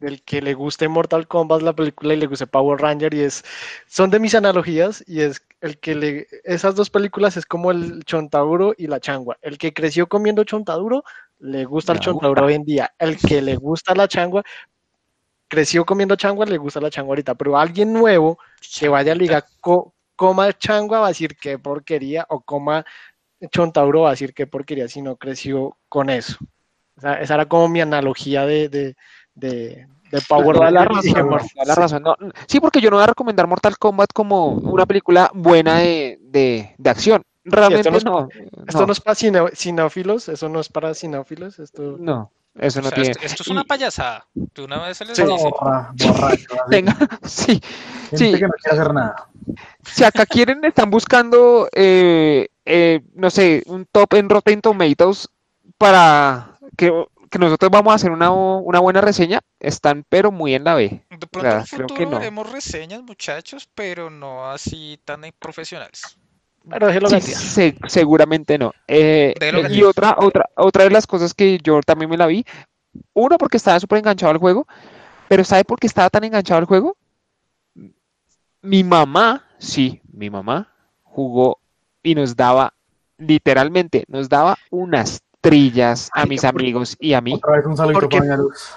[0.00, 3.44] del que le guste Mortal Kombat la película y le guste Power Ranger y es,
[3.86, 8.04] son de mis analogías y es el que le, esas dos películas es como el
[8.04, 9.38] chontaduro y la changua.
[9.42, 11.04] El que creció comiendo chontaduro
[11.38, 12.92] le gusta el chontauro hoy en día.
[12.98, 14.42] El que le gusta la changua,
[15.46, 18.40] creció comiendo changua, le gusta la changua ahorita, pero alguien nuevo
[18.76, 19.46] que vaya a liga,
[20.16, 22.84] coma changua va a decir qué porquería, o coma
[23.52, 26.36] chontauro va a decir qué porquería si no creció con eso.
[26.98, 28.96] Esa era como mi analogía de, de,
[29.34, 29.86] de,
[30.28, 30.84] Power la, la,
[31.74, 32.02] razón.
[32.46, 36.18] sí, porque yo no voy a recomendar Mortal Kombat como una película buena de,
[36.76, 37.22] de acción.
[37.50, 38.28] Realmente esto no,
[38.66, 41.58] Esto no es para sinófilos, eso no es para sinófilos.
[41.58, 41.96] Esto...
[41.98, 43.10] No, eso no tiene.
[43.10, 44.26] Esto, es una payasada.
[44.34, 45.50] De una vez se les dice.
[46.68, 47.60] Venga, sí.
[48.12, 48.34] sí.
[48.34, 49.28] que no quiere hacer nada.
[49.84, 55.28] Si acá quieren, están buscando, eh, eh, no sé, un top en Rotten Tomatoes
[55.78, 56.92] para que,
[57.28, 61.04] que nosotros vamos a hacer una, una, buena reseña, están pero muy en la B.
[61.10, 62.16] De pronto en el futuro creo que no.
[62.16, 66.16] haremos reseñas, muchachos, pero no así tan profesionales.
[66.70, 66.88] Pero
[67.88, 68.72] seguramente no.
[68.86, 69.34] Eh,
[69.70, 72.44] y otra, otra, otra de las cosas que yo también me la vi,
[73.12, 74.68] uno porque estaba súper enganchado al juego,
[75.28, 76.96] pero ¿sabe por qué estaba tan enganchado al juego?
[78.62, 80.72] Mi mamá, sí, mi mamá
[81.02, 81.58] jugó
[82.04, 82.74] y nos daba,
[83.16, 87.34] literalmente, nos daba unas trillas a mis amigos y a mí.
[87.34, 88.70] Otra vez un saludito para Luz.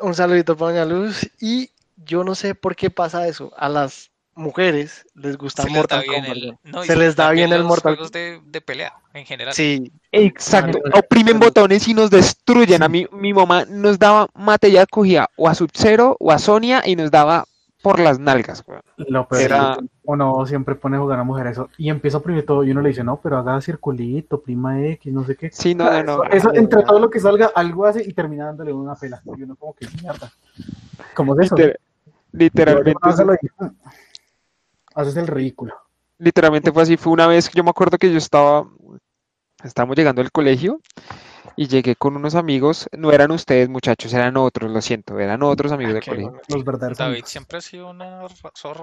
[0.00, 1.30] Un saludito para Luz.
[1.40, 3.52] Y yo no sé por qué pasa eso.
[3.56, 6.86] A las mujeres les gusta Mortal Kombat.
[6.86, 8.12] se, les da bien el Mortal Kombat.
[8.12, 9.54] De, de, pelea en general.
[9.54, 9.92] Sí.
[10.10, 10.78] Exacto.
[10.94, 12.82] Oprimen botones y nos destruyen.
[12.82, 16.82] A mí, mi mamá nos daba mate, ya cogía o a Sub-Zero o a Sonia
[16.84, 17.44] y nos daba
[17.82, 18.64] por las nalgas.
[18.96, 22.64] Lo peor uno siempre pone a jugar a mujer eso y empieza a oprimir todo
[22.64, 25.50] y uno le dice, no, pero haga circulito, prima X, no sé qué.
[25.52, 26.24] Sí, no, no, no.
[26.24, 29.22] Eso, entre todo lo que salga, algo hace y termina dándole una pela.
[29.36, 30.32] Y uno como que mierda.
[31.14, 31.56] ¿Cómo es eso?
[32.32, 32.94] literalmente
[34.94, 35.74] haces el ridículo.
[36.18, 38.66] Literalmente fue así, fue una vez que yo me acuerdo que yo estaba,
[39.62, 40.80] estábamos llegando al colegio
[41.56, 45.72] y llegué con unos amigos, no eran ustedes muchachos, eran otros, lo siento, eran otros
[45.72, 46.40] amigos del colegio.
[46.48, 48.22] Los verdaderos David siempre ha sido una
[48.54, 48.82] zorra.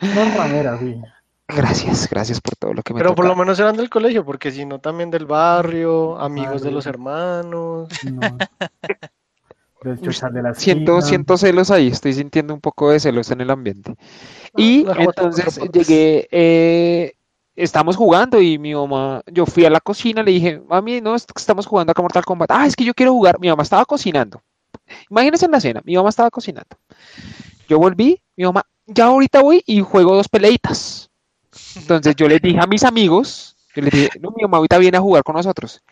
[0.36, 1.00] ramera, sí.
[1.48, 4.50] Gracias, gracias por todo lo que me Pero por lo menos eran del colegio, porque
[4.50, 7.88] si no también del barrio, amigos de los hermanos.
[10.54, 13.94] siento, siento celos ahí, estoy sintiendo un poco de celos en el ambiente.
[14.56, 17.12] Y entonces llegué, eh,
[17.56, 21.66] estamos jugando y mi mamá, yo fui a la cocina, le dije, mami, no, estamos
[21.66, 22.50] jugando acá Mortal Kombat.
[22.52, 23.40] Ah, es que yo quiero jugar.
[23.40, 24.42] Mi mamá estaba cocinando.
[25.10, 26.76] Imagínense en la cena, mi mamá estaba cocinando.
[27.68, 31.10] Yo volví, mi mamá, ya ahorita voy y juego dos peleitas.
[31.74, 34.98] Entonces yo le dije a mis amigos, yo les dije, no, mi mamá ahorita viene
[34.98, 35.82] a jugar con nosotros.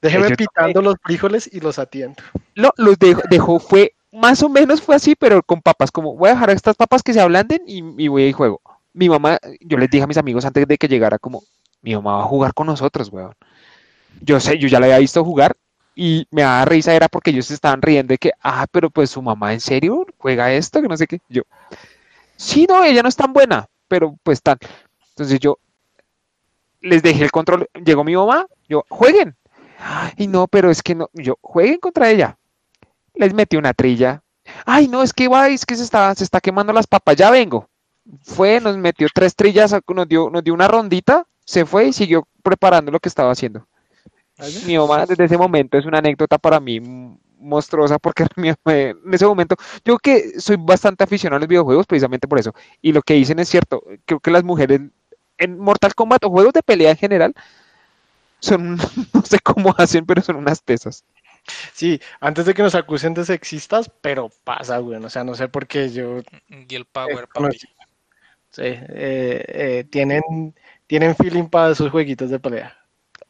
[0.00, 2.22] Déjeme pitando los frijoles y los atiendo.
[2.54, 6.34] No, los dejó, fue, más o menos fue así, pero con papas, como voy a
[6.34, 8.60] dejar estas papas que se ablanden y, y voy a ir juego.
[8.94, 11.42] Mi mamá, yo les dije a mis amigos antes de que llegara, como,
[11.82, 13.34] mi mamá va a jugar con nosotros, weón.
[14.20, 15.56] Yo sé, yo ya la había visto jugar
[15.94, 19.20] y me daba risa, era porque ellos estaban riendo de que, ah, pero pues su
[19.20, 20.06] mamá, ¿en serio?
[20.18, 20.80] ¿Juega esto?
[20.80, 21.20] Que no sé qué.
[21.28, 21.42] Yo,
[22.36, 24.58] sí, no, ella no es tan buena, pero pues tan.
[25.10, 25.58] Entonces yo
[26.80, 29.36] les dejé el control, llegó mi mamá, yo, jueguen,
[30.16, 32.38] y no, pero es que no, yo, jueguen contra ella.
[33.14, 34.22] Les metí una trilla.
[34.66, 37.30] Ay, no, es que va, es que se está, se está quemando las papas, ya
[37.30, 37.68] vengo.
[38.22, 42.26] Fue, nos metió tres trillas, nos dio, nos dio una rondita, se fue y siguió
[42.42, 43.66] preparando lo que estaba haciendo.
[44.66, 46.80] Mi mamá desde ese momento es una anécdota para mí
[47.38, 49.54] monstruosa porque en ese momento
[49.84, 53.38] yo que soy bastante aficionado a los videojuegos precisamente por eso y lo que dicen
[53.38, 54.80] es cierto creo que las mujeres
[55.38, 57.34] en Mortal Kombat o juegos de pelea en general
[58.40, 58.76] son,
[59.14, 61.04] no sé cómo hacen, pero son unas pesas.
[61.74, 65.48] Sí, antes de que nos acusen de sexistas, pero pasa, güey, o sea, no sé
[65.48, 66.20] por qué yo...
[66.48, 67.58] Y el power, papi.
[68.54, 70.54] Sí, eh, eh, tienen,
[70.86, 72.72] tienen feeling para sus jueguitos de pelea.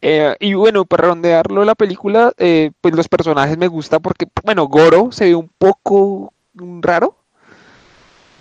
[0.02, 5.10] Eh, y bueno, para rondearlo la película, pues los personajes me gusta porque, bueno, Goro
[5.12, 6.34] se ve un poco
[6.82, 7.16] raro,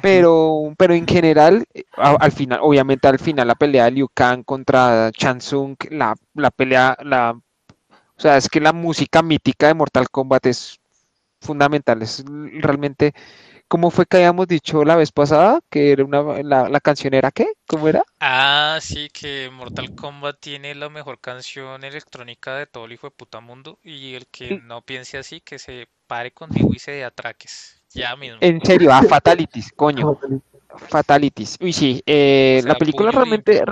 [0.01, 1.65] pero, pero en general,
[1.95, 6.97] al final, obviamente al final la pelea de Liu Kang contra Tsung, la, la pelea,
[7.03, 10.79] la, o sea, es que la música mítica de Mortal Kombat es
[11.41, 13.13] fundamental, es realmente,
[13.73, 15.59] ¿cómo fue que habíamos dicho la vez pasada?
[15.71, 17.47] Que era una, la, la canción era qué?
[17.65, 18.03] ¿Cómo era?
[18.19, 23.11] Ah, sí, que Mortal Kombat tiene la mejor canción electrónica de todo el hijo de
[23.17, 27.03] puta mundo y el que no piense así, que se pare conmigo y se dé
[27.03, 27.81] atraques.
[27.95, 28.37] Ya mismo.
[28.41, 30.19] En serio, a Fatalities, coño.
[30.89, 31.57] Fatalities.
[31.59, 33.63] Uy, sí, eh, la película realmente,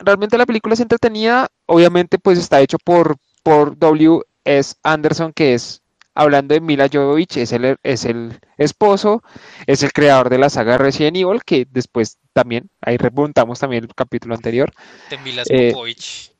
[0.00, 1.46] realmente la película es entretenida.
[1.66, 4.74] Obviamente, pues está hecho por, por W.S.
[4.82, 5.80] Anderson, que es,
[6.18, 9.22] hablando de Mila Jovovich, es el, es el esposo,
[9.68, 13.94] es el creador de la saga Resident Evil, que después también, ahí remontamos también el
[13.94, 14.72] capítulo anterior.
[15.10, 16.32] De Mila eh, Djokovic.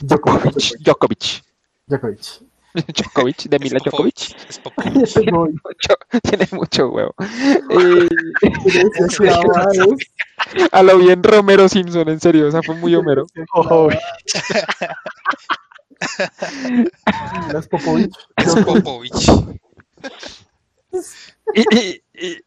[0.00, 0.76] Djokovic.
[0.78, 1.42] Djokovic.
[1.88, 2.20] Djokovic.
[2.94, 4.36] Djokovic, de Mila Djokovic.
[6.22, 7.12] Tiene mucho huevo.
[10.70, 13.26] a lo bien Romero Simpson, en serio, o sea, fue muy Homero.
[17.52, 19.26] Las Popovich.
[21.54, 22.02] Y,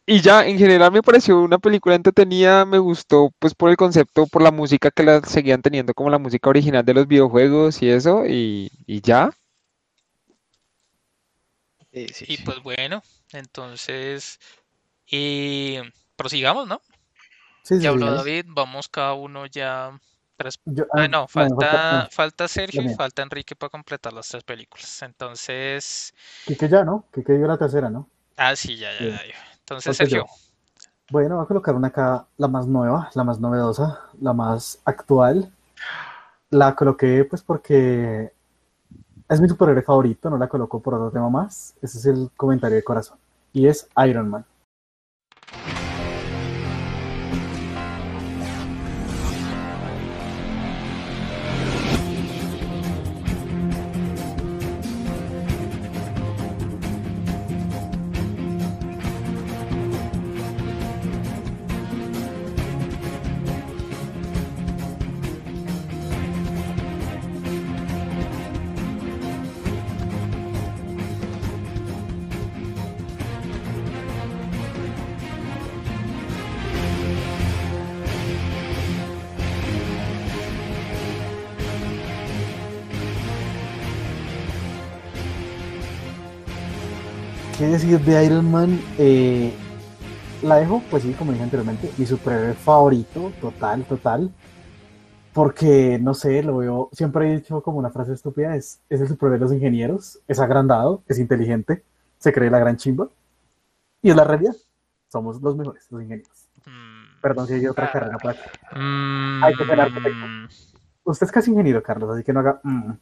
[0.06, 4.28] y, ya, en general me pareció una película entretenida, me gustó pues por el concepto,
[4.28, 7.90] por la música que la seguían teniendo como la música original de los videojuegos y
[7.90, 8.72] eso, y,
[9.02, 9.32] ya.
[11.92, 13.04] y pues bueno,
[13.34, 14.40] entonces,
[15.06, 15.80] y
[16.16, 16.82] prosigamos, ¿no?
[17.64, 20.00] Sí, ya habló David, vamos cada uno ya
[20.94, 25.02] ah, no, falta, falta, Sergio y falta Enrique para completar las tres películas.
[25.02, 26.14] Entonces.
[26.46, 27.06] que ya, ¿no?
[27.12, 28.08] que dio la tercera, ¿no?
[28.38, 29.36] Ah, sí, ya, ya, ya.
[29.60, 30.26] Entonces, Sergio.
[31.10, 35.52] Bueno, voy a colocar una acá, la más nueva, la más novedosa, la más actual.
[36.50, 38.32] La coloqué pues porque
[39.30, 41.76] es mi superhéroe favorito, no la coloco por otro tema más.
[41.82, 43.18] Ese es el comentario de corazón.
[43.52, 44.46] Y es Iron Man.
[87.94, 88.82] ¿Qué decir de Iron Man?
[88.98, 89.54] Eh,
[90.42, 94.34] la dejo, pues sí, como dije anteriormente, mi superhéroe favorito, total, total.
[95.32, 99.08] Porque, no sé, lo veo, siempre he dicho como una frase estúpida, es, es el
[99.10, 101.84] superhéroe de los ingenieros, es agrandado, es inteligente,
[102.18, 103.10] se cree la gran chimba.
[104.02, 104.56] Y es la realidad,
[105.10, 106.48] somos los mejores, los ingenieros.
[106.66, 107.22] Mm.
[107.22, 108.52] Perdón si hay otra carrera para acá.
[108.76, 109.44] Mm.
[109.44, 110.26] Hay que ser arquitecto.
[111.04, 112.60] Usted es casi ingeniero, Carlos, así que no haga...
[112.64, 112.94] Mm.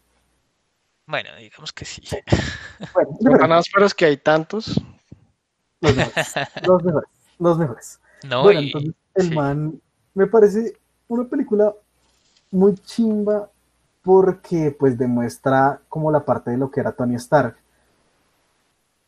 [1.12, 2.02] Bueno, digamos que sí.
[3.22, 4.82] Bueno, pero es que hay tantos.
[5.82, 6.34] Los mejores.
[6.66, 7.10] Los mejores.
[7.38, 8.00] Los mejores.
[8.24, 9.82] No, bueno, entonces el man
[10.14, 10.78] me parece
[11.10, 11.74] una película
[12.50, 13.50] muy chimba
[14.02, 17.58] porque pues demuestra como la parte de lo que era Tony Stark.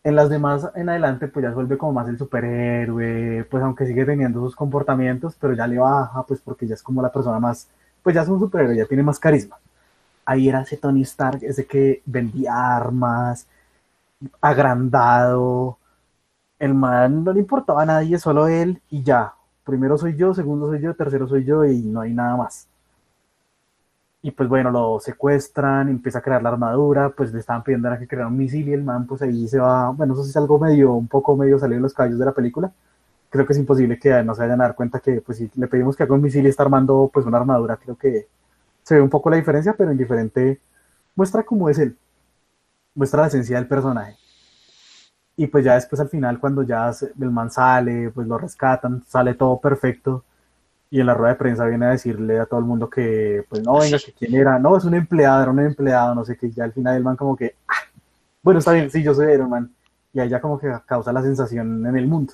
[0.04, 3.86] En las demás en adelante pues ya se vuelve como más el superhéroe, pues aunque
[3.86, 7.40] sigue teniendo sus comportamientos, pero ya le baja pues porque ya es como la persona
[7.40, 7.70] más,
[8.04, 9.58] pues ya es un superhéroe, ya tiene más carisma
[10.26, 13.48] ahí era ese Tony Stark, ese que vendía armas,
[14.42, 15.78] agrandado.
[16.60, 19.34] El man no le importaba a nadie, solo él y ya.
[19.66, 22.68] Primero soy yo, segundo soy yo, tercero soy yo y no hay nada más.
[24.22, 28.00] Y pues bueno, lo secuestran, empieza a crear la armadura, pues le estaban pidiendo a
[28.00, 30.38] que creara un misil y el man pues ahí se va, bueno, eso sí es
[30.38, 32.72] algo medio, un poco medio salido de los caballos de la película.
[33.30, 35.68] Creo que es imposible que no se vayan a dar cuenta que pues si le
[35.68, 38.28] pedimos que haga un misil y está armando pues una armadura, creo que
[38.84, 40.60] se ve un poco la diferencia, pero en diferente
[41.16, 41.96] muestra cómo es él,
[42.96, 44.16] muestra la esencia del personaje.
[45.36, 49.34] Y pues ya después al final, cuando ya el man sale, pues lo rescatan, sale
[49.34, 50.24] todo perfecto.
[50.92, 53.64] Y en la rueda de prensa viene a decirle a todo el mundo que, pues
[53.64, 54.60] no, venga, que quién era.
[54.60, 56.52] No, es un empleado, era un empleado, no sé qué.
[56.52, 57.74] Ya al final el man como que, ah,
[58.44, 59.74] bueno, está bien, sí, yo soy Iron Man.
[60.14, 62.34] Y ahí ya como que causa la sensación en el mundo.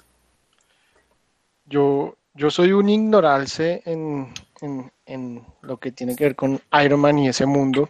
[1.67, 4.27] Yo, yo soy un ignorance en,
[4.63, 7.89] en, lo que tiene que ver con Iron Man y ese mundo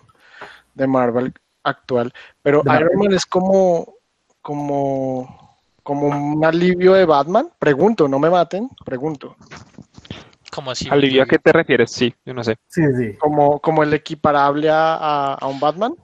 [0.74, 1.34] de Marvel
[1.64, 2.14] actual.
[2.42, 3.96] Pero Iron Man es como,
[4.42, 7.50] como, como un alivio de Batman.
[7.60, 9.36] Pregunto, no me maten, pregunto.
[10.52, 10.88] ¿Cómo así?
[10.90, 11.92] ¿Alivio a qué te refieres?
[11.92, 12.58] Sí, yo no sé.
[12.68, 13.14] Sí, sí.
[13.18, 15.96] Como, como el equiparable a, a un Batman.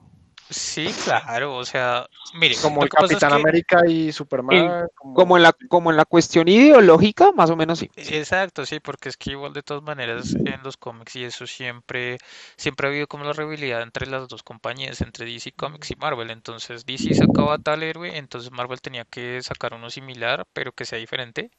[0.47, 4.87] Sí, claro, o sea, mire, como el Capitán América y Superman.
[4.95, 5.37] como...
[5.37, 7.89] en la, como en la cuestión ideológica, más o menos sí.
[7.95, 12.19] Exacto, sí, porque es que igual de todas maneras en los cómics y eso siempre,
[12.57, 16.29] siempre ha habido como la rivalidad entre las dos compañías, entre DC Comics y Marvel.
[16.29, 20.99] Entonces DC sacaba tal héroe, entonces Marvel tenía que sacar uno similar, pero que sea
[20.99, 21.49] diferente.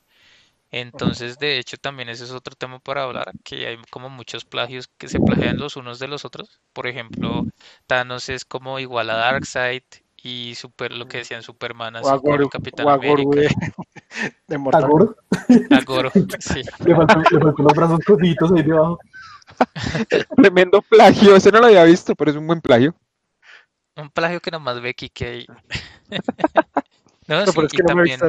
[0.70, 4.88] Entonces, de hecho, también ese es otro tema para hablar, que hay como muchos plagios
[4.98, 6.60] que se plagian los unos de los otros.
[6.72, 7.46] Por ejemplo,
[7.86, 9.82] Thanos es como igual a Darkseid
[10.22, 13.30] y super lo que decían Superman así como Capitán América.
[14.48, 15.16] De Agoro.
[15.70, 16.10] Agoro,
[16.40, 16.62] sí.
[16.84, 18.98] Le faltan, los brazos cositos ahí debajo.
[20.36, 22.94] Tremendo plagio, ese no lo había visto, pero es un buen plagio.
[23.94, 25.46] Un plagio que nomás ve que
[27.28, 28.20] No, sí, y, también,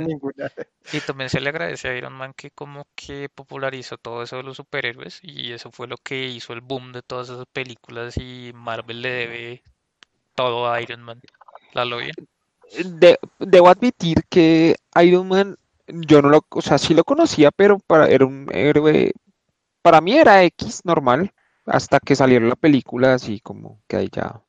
[0.92, 4.44] y también se le agradece a Iron Man que como que popularizó todo eso de
[4.44, 8.52] los superhéroes y eso fue lo que hizo el boom de todas esas películas y
[8.56, 9.64] Marvel le debe
[10.34, 11.22] todo Iron Man.
[11.74, 12.16] ¿La lo bien?
[13.40, 15.58] debo admitir que Iron Man,
[15.88, 19.14] yo no lo, o sea, sí lo conocía, pero para, era un héroe,
[19.82, 21.32] para mí era X normal,
[21.66, 24.42] hasta que salió la película, así como que ahí ya.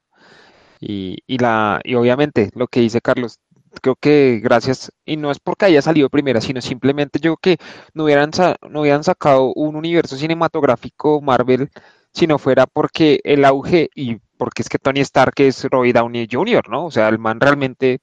[0.81, 3.41] Y, y, la, y obviamente lo que dice Carlos,
[3.83, 7.65] creo que gracias, y no es porque haya salido primera, sino simplemente yo creo que
[7.95, 8.31] no hubieran,
[8.71, 11.71] no hubieran sacado un universo cinematográfico Marvel
[12.13, 16.29] si no fuera porque el auge y porque es que Tony Stark es Roy Downey
[16.31, 16.87] Jr., ¿no?
[16.87, 18.01] O sea, el man realmente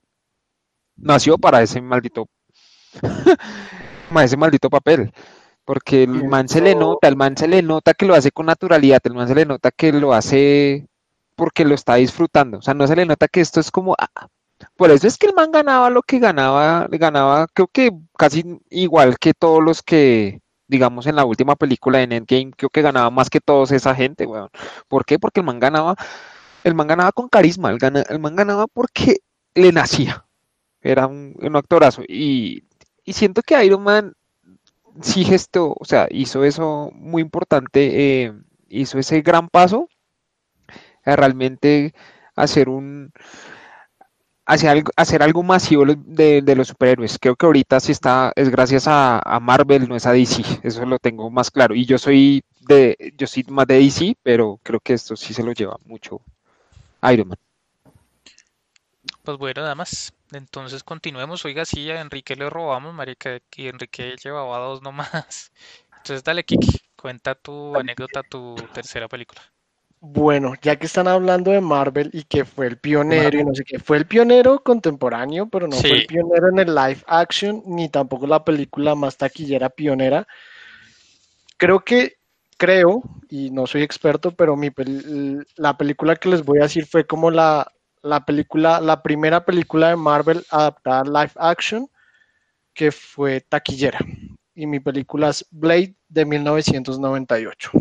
[0.98, 2.28] nació para ese maldito,
[4.14, 5.12] para ese maldito papel.
[5.66, 8.46] Porque el man se le nota, el man se le nota que lo hace con
[8.46, 10.88] naturalidad, el man se le nota que lo hace
[11.36, 12.60] porque lo está disfrutando.
[12.60, 14.28] O sea, no se le nota que esto es como, ah,
[14.76, 19.18] por eso es que el man ganaba lo que ganaba, ganaba, creo que casi igual
[19.20, 23.30] que todos los que, digamos, en la última película de Endgame, creo que ganaba más
[23.30, 24.50] que todos esa gente, weón.
[24.88, 25.20] ¿Por qué?
[25.20, 25.96] Porque el man ganaba,
[26.64, 27.80] el man ganaba con carisma, el,
[28.10, 29.20] el man ganaba porque
[29.56, 30.26] le nacía.
[30.82, 32.04] Era un, actorazo.
[32.08, 32.66] Y,
[33.08, 34.14] siento que Iron Man
[35.02, 38.34] sí gestó, o sea, hizo eso muy importante, eh,
[38.70, 39.90] hizo ese gran paso
[41.04, 41.94] a realmente
[42.36, 43.12] hacer un
[44.46, 47.18] hacer algo, hacer algo masivo de, los superhéroes.
[47.20, 51.00] Creo que ahorita sí está, es gracias a, Marvel, no es a DC, eso lo
[51.00, 51.76] tengo más claro.
[51.76, 55.44] Y yo soy de, yo soy más de DC, pero creo que esto sí se
[55.44, 56.22] lo lleva mucho
[57.12, 57.38] Iron Man.
[59.24, 60.14] Pues bueno, nada más.
[60.32, 61.46] Entonces continuemos.
[61.46, 65.52] Oiga, sí, a Enrique le robamos, marica, y Enrique llevaba dos nomás.
[65.98, 69.42] Entonces dale, Kiki, cuenta tu anécdota, tu tercera película.
[70.08, 73.64] Bueno, ya que están hablando de Marvel y que fue el pionero y no sé
[73.64, 77.90] qué, fue el pionero contemporáneo, pero no fue el pionero en el live action, ni
[77.90, 80.28] tampoco la película más taquillera pionera.
[81.58, 82.18] Creo que,
[82.56, 84.70] creo, y no soy experto, pero mi
[85.56, 87.72] la película que les voy a decir fue como la,
[88.04, 91.90] la película, la primera película de Marvel adaptada a live action
[92.76, 93.98] que fue taquillera.
[94.54, 97.72] Y mi película es Blade de 1998.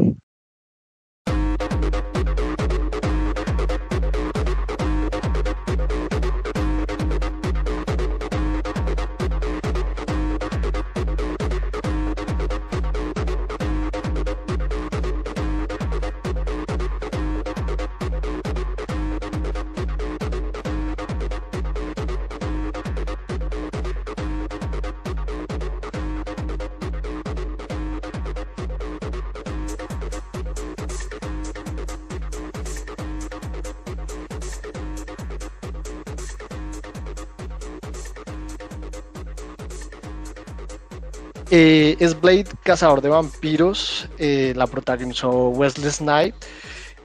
[41.57, 44.09] Eh, es Blade, Cazador de Vampiros.
[44.19, 46.35] Eh, la protagonizó Wesley Snipes.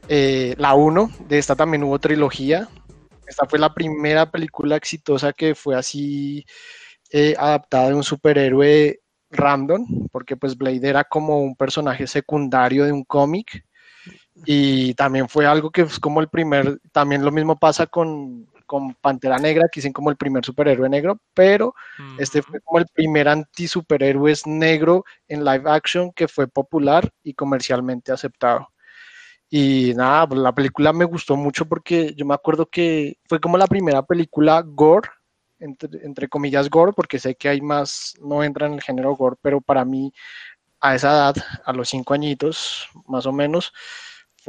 [0.08, 2.68] Eh, la 1, de esta también hubo trilogía.
[3.28, 6.44] Esta fue la primera película exitosa que fue así
[7.38, 9.00] adaptada de un superhéroe
[9.30, 13.64] random, porque pues Blade era como un personaje secundario de un cómic.
[14.46, 18.94] Y también fue algo que es como el primer, también lo mismo pasa con con
[18.94, 21.74] Pantera Negra, que dicen como el primer superhéroe negro, pero
[22.20, 28.12] este fue como el primer anti-superhéroe negro en live action que fue popular y comercialmente
[28.12, 28.70] aceptado.
[29.50, 33.58] Y nada, pues la película me gustó mucho porque yo me acuerdo que fue como
[33.58, 35.10] la primera película gore,
[35.60, 39.36] entre, entre comillas gore, porque sé que hay más, no entra en el género gore,
[39.42, 40.14] pero para mí
[40.80, 41.36] a esa edad,
[41.66, 43.74] a los cinco añitos más o menos,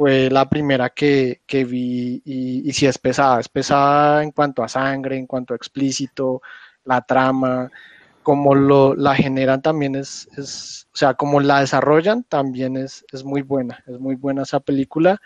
[0.01, 4.67] fue la primera que, vi y, y sí es pesada, es pesada en cuanto a
[4.67, 6.41] sangre, en cuanto a explícito,
[6.85, 7.69] la trama,
[8.23, 13.23] como lo, la generan también es, es, o sea, como la desarrollan también es, es
[13.23, 15.21] muy buena, es muy buena esa película.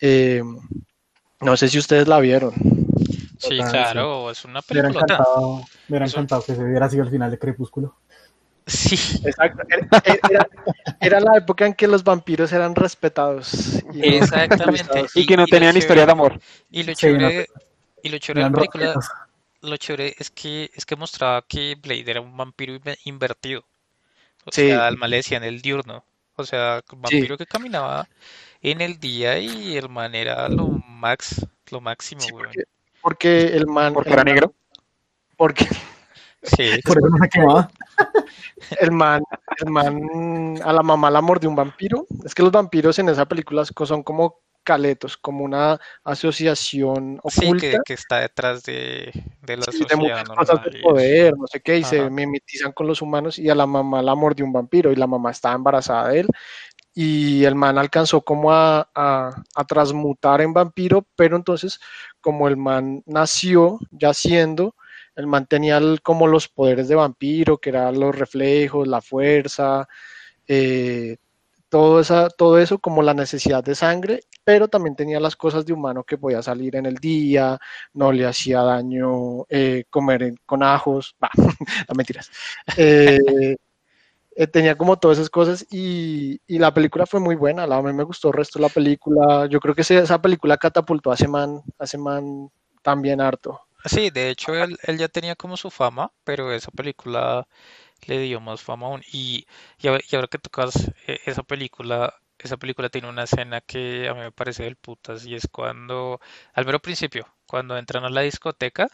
[0.00, 0.42] Eh,
[1.42, 2.54] no sé si ustedes la vieron.
[3.36, 4.88] Sí, claro, es una película.
[4.88, 7.96] Me hubiera encantado, me hubiera encantado que se viera así al final de Crepúsculo.
[8.68, 8.96] Sí.
[9.24, 9.62] Exacto.
[11.00, 13.82] Era, la época en que los vampiros eran respetados.
[13.94, 15.06] Y Exactamente.
[15.14, 16.38] Y, que no tenían historia de amor.
[16.70, 17.46] Y lo chévere,
[18.02, 18.94] y lo chévere de la película,
[19.62, 23.64] lo chévere es que, es que mostraba que Blade era un vampiro invertido.
[24.44, 26.04] O sea, al decían el diurno.
[26.36, 28.06] O sea, un vampiro que caminaba
[28.62, 32.22] en el día y el man era lo max, lo máximo,
[33.00, 33.92] porque, el man.
[33.92, 34.52] Porque era negro.
[35.36, 35.66] Porque
[36.42, 36.80] Sí.
[36.84, 37.70] Por eso no se quemaba.
[38.80, 39.22] El man,
[39.60, 42.06] el man a la mamá la mordió un vampiro.
[42.24, 47.70] Es que los vampiros en esa película son como caletos, como una asociación oculta.
[47.70, 49.10] Sí, que, está detrás de,
[49.42, 53.38] de la sí, de cosas poder, no sé qué, y se mimetizan con los humanos
[53.38, 56.28] y a la mamá la mordió un vampiro y la mamá estaba embarazada de él
[57.00, 61.80] y el man alcanzó como a, a, transmutar en vampiro, pero entonces
[62.20, 64.74] como el man nació ya siendo,
[65.18, 69.88] el man tenía como los poderes de vampiro, que eran los reflejos, la fuerza,
[70.46, 71.16] eh,
[71.68, 75.72] todo, esa, todo eso como la necesidad de sangre, pero también tenía las cosas de
[75.72, 77.58] humano que podía salir en el día,
[77.94, 82.30] no le hacía daño eh, comer con ajos, bah, no mentiras.
[82.76, 83.56] Eh,
[84.52, 88.04] tenía como todas esas cosas y, y, la película fue muy buena, a mí me
[88.04, 91.86] gustó el resto de la película, yo creo que esa película catapultó a Seman, a
[91.88, 92.48] Seman
[92.82, 93.67] también harto.
[93.88, 97.48] Sí, de hecho él, él ya tenía como su fama, pero esa película
[98.06, 99.02] le dio más fama aún.
[99.12, 99.46] Y,
[99.80, 104.20] y, ahora que tocas eh, esa película, esa película tiene una escena que a mí
[104.20, 106.20] me parece del putas y es cuando,
[106.54, 108.88] al mero principio, cuando entran a la discoteca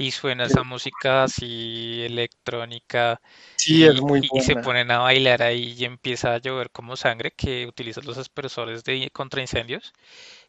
[0.00, 3.20] y suena esa música así electrónica
[3.56, 6.96] sí, y, es muy y se ponen a bailar ahí y empieza a llover como
[6.96, 9.92] sangre que utilizan los aspersores de contra incendios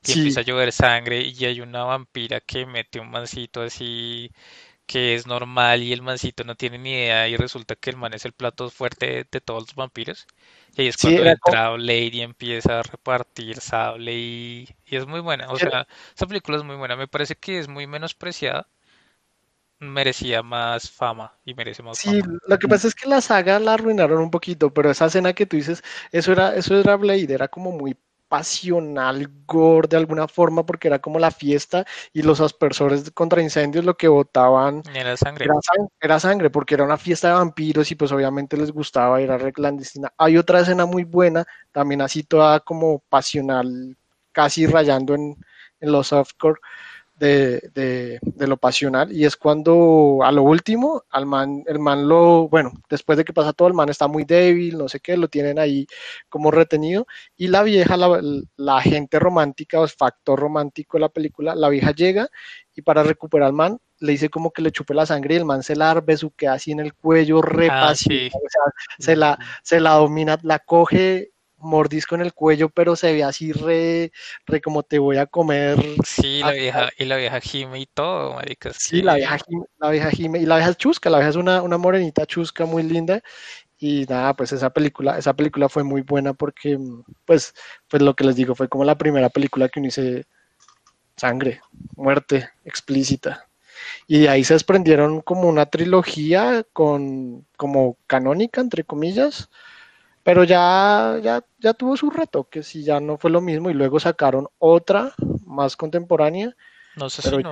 [0.06, 4.32] y empieza a llover sangre y hay una vampira que mete un mancito así
[4.86, 8.14] que es normal y el mancito no tiene ni idea y resulta que el man
[8.14, 10.28] es el plato fuerte de, todos los vampiros.
[10.76, 15.50] Y ahí es cuando entra Lady empieza a repartir sable y, es muy buena.
[15.50, 16.98] O sea, esa película es muy buena.
[16.98, 18.68] Me parece que es muy menospreciada.
[19.82, 23.74] Merecía más fama y merece más sí, lo que pasa es que la saga la
[23.74, 27.48] arruinaron un poquito, pero esa escena que tú dices, eso era, eso era Blade, era
[27.48, 27.98] como muy
[28.28, 31.84] pasional, gore de alguna forma, porque era como la fiesta
[32.14, 35.48] y los aspersores contra incendios lo que votaban era sangre.
[36.00, 39.52] Era, sangre, porque era una fiesta de vampiros y pues obviamente les gustaba, era re
[39.52, 40.14] clandestina.
[40.16, 43.98] Hay otra escena muy buena, también así toda como pasional,
[44.32, 45.36] casi rayando en,
[45.80, 46.60] en los softcore,
[47.22, 52.72] de, lo pasional y es cuando a lo último al man, el man lo, bueno,
[52.90, 55.60] después de que pasa todo, el man está muy débil, no sé qué, lo tienen
[55.60, 55.86] ahí
[56.30, 57.06] como retenido
[57.38, 58.20] y la vieja, la,
[58.58, 62.30] la gente romántica o el factor romántico de la película, la vieja llega
[62.76, 65.46] y para recuperar al man le dice como que le chupe la sangre y el
[65.46, 66.04] man se la
[66.36, 71.32] queda así en el cuello, re ah, se la, se la domina, la coge
[71.62, 74.12] mordisco en el cuello, pero se ve así re,
[74.46, 75.78] re como te voy a comer.
[76.06, 78.78] Sí, la vieja, y la vieja gime y todo, maricas.
[78.80, 81.36] Sí, la vieja gime, la vieja gime, y la vieja es chusca, la vieja es
[81.36, 83.22] una, una morenita chusca muy linda,
[83.80, 86.78] y nada, pues esa película, esa película fue muy buena porque,
[87.26, 87.56] pues,
[87.88, 90.26] pues lo que les digo, fue como la primera película que uno hice
[91.18, 91.62] sangre,
[91.96, 93.48] muerte explícita.
[94.06, 99.50] Y de ahí se desprendieron como una trilogía con, como canónica, entre comillas,
[100.24, 103.74] pero ya, ya, ya tuvo su reto, que si ya no fue lo mismo y
[103.74, 105.14] luego sacaron otra
[105.46, 106.56] más contemporánea.
[106.96, 107.44] No sé si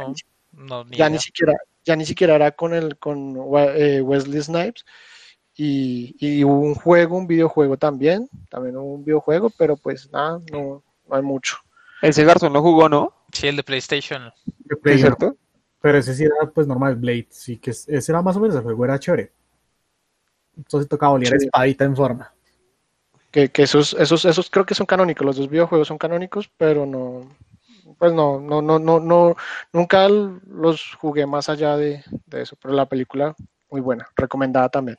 [0.51, 3.37] no, ya, ni siquiera, ya ni siquiera era con el con
[3.75, 4.85] eh, Wesley Snipes
[5.55, 10.41] y, y, hubo un juego, un videojuego también, también hubo un videojuego, pero pues nada,
[10.51, 11.57] no, hay mucho.
[12.01, 13.13] Ese Garzón lo jugó, ¿no?
[13.31, 14.31] Sí, el de PlayStation.
[14.83, 15.35] ¿Cierto?
[15.81, 18.63] Pero ese sí era pues normal, Blade, sí que ese era más o menos el
[18.63, 19.31] juego, era chévere.
[20.57, 22.33] Entonces tocaba oler espadita en forma
[23.31, 27.29] que, esos, esos, esos creo que son canónicos, los dos videojuegos son canónicos, pero no,
[27.97, 29.35] pues no, no, no, no, no,
[29.71, 33.35] nunca los jugué más allá de, eso, pero la película
[33.69, 34.97] muy buena, recomendada también.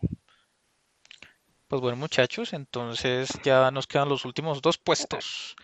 [1.67, 5.55] Pues bueno muchachos, entonces ya nos quedan los últimos dos puestos,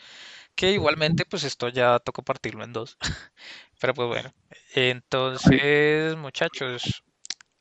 [0.54, 2.96] que igualmente pues esto ya tocó partirlo en dos,
[3.80, 4.32] pero pues bueno,
[4.74, 7.02] entonces muchachos,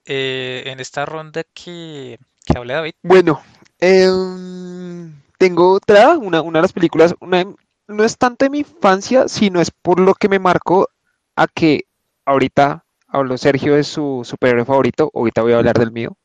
[0.06, 2.19] eh, en esta ronda que,
[2.53, 2.93] David.
[3.03, 3.41] Bueno,
[3.80, 9.59] Em, tengo otra, una, una, de las películas, no es tanto de mi infancia, sino
[9.59, 10.88] es por lo que me marcó
[11.35, 11.85] a que
[12.26, 16.17] ahorita habló Sergio de su superhéroe favorito, ahorita voy a hablar del mío,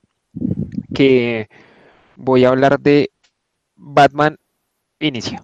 [0.94, 1.48] que
[2.16, 3.10] voy a hablar de
[3.74, 4.38] Batman
[5.01, 5.42] Inicia.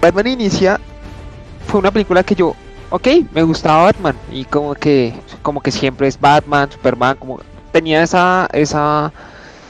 [0.00, 0.80] Batman Inicia
[1.66, 2.54] fue una película que yo,
[2.90, 5.12] ok, me gustaba Batman y como que,
[5.42, 7.40] como que siempre es Batman, Superman, como
[7.72, 9.12] tenía esa, esa,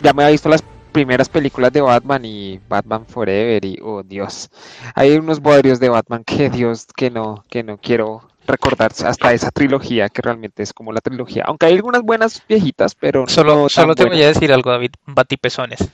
[0.02, 4.50] ya me había visto las primeras películas de Batman y Batman Forever y oh Dios,
[4.94, 9.50] hay unos bodrios de Batman que Dios que no que no quiero recordar hasta esa
[9.50, 13.94] trilogía que realmente es como la trilogía, aunque hay algunas buenas viejitas, pero solo solo
[13.94, 15.88] te voy a decir algo David, batipezones.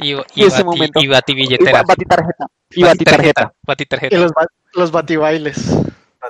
[0.00, 1.82] Y, y, ese momento, y batibilletera.
[1.82, 2.46] Batitarjeta.
[2.70, 3.52] Y batitarjeta.
[3.66, 4.16] Batitarjeta.
[4.16, 4.32] Y los,
[4.74, 5.76] los batibailes.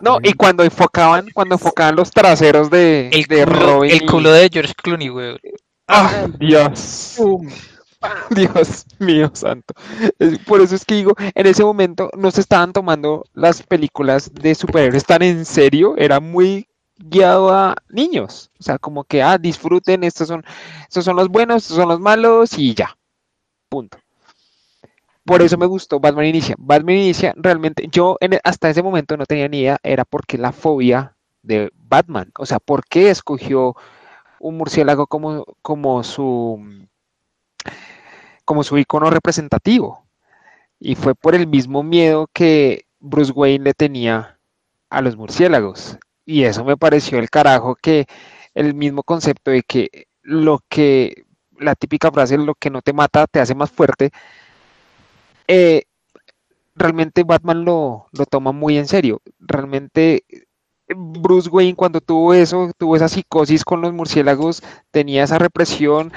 [0.00, 3.90] No, y cuando enfocaban, cuando enfocaban los traseros de, el de culo, Robin.
[3.90, 5.36] El culo de George Clooney, güey.
[5.88, 7.18] ¡Ah, Dios!
[8.30, 9.74] Dios mío santo.
[10.46, 14.54] Por eso es que digo, en ese momento no se estaban tomando las películas de
[14.54, 16.66] superhéroes tan en serio, era muy
[16.96, 18.50] guiado a niños.
[18.58, 20.44] O sea, como que, ah, disfruten, estos son,
[20.82, 22.96] estos son los buenos, estos son los malos y ya.
[23.70, 23.96] Punto.
[25.24, 26.54] Por eso me gustó Batman Inicia.
[26.58, 31.16] Batman Inicia realmente, yo hasta ese momento no tenía ni idea, era porque la fobia
[31.42, 32.30] de Batman.
[32.38, 33.74] O sea, ¿por qué escogió
[34.40, 36.88] un murciélago como, como su
[38.44, 40.04] como su icono representativo.
[40.80, 44.40] Y fue por el mismo miedo que Bruce Wayne le tenía
[44.88, 45.98] a los murciélagos.
[46.26, 48.06] Y eso me pareció el carajo que
[48.54, 51.26] el mismo concepto de que lo que,
[51.60, 54.10] la típica frase, lo que no te mata te hace más fuerte,
[55.48, 55.84] eh,
[56.74, 59.20] realmente Batman lo, lo toma muy en serio.
[59.38, 60.24] Realmente
[60.96, 66.12] Bruce Wayne cuando tuvo eso, tuvo esa psicosis con los murciélagos, tenía esa represión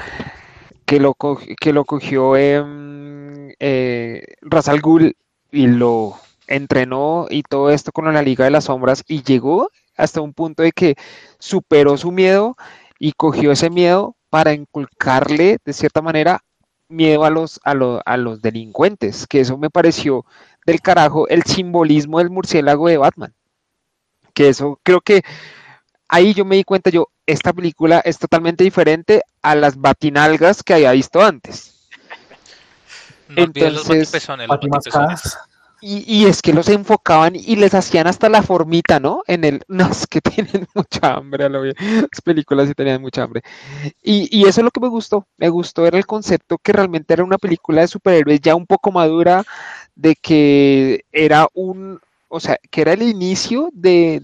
[0.85, 5.15] que lo, que lo cogió eh, Razal Ghul
[5.51, 6.15] y lo
[6.47, 10.63] entrenó y todo esto con la Liga de las Sombras y llegó hasta un punto
[10.63, 10.95] de que
[11.39, 12.55] superó su miedo
[12.99, 16.43] y cogió ese miedo para inculcarle de cierta manera
[16.87, 17.73] miedo a los, a,
[18.03, 20.25] a los delincuentes, que eso me pareció
[20.65, 23.35] del carajo el simbolismo del murciélago de Batman.
[24.33, 25.21] Que eso creo que
[26.07, 30.73] ahí yo me di cuenta, yo, esta película es totalmente diferente a las batinalgas que
[30.73, 31.87] había visto antes.
[33.35, 34.11] Entonces,
[35.85, 39.21] y, es que los enfocaban y les hacían hasta la formita, ¿no?
[39.27, 41.75] En el, no, es que tienen mucha hambre, a lo bien.
[41.79, 43.41] las películas sí tenían mucha hambre.
[44.01, 47.13] Y, y eso es lo que me gustó, me gustó era el concepto que realmente
[47.13, 49.43] era una película de superhéroes ya un poco madura,
[49.95, 51.99] de que era un,
[52.29, 54.21] o sea, que era el inicio de,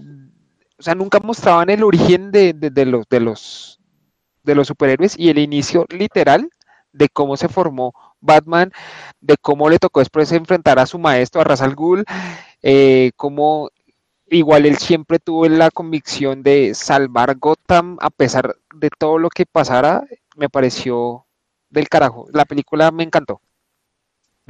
[0.78, 2.54] o sea, nunca mostraban el origen de,
[2.86, 3.80] los, de, los,
[4.42, 6.50] de los superhéroes y el inicio literal
[6.92, 8.72] de cómo se formó Batman,
[9.20, 12.04] de cómo le tocó después enfrentar a su maestro, a Ra's al Ghul,
[12.62, 13.70] eh, cómo
[14.28, 19.46] igual él siempre tuvo la convicción de salvar Gotham a pesar de todo lo que
[19.46, 20.04] pasara,
[20.36, 21.26] me pareció
[21.68, 22.26] del carajo.
[22.32, 23.40] La película me encantó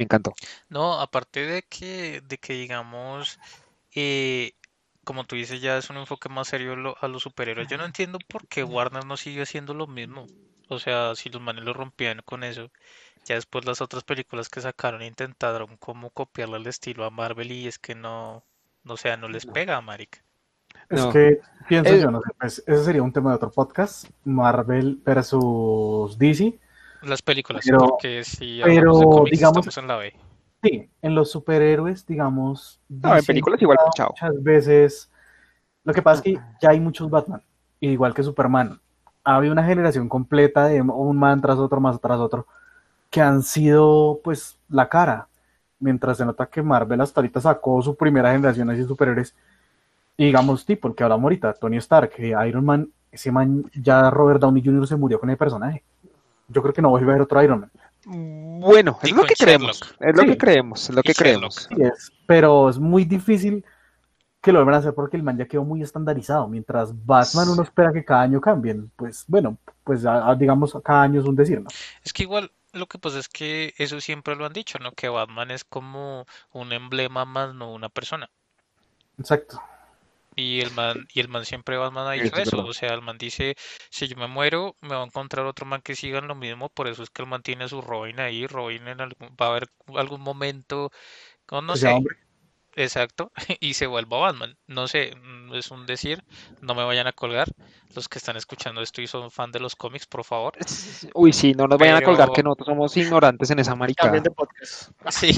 [0.01, 0.33] me encantó.
[0.69, 3.39] No, aparte de que, de que digamos,
[3.93, 4.53] eh,
[5.03, 7.67] como tú dices, ya es un enfoque más serio a los superhéroes.
[7.67, 10.25] Yo no entiendo por qué Warner no sigue haciendo lo mismo.
[10.69, 12.71] O sea, si los manes lo rompían con eso,
[13.31, 17.67] ya después las otras películas que sacaron intentaron como copiarle el estilo a Marvel y
[17.67, 18.43] es que no,
[18.83, 20.23] no sea, no les pega a Maric.
[20.89, 24.99] Es que pienso yo, no sé, pues ese sería un tema de otro podcast, Marvel
[25.03, 26.59] versus DC
[27.03, 30.13] las películas, pero, porque si pero digamos, en la B.
[30.63, 32.79] Sí, en los superhéroes, digamos.
[32.87, 34.09] No, en películas igual, chao.
[34.09, 35.11] Muchas veces.
[35.83, 37.41] Lo que pasa es que ya hay muchos Batman,
[37.79, 38.79] igual que Superman.
[39.23, 42.45] Había una generación completa de un man tras otro, más tras otro,
[43.11, 45.27] que han sido, pues, la cara.
[45.79, 49.35] Mientras se nota que Marvel hasta ahorita sacó su primera generación de superhéroes.
[50.17, 54.39] Y digamos, tipo, el que hablamos ahorita, Tony Stark, Iron Man, ese man, ya Robert
[54.41, 54.87] Downey Jr.
[54.87, 55.83] se murió con el personaje
[56.51, 57.71] yo creo que no voy a ver otro Iron Man.
[58.05, 59.81] Bueno, es lo que creemos.
[59.99, 61.69] Es lo que creemos, es lo que creemos.
[62.27, 63.63] pero es muy difícil
[64.41, 66.47] que lo vuelvan a hacer porque el man ya quedó muy estandarizado.
[66.47, 70.03] Mientras Batman uno espera que cada año cambien, pues bueno, pues
[70.37, 71.69] digamos cada año es un decir, ¿no?
[72.03, 74.91] Es que igual lo que pasa es que eso siempre lo han dicho, ¿no?
[74.93, 78.29] Que Batman es como un emblema más, no una persona.
[79.17, 79.61] Exacto.
[80.35, 82.65] Y el man, y el man siempre va a dicho eso.
[82.65, 83.55] O sea, el man dice,
[83.89, 86.69] si yo me muero, me va a encontrar otro man que siga lo mismo.
[86.69, 88.47] Por eso es que el man tiene su Robin ahí.
[88.47, 90.89] Robin en algún, va a haber algún momento,
[91.49, 91.93] no, sé.
[92.75, 93.31] Exacto.
[93.59, 94.57] Y se vuelva Batman.
[94.67, 96.23] No sé, mm, es un decir.
[96.61, 97.47] No me vayan a colgar.
[97.95, 100.53] Los que están escuchando esto y son fan de los cómics, por favor.
[101.13, 104.21] Uy, sí, no nos vayan a colgar que nosotros somos ignorantes en esa maricada.
[105.09, 105.37] Sí.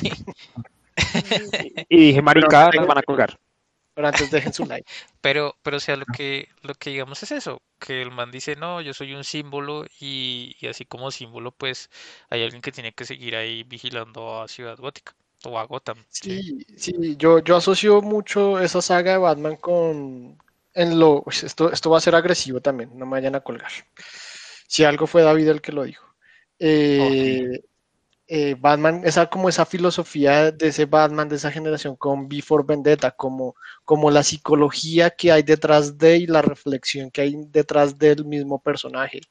[1.90, 3.40] y dije maricada, nos van a colgar.
[3.96, 4.90] Pero antes dejen su like.
[5.22, 8.56] Pero, pero o sea, lo que, lo que digamos es eso, que el man dice,
[8.56, 11.90] no, yo soy un símbolo y, así como símbolo, pues
[12.30, 15.98] hay alguien que tiene que seguir ahí vigilando a Ciudad Gótica o a Gotham.
[16.10, 20.38] Sí, sí, yo, yo asocio mucho esa saga de Batman con,
[20.74, 23.72] en lo, esto, esto va a ser agresivo también, no me vayan a colgar.
[24.68, 26.06] Si algo fue David el que lo dijo.
[26.60, 27.62] eh,
[28.28, 33.12] eh, Batman, esa como esa filosofía de ese Batman de esa generación con Before Vendetta,
[33.12, 38.26] como, como la psicología que hay detrás de y la reflexión que hay detrás del
[38.26, 39.22] mismo personaje.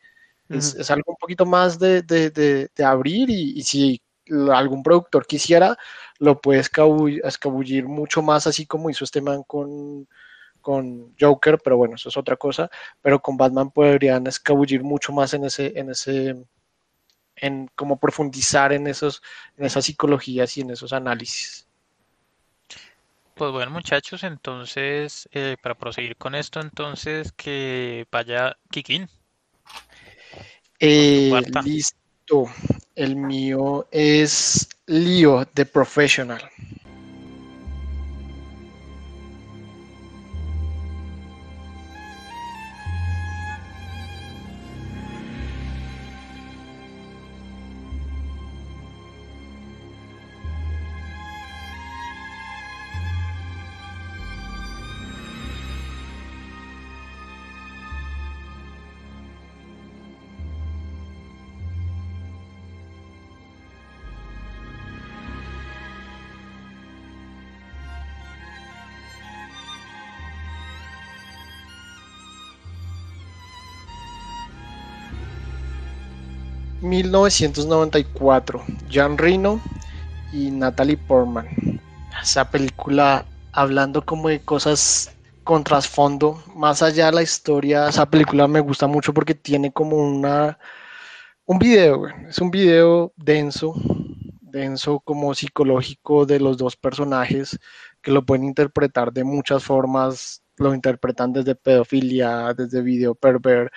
[0.50, 4.00] es, algo un poquito más de, de, abrir y, si
[4.52, 5.76] algún productor quisiera,
[6.18, 10.06] lo puede escabullir, mucho más así como hizo este man con,
[10.60, 12.70] con Joker, pero bueno, eso es otra cosa,
[13.00, 16.36] pero con Batman podrían escabullir mucho más en ese, en ese,
[17.36, 19.22] en cómo profundizar en esos,
[19.56, 21.66] en esas psicologías y en esos análisis.
[23.34, 29.08] Pues bueno, muchachos, entonces, eh, para proseguir con esto, entonces, que vaya Kikín.
[30.78, 31.32] Eh,
[31.64, 32.44] listo.
[32.94, 36.42] El mío es Leo, The Professional.
[76.92, 78.62] 1994,
[78.92, 79.62] John Reno
[80.30, 81.48] y Natalie Portman.
[82.22, 85.10] Esa película hablando como de cosas
[85.42, 89.96] con trasfondo, más allá de la historia, esa película me gusta mucho porque tiene como
[89.96, 90.58] una
[91.46, 93.74] un video, es un video denso,
[94.42, 97.58] denso como psicológico de los dos personajes
[98.02, 103.70] que lo pueden interpretar de muchas formas lo interpretan desde pedofilia, desde video perver,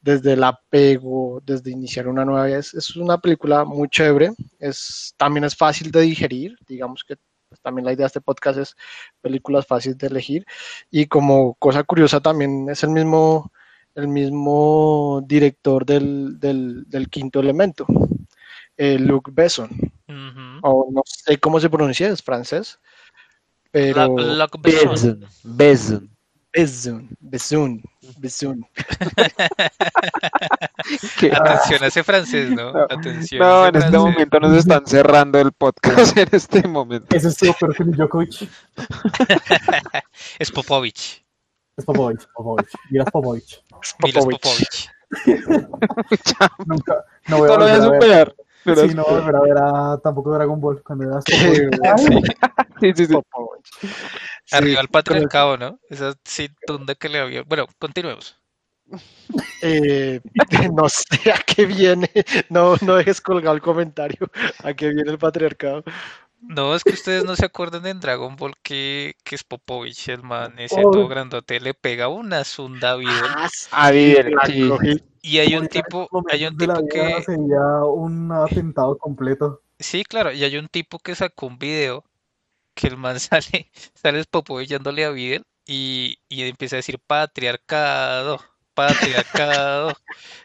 [0.00, 2.58] desde el apego, desde iniciar una nueva vida.
[2.58, 7.16] Es, una película muy chévere, es, también es fácil de digerir, digamos que
[7.48, 8.76] pues, también la idea de este podcast es
[9.20, 10.44] películas fáciles de elegir
[10.90, 13.52] y como cosa curiosa también es el mismo,
[13.94, 17.86] el mismo director del, quinto elemento,
[18.76, 19.70] eh, Luc Besson,
[20.62, 22.78] o no sé cómo se pronuncia, es francés.
[23.70, 25.24] Pero Luc Besson.
[25.44, 26.15] Besson.
[26.56, 27.84] Besun, Besun,
[28.16, 28.66] Besun.
[31.32, 32.70] Atención a ese francés, ¿no?
[32.88, 33.40] Atención.
[33.40, 37.14] No, en este momento nos están cerrando el podcast en este momento.
[37.14, 38.48] Ese es Perfil Djokovic.
[40.38, 41.22] es Popovich.
[41.76, 42.72] Es Popovich, Popovich.
[42.90, 43.62] Miras Popovich.
[44.02, 44.90] Miras Popovich.
[46.66, 48.34] Nunca, no voy a, no lo voy a superar.
[48.74, 51.20] Sí, no, pero era tampoco Dragon Ball cuando era
[52.80, 53.14] Sí, sí, sí.
[54.52, 55.78] Arriba el patriarcado, ¿no?
[55.88, 56.14] Esa
[56.66, 57.42] tunda que le había.
[57.42, 58.38] Bueno, continuemos.
[59.62, 60.20] Eh,
[60.74, 62.10] no sé a qué viene.
[62.48, 64.30] No, no dejes colgado el comentario.
[64.62, 65.84] ¿A qué viene el patriarcado?
[66.40, 70.22] No, es que ustedes no se acuerdan de Dragon Ball que, que es Popovich, el
[70.22, 73.14] man ese todo grandote, le pega una zunda a Videl.
[73.72, 73.92] Ah,
[75.22, 77.22] Y hay un tipo, hay un tipo que...
[77.22, 79.62] Sería un atentado completo.
[79.78, 82.04] Sí, claro, y hay un tipo que sacó un video
[82.74, 88.38] que el man sale, sale Popovich dándole a Videl y, y empieza a decir patriarcado
[88.76, 89.94] patriarcado,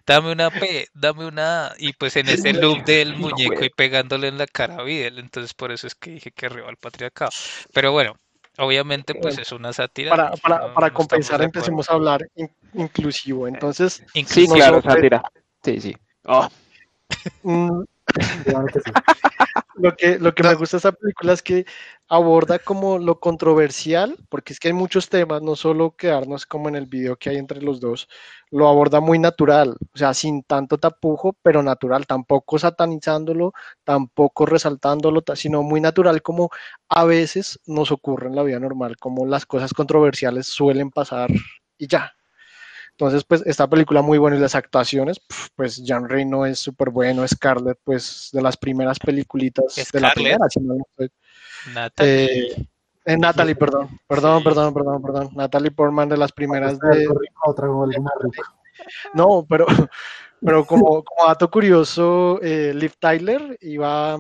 [0.08, 4.38] dame una P, dame una Y, pues en ese loop del muñeco y pegándole en
[4.38, 7.32] la cara a Videl, entonces por eso es que dije que arriba el patriarcado.
[7.74, 8.16] Pero bueno,
[8.58, 10.10] obviamente pues es una sátira.
[10.10, 12.28] Para, para, para compensar empecemos a hablar
[12.74, 14.04] inclusivo, entonces...
[14.26, 15.22] Sí, claro, sátira.
[15.64, 15.96] Sí, sí.
[16.26, 16.48] Oh.
[17.44, 17.84] Mm,
[19.76, 21.66] lo que, lo que me gusta de esta película es que
[22.08, 26.76] aborda como lo controversial, porque es que hay muchos temas, no solo quedarnos como en
[26.76, 28.10] el video que hay entre los dos,
[28.50, 33.54] lo aborda muy natural, o sea, sin tanto tapujo, pero natural, tampoco satanizándolo,
[33.84, 36.50] tampoco resaltándolo, sino muy natural como
[36.90, 41.30] a veces nos ocurre en la vida normal, como las cosas controversiales suelen pasar
[41.78, 42.14] y ya,
[42.92, 45.20] entonces, pues esta película muy buena y las actuaciones,
[45.56, 50.46] pues Jean Reno es súper bueno, Scarlett, pues de las primeras peliculitas de la primera,
[50.50, 50.76] si no,
[51.74, 52.36] Natalie.
[52.36, 52.68] Eh,
[53.06, 57.08] eh, Natalie, perdón, perdón, perdón, perdón, perdón, Natalie Portman de las primeras de...
[59.14, 59.66] No, pero,
[60.40, 64.16] pero como, como dato curioso, eh, Liv Tyler iba,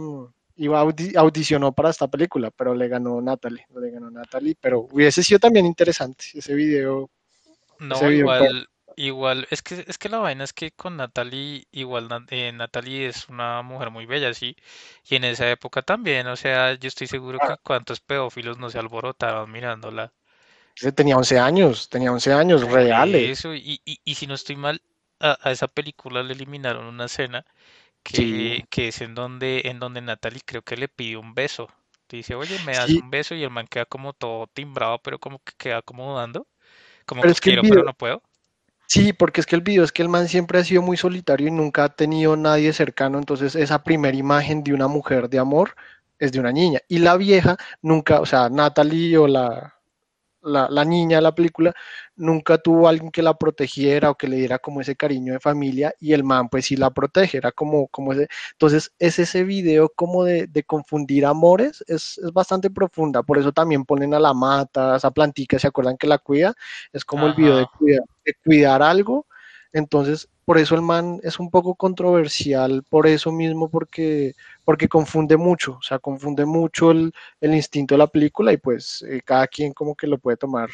[0.55, 5.39] iba audicionó para esta película, pero le ganó Natalie, le ganó Natalie, pero hubiese sido
[5.39, 7.09] también interesante ese video.
[7.81, 12.51] No, igual, Igual, es que, es que la vaina es que con Natalie, igual eh,
[12.51, 14.55] Natalie es una mujer muy bella, sí,
[15.05, 18.79] y en esa época también, o sea, yo estoy seguro que cuántos pedófilos no se
[18.79, 20.11] alborotaron mirándola.
[20.95, 23.39] Tenía 11 años, tenía 11 años reales.
[23.39, 24.81] Eso, y, y, y si no estoy mal,
[25.19, 27.45] a, esa película le eliminaron una escena
[28.03, 31.69] que, que es en donde, en donde Natalie creo que le pide un beso.
[32.09, 35.39] Dice, oye, me das un beso y el man queda como todo timbrado, pero como
[35.39, 36.45] que queda como dudando.
[37.05, 38.21] Como que, quiero, pero no puedo.
[38.87, 41.47] Sí, porque es que el video es que el man siempre ha sido muy solitario
[41.47, 45.75] y nunca ha tenido nadie cercano, entonces esa primera imagen de una mujer de amor
[46.19, 46.81] es de una niña.
[46.89, 49.75] Y la vieja nunca, o sea, Natalie o la,
[50.43, 51.73] la, niña de la película
[52.15, 55.93] nunca tuvo alguien que la protegiera o que le diera como ese cariño de familia
[55.99, 59.89] y el man pues sí la protege, era como, como ese, entonces es ese video
[59.89, 65.11] como de, confundir amores, es, bastante profunda, por eso también ponen a la mata, esa
[65.11, 66.53] plantica, ¿se acuerdan que la cuida?
[66.93, 67.67] Es como el video de
[68.23, 69.25] de cuidar algo,
[69.73, 74.33] entonces por eso el man es un poco controversial, por eso mismo, porque
[74.63, 79.21] porque confunde mucho, o sea, confunde mucho el, instinto de la película y pues eh,
[79.23, 80.69] cada quien como que lo puede tomar,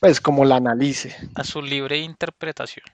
[0.00, 1.14] pues como la analice.
[1.34, 2.84] A su libre interpretación.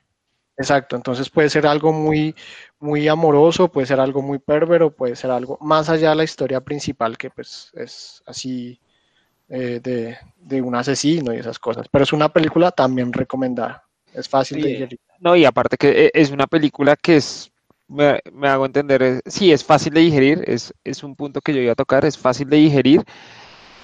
[0.57, 2.35] Exacto, entonces puede ser algo muy,
[2.79, 6.61] muy amoroso, puede ser algo muy pervero, puede ser algo más allá de la historia
[6.61, 8.79] principal que pues es así
[9.49, 11.87] eh, de, de, un asesino y esas cosas.
[11.91, 15.01] Pero es una película también recomendada, es fácil de digerir.
[15.19, 17.51] No, y aparte que eh, es una película que es
[17.91, 21.73] me, hago entender, sí, es fácil de digerir, es, es, un punto que yo iba
[21.73, 23.05] a tocar, es fácil de digerir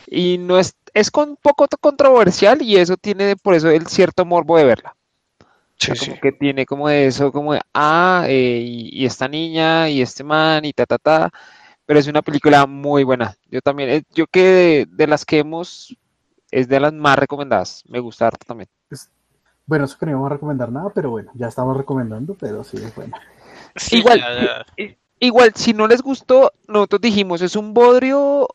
[0.07, 4.57] y no es, es un poco controversial y eso tiene por eso el cierto morbo
[4.57, 4.97] de verla.
[6.01, 10.23] como que tiene como de eso, como de, ah, eh, y, esta niña y este
[10.23, 11.31] man y ta, ta, ta,
[11.85, 13.37] pero es una película muy buena.
[13.51, 15.97] Yo también, eh, yo que de, las que hemos,
[16.53, 18.69] es de las más recomendadas, me gusta harto también.
[19.67, 22.77] Bueno, eso que no íbamos a recomendar nada, pero bueno, ya estamos recomendando, pero sí,
[22.77, 22.95] es
[23.91, 24.65] igual,
[25.19, 28.49] igual, si no les gustó, nosotros dijimos, es un bodrio,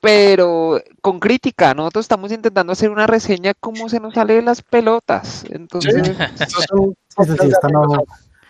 [0.00, 1.74] pero con crítica.
[1.74, 5.44] Nosotros estamos intentando hacer una reseña como se nos sale de las pelotas.
[5.50, 6.16] Entonces,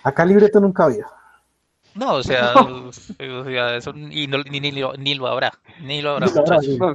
[0.02, 1.06] acá libreto nunca había.
[1.95, 2.55] No, o sea,
[3.77, 5.53] eso y ni, ni, ni, lo habrá,
[5.83, 6.29] ni lo habrá.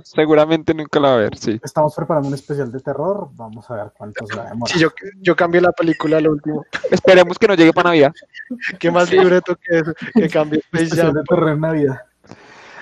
[0.03, 1.59] seguramente nunca lo va a ver, sí.
[1.63, 4.89] Estamos preparando un especial de terror, vamos a ver cuántos va a Sí, yo,
[5.21, 6.65] yo cambié la película lo último.
[6.89, 8.13] Esperemos que no llegue para Navidad.
[8.79, 9.93] ¿Qué más libreto que eso?
[10.13, 11.13] Que cambie Space Jam.
[11.13, 12.01] de terror en Navidad,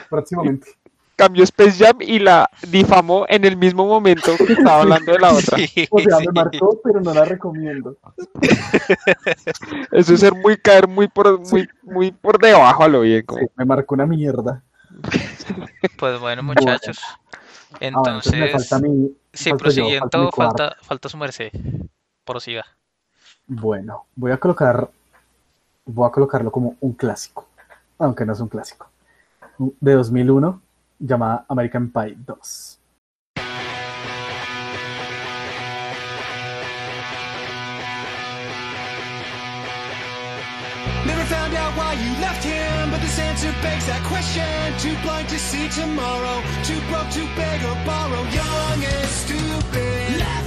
[0.10, 0.83] próximamente
[1.24, 5.34] cambió Space Jam y la difamó en el mismo momento que estaba hablando de la
[5.34, 5.58] otra.
[5.90, 7.96] o sea, me marcó, pero no la recomiendo.
[9.92, 13.26] Eso es ser muy caer muy por muy, muy por debajo a lo bien.
[13.56, 14.62] me marcó una mierda.
[15.98, 17.00] Pues bueno, muchachos.
[17.02, 21.52] Ah, entonces, falta mi, sí, prosiguiendo, falta, falta, su merced.
[22.26, 22.66] Prosiga.
[23.48, 24.90] Bueno, voy a colocar,
[25.86, 27.48] voy a colocarlo como un clásico,
[27.98, 28.90] aunque no es un clásico.
[29.58, 30.62] De 2001,
[31.04, 32.36] llamada American Pie 2.
[41.06, 44.44] Never found out why you left him, but this answer begs that question.
[44.80, 50.43] Too blind to see tomorrow, too broke to beg or borrow, young and stupid,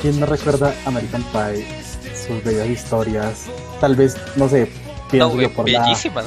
[0.00, 1.66] ¿Quién no recuerda American Pie?
[2.14, 3.46] Sus bellas historias.
[3.80, 4.70] Tal vez, no sé,
[5.10, 6.26] pienso no, por bellísimas,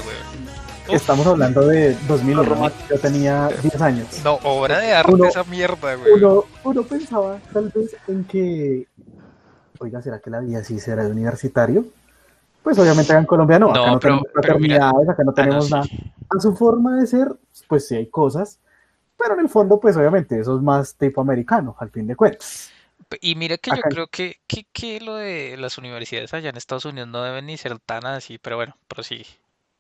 [0.90, 4.08] Estamos hablando de 2001, yo tenía 10 años.
[4.26, 6.14] No, obra de arte esa mierda, güey.
[6.14, 8.88] Uno, uno, pensaba tal vez en que,
[9.80, 11.86] oiga, ¿será que la vida sí será de universitario?
[12.62, 15.86] Pues obviamente acá en Colombia no, acá no tenemos fraternidades, acá no ah, tenemos nada.
[16.30, 17.36] A su forma de ser,
[17.68, 18.60] pues sí hay cosas,
[19.18, 22.72] pero en el fondo, pues obviamente eso es más tipo americano, al fin de cuentas.
[23.20, 24.40] Y mira que yo creo que,
[24.72, 28.38] que, lo de las universidades allá en Estados Unidos no deben ni ser tan así,
[28.38, 29.26] pero bueno, prosigue.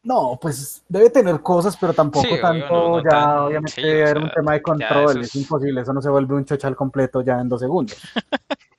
[0.04, 5.22] No, pues debe tener cosas, pero tampoco tanto, ya obviamente era un tema de control,
[5.22, 5.36] es...
[5.36, 7.98] imposible, eso no se vuelve un chochal completo ya en dos segundos.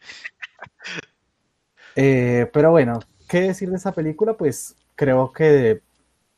[1.95, 4.33] Eh, pero bueno, ¿qué decir de esa película?
[4.33, 5.83] Pues creo que de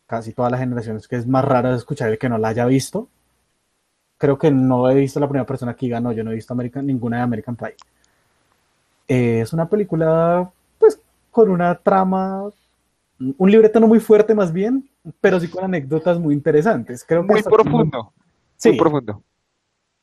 [0.06, 3.08] casi todas las generaciones que es más raro escuchar el que no la haya visto.
[4.18, 6.54] Creo que no he visto la primera persona que diga, no, yo no he visto
[6.54, 7.76] ninguna de American Pie.
[9.08, 11.00] Eh, es una película, pues,
[11.30, 12.50] con una trama,
[13.18, 14.88] un libreto no muy fuerte más bien,
[15.20, 17.04] pero sí con anécdotas muy interesantes.
[17.06, 18.12] Creo muy profundo.
[18.56, 19.22] sí, muy profundo.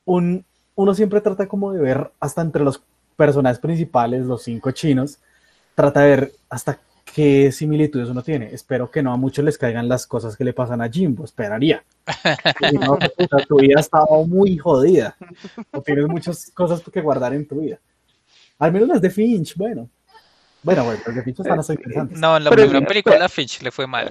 [0.04, 2.82] Un, uno siempre trata como de ver hasta entre los
[3.16, 5.18] personajes principales, los cinco chinos,
[5.74, 6.78] trata de ver hasta
[7.14, 8.46] qué similitudes uno tiene.
[8.52, 11.84] Espero que no a muchos les caigan las cosas que le pasan a Jimbo, esperaría.
[12.80, 12.98] no,
[13.46, 15.16] tu vida ha estado muy jodida.
[15.72, 17.78] O tienes muchas cosas que guardar en tu vida.
[18.62, 19.90] Al menos las de Finch, bueno.
[20.62, 22.16] Bueno, bueno, los de Finch están así interesantes.
[22.16, 24.08] No, en la primera película Finch le fue mal.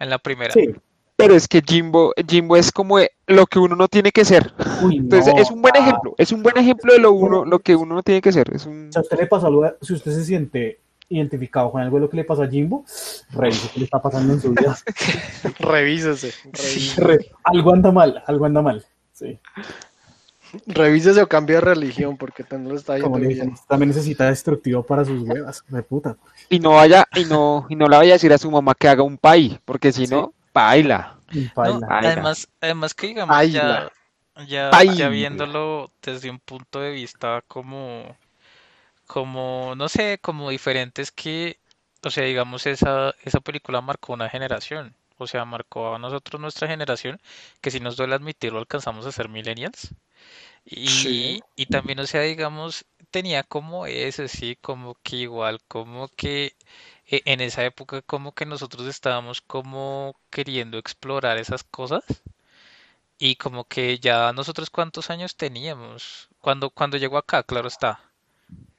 [0.00, 0.52] En la primera.
[0.52, 0.74] Sí.
[1.14, 2.98] Pero es que Jimbo, Jimbo es como
[3.28, 4.52] lo que uno no tiene que ser.
[4.90, 7.94] Entonces es un buen ejemplo, es un buen ejemplo de lo uno, lo que uno
[7.94, 8.52] no tiene que ser.
[8.52, 8.92] Es un...
[8.92, 9.46] Si usted le pasa
[9.80, 12.84] si usted se siente identificado con algo de lo que le pasó a Jimbo,
[13.30, 14.76] revise qué le está pasando en su vida.
[15.60, 16.32] Revísese.
[17.44, 18.84] algo anda mal, algo anda mal.
[19.12, 19.38] Sí.
[20.66, 23.54] Revísese o cambie de religión porque también lo está yendo bien.
[23.68, 26.16] También necesita destructivo para sus huevas, de puta.
[26.50, 28.88] Y no vaya, y no, y no le vaya a decir a su mamá que
[28.88, 31.16] haga un pay, porque si no, baila.
[31.88, 33.90] además, además que digamos ya,
[34.46, 38.16] ya, viéndolo desde un punto de vista como,
[39.06, 41.58] como, no sé, como diferentes que,
[42.02, 44.94] o sea, digamos, esa, esa película marcó una generación.
[45.18, 47.20] O sea, marcó a nosotros nuestra generación,
[47.60, 49.94] que si nos duele admitirlo, alcanzamos a ser millennials.
[50.64, 56.54] Y, y también, o sea, digamos, tenía como eso, sí, como que igual, como que
[57.06, 62.04] e, en esa época como que nosotros estábamos como queriendo explorar esas cosas
[63.18, 68.00] y como que ya nosotros cuántos años teníamos cuando cuando llegó acá, claro está,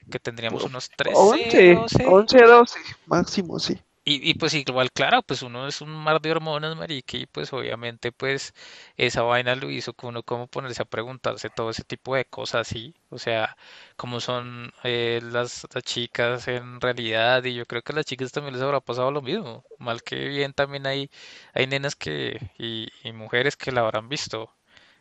[0.10, 2.06] que tendríamos unos 13, 11, 12.
[2.06, 3.80] 11, 12, máximo, sí.
[4.06, 7.54] Y, y, pues igual, claro, pues uno es un mar de hormonas, marica, y pues
[7.54, 8.54] obviamente pues
[8.98, 12.68] esa vaina lo hizo que uno como ponerse a preguntarse todo ese tipo de cosas,
[12.68, 12.94] ¿sí?
[13.10, 13.56] O sea,
[13.96, 18.54] cómo son eh, las, chicas en realidad, y yo creo que a las chicas también
[18.56, 21.10] les habrá pasado lo mismo, mal que bien también hay,
[21.54, 24.54] hay nenas que, y, y mujeres que la habrán visto,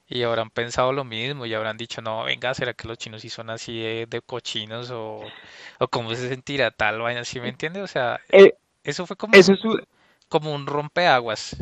[0.07, 3.31] y habrán pensado lo mismo y habrán dicho, no, venga, ¿será que los chinos sí
[3.31, 5.23] son así de, cochinos o,
[5.79, 7.83] o cómo se sentirá tal vaina, ¿sí me entiende?
[7.83, 8.21] O sea...
[8.31, 8.55] Eh,
[8.85, 9.81] eso fue como, eso un,
[10.29, 11.57] como un rompeaguas.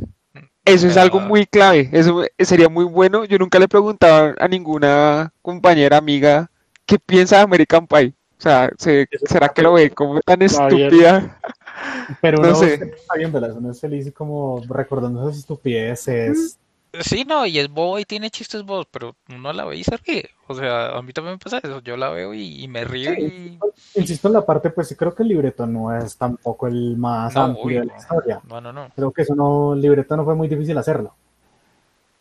[0.65, 3.25] Eso es algo muy clave, eso sería muy bueno.
[3.25, 6.51] Yo nunca le preguntaba a ninguna compañera, amiga,
[6.87, 8.15] qué piensa de American Pie.
[8.39, 11.39] O sea, ¿será que lo ve como tan estúpida?
[12.21, 12.75] Pero no sé.
[12.75, 16.59] está bien, Uno es feliz como recordando esas estupideces,
[16.99, 19.97] Sí, no, y es bobo y tiene chistes bobos, pero uno la ve y se
[19.97, 20.29] ríe.
[20.49, 21.81] O sea, a mí también me pasa eso.
[21.81, 23.13] Yo la veo y, me río.
[23.13, 23.59] y...
[23.95, 27.37] Insisto en la parte, pues sí creo que el libreto no es tampoco el más
[27.37, 28.41] amplio de la historia.
[28.49, 28.89] No, no, no.
[28.97, 31.15] Creo que eso no, el libreto no fue muy difícil hacerlo.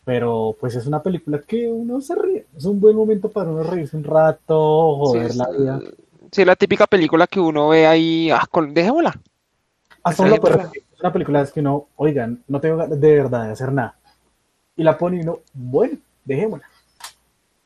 [0.05, 2.45] Pero pues es una película que uno se ríe.
[2.55, 5.79] Es un buen momento para uno reírse un rato, joder la vida.
[6.31, 9.19] Sí, la típica película que uno ve ahí, ah, con, dejémosla.
[10.03, 10.35] Hasta una,
[10.99, 13.98] una película es que uno, oigan, no tengo de verdad de hacer nada
[14.79, 16.65] y la pone y no, bueno, dejémosla.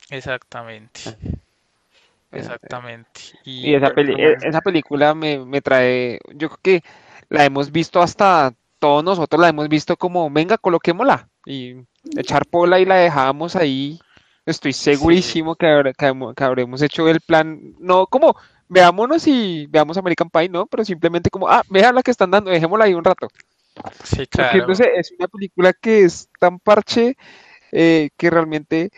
[0.10, 1.02] Exactamente.
[1.06, 1.30] Ah.
[2.32, 3.22] Exactamente.
[3.44, 6.84] Y, esa, e, esa, película me, me, trae, yo creo que
[7.30, 11.76] la hemos visto hasta todos nosotros, la hemos visto como, venga, coloquémosla y
[12.18, 14.00] echar pola y la dejamos ahí.
[14.48, 18.36] Estoy segurísimo que, que, habremos hecho el plan, no como
[18.68, 22.50] veámonos y veamos American Pie, no, pero simplemente como, ah, vean la que están dando,
[22.50, 23.28] dejémosla ahí un rato.
[24.04, 24.60] Sí, claro.
[24.60, 27.16] entonces es una película que es tan parche
[27.72, 28.92] eh, que realmente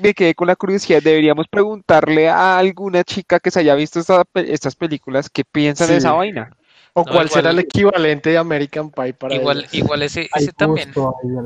[0.00, 1.02] me quedé con la curiosidad.
[1.02, 6.12] Deberíamos preguntarle a alguna chica que se haya visto estas películas qué piensa de esa
[6.12, 6.50] vaina.
[6.94, 10.94] O cuál será el equivalente de American Pie para igual igual ese ese también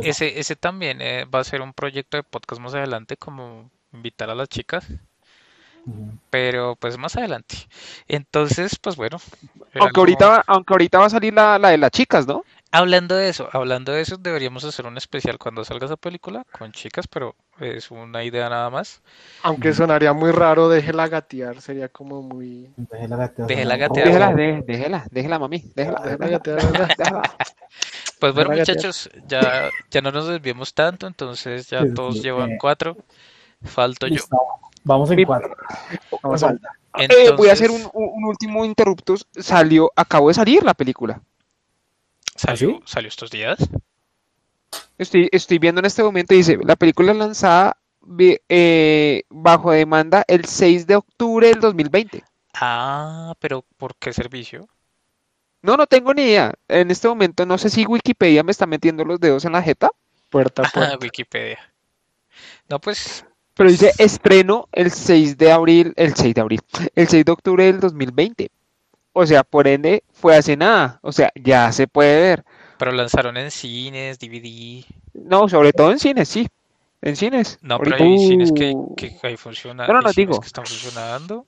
[0.00, 4.30] ese ese también eh, va a ser un proyecto de podcast más adelante como invitar
[4.30, 4.86] a las chicas
[6.30, 7.56] pero pues más adelante.
[8.08, 9.18] Entonces, pues bueno.
[9.78, 12.44] Aunque ahorita, aunque ahorita va a salir la, de las chicas, ¿no?
[12.72, 16.70] Hablando de eso, hablando de eso, deberíamos hacer un especial cuando salga esa película con
[16.70, 19.02] chicas, pero es una idea nada más.
[19.42, 22.70] Aunque sonaría muy raro, déjela gatear, sería como muy...
[22.76, 23.48] Déjela gatear.
[23.48, 24.06] Déjela gatear.
[24.06, 24.32] Déjela,
[24.64, 27.22] déjela, déjela, mami, déjela, déjela,
[28.20, 32.96] Pues bueno, muchachos, ya, ya no nos desviemos tanto, entonces ya todos llevan cuatro,
[33.64, 34.22] falto yo.
[34.84, 35.56] Vamos en cuatro.
[36.98, 39.14] Eh, voy a hacer un, último interrupto.
[39.32, 41.20] Salió, acabo de salir la película.
[42.34, 43.58] ¿Salió, ¿salió estos días?
[44.98, 47.76] Estoy, estoy viendo en este momento, dice, la película lanzada
[48.48, 52.24] eh, bajo demanda el 6 de octubre del 2020.
[52.54, 54.68] Ah, pero ¿por qué servicio?
[55.62, 56.54] No, no tengo ni idea.
[56.68, 59.90] En este momento no sé si Wikipedia me está metiendo los dedos en la jeta.
[60.30, 60.98] Puerta, puerta.
[61.00, 61.58] Wikipedia.
[62.68, 63.24] No, pues
[63.60, 66.60] pero dice estreno el 6 de abril, el 6 de abril,
[66.94, 68.50] el 6 de octubre del 2020.
[69.12, 70.98] O sea, por ende, fue hace nada.
[71.02, 72.44] O sea, ya se puede ver.
[72.78, 74.82] Pero lanzaron en cines, DVD.
[75.12, 76.48] No, sobre todo en cines, sí.
[77.02, 77.58] En cines.
[77.60, 79.86] No, pero hay cines que, que ahí funcionan.
[79.86, 80.40] No, no, no digo.
[80.40, 81.44] Que están funcionando.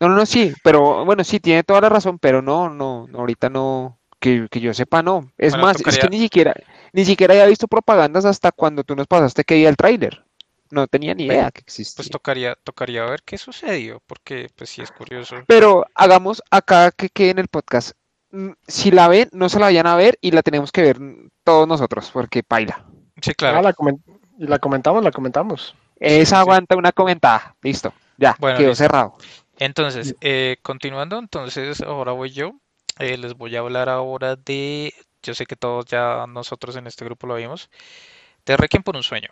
[0.00, 0.52] No, no, no, sí.
[0.64, 2.18] Pero bueno, sí, tiene toda la razón.
[2.18, 4.00] Pero no, no, ahorita no.
[4.18, 5.30] Que, que yo sepa, no.
[5.38, 6.54] Es más, es que ni siquiera,
[6.92, 10.25] ni siquiera había visto propagandas hasta cuando tú nos pasaste que iba el tráiler.
[10.76, 11.96] No tenía ni idea que existía.
[11.96, 15.36] Pues tocaría, tocaría ver qué sucedió, porque pues sí es curioso.
[15.46, 17.92] Pero hagamos acá que quede en el podcast.
[18.30, 20.98] Mm, si la ven, no se la vayan a ver y la tenemos que ver
[21.42, 22.84] todos nosotros, porque paila.
[23.20, 23.58] Sí, claro.
[23.58, 23.74] Ah, la,
[24.38, 25.74] la comentamos, la comentamos.
[25.98, 27.56] Esa aguanta una comentada.
[27.62, 29.16] Listo, ya, quedó cerrado.
[29.58, 32.52] Entonces, eh, continuando, entonces ahora voy yo.
[32.98, 34.92] Eh, les voy a hablar ahora de,
[35.22, 37.70] yo sé que todos ya nosotros en este grupo lo vimos,
[38.44, 39.30] de Requiem por un sueño.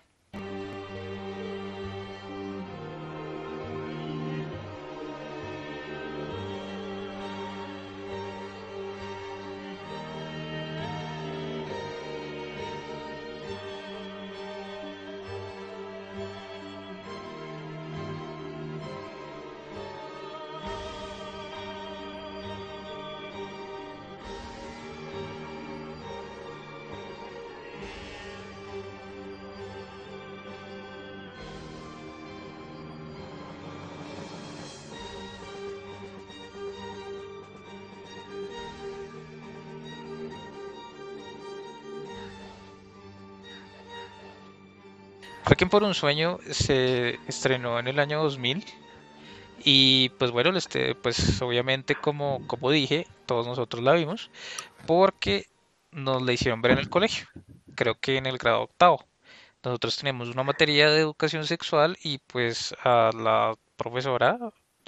[45.55, 48.65] Requiem por un sueño se estrenó en el año 2000
[49.63, 54.33] y pues bueno, este, pues obviamente como, como dije, todos nosotros la vimos
[54.85, 55.47] porque
[55.93, 57.29] nos la hicieron ver en el colegio,
[57.77, 59.07] creo que en el grado octavo.
[59.63, 64.37] Nosotros teníamos una materia de educación sexual y pues a la profesora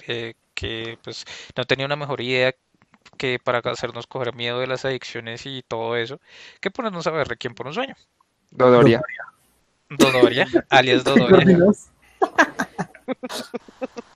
[0.05, 1.23] eh, que pues
[1.55, 2.53] no tenía una mejor idea
[3.17, 6.19] que para hacernos coger miedo de las adicciones y todo eso,
[6.59, 7.95] que ponernos a ver Requiem por un sueño.
[8.51, 9.01] Dodoria.
[9.89, 11.57] Dodoria, alias Dodoria.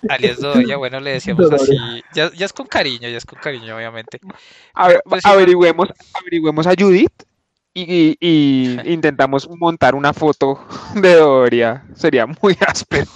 [0.09, 1.75] alias Dodoria, bueno, le decíamos así.
[2.13, 4.19] Ya, ya, es con cariño, ya es con cariño, obviamente.
[4.73, 7.23] A ver, pues averigüemos, averigüemos a Judith
[7.73, 10.65] y, y, intentamos montar una foto
[10.95, 11.85] de Dodoria.
[11.95, 13.07] Sería muy áspero.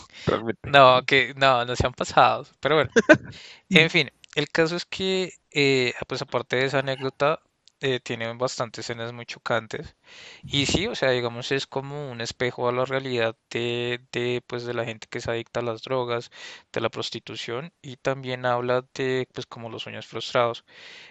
[0.63, 2.45] No, que no, no se han pasado.
[2.59, 2.91] Pero bueno,
[3.69, 7.39] en fin, el caso es que, eh, pues aparte de esa anécdota,
[7.85, 9.95] eh, tiene bastantes escenas muy chocantes.
[10.43, 14.65] Y sí, o sea, digamos, es como un espejo a la realidad de, de, pues,
[14.65, 16.31] de la gente que se adicta a las drogas,
[16.73, 20.65] de la prostitución, y también habla de, pues, como los sueños frustrados.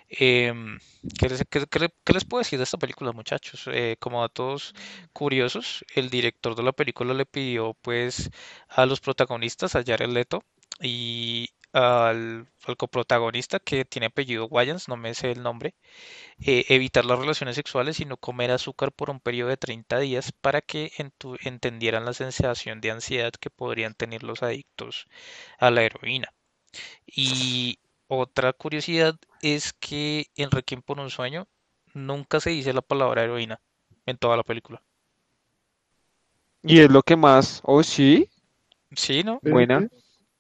[0.09, 0.79] Em,
[1.19, 3.69] ¿qué, les, qué, les, puedo decir de esta película, muchachos?
[3.73, 4.75] Eh, como datos
[5.13, 8.31] curiosos, el director de la película le pidió, pues,
[8.69, 10.43] a los protagonistas, a Jared Leto,
[10.81, 12.47] y al,
[12.79, 15.75] coprotagonista que tiene apellido Wayans, no me sé el nombre,
[16.39, 20.33] eh, evitar las relaciones sexuales y no comer azúcar por un periodo de 30 días
[20.33, 20.93] para que
[21.43, 25.07] entendieran la sensación de ansiedad que podrían tener los adictos
[25.59, 26.29] a la heroína.
[27.07, 31.49] Y otra curiosidad es que en Requiem por un sueño
[31.93, 33.61] nunca se dice la palabra heroína
[34.07, 34.81] en toda la película.
[36.63, 38.31] Y es lo que más, oh sí.
[38.93, 39.41] Sí, ¿no?
[39.43, 39.89] Buena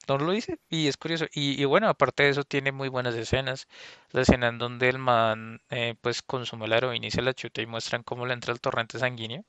[0.09, 3.68] no lo dice y es curioso y, bueno aparte de eso tiene muy buenas escenas.
[4.10, 7.62] La escena en donde el man eh, pues consume la heroína y se la chuta
[7.62, 9.44] y muestran cómo le entra el torrente sanguíneo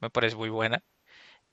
[0.00, 0.82] me parece muy buena.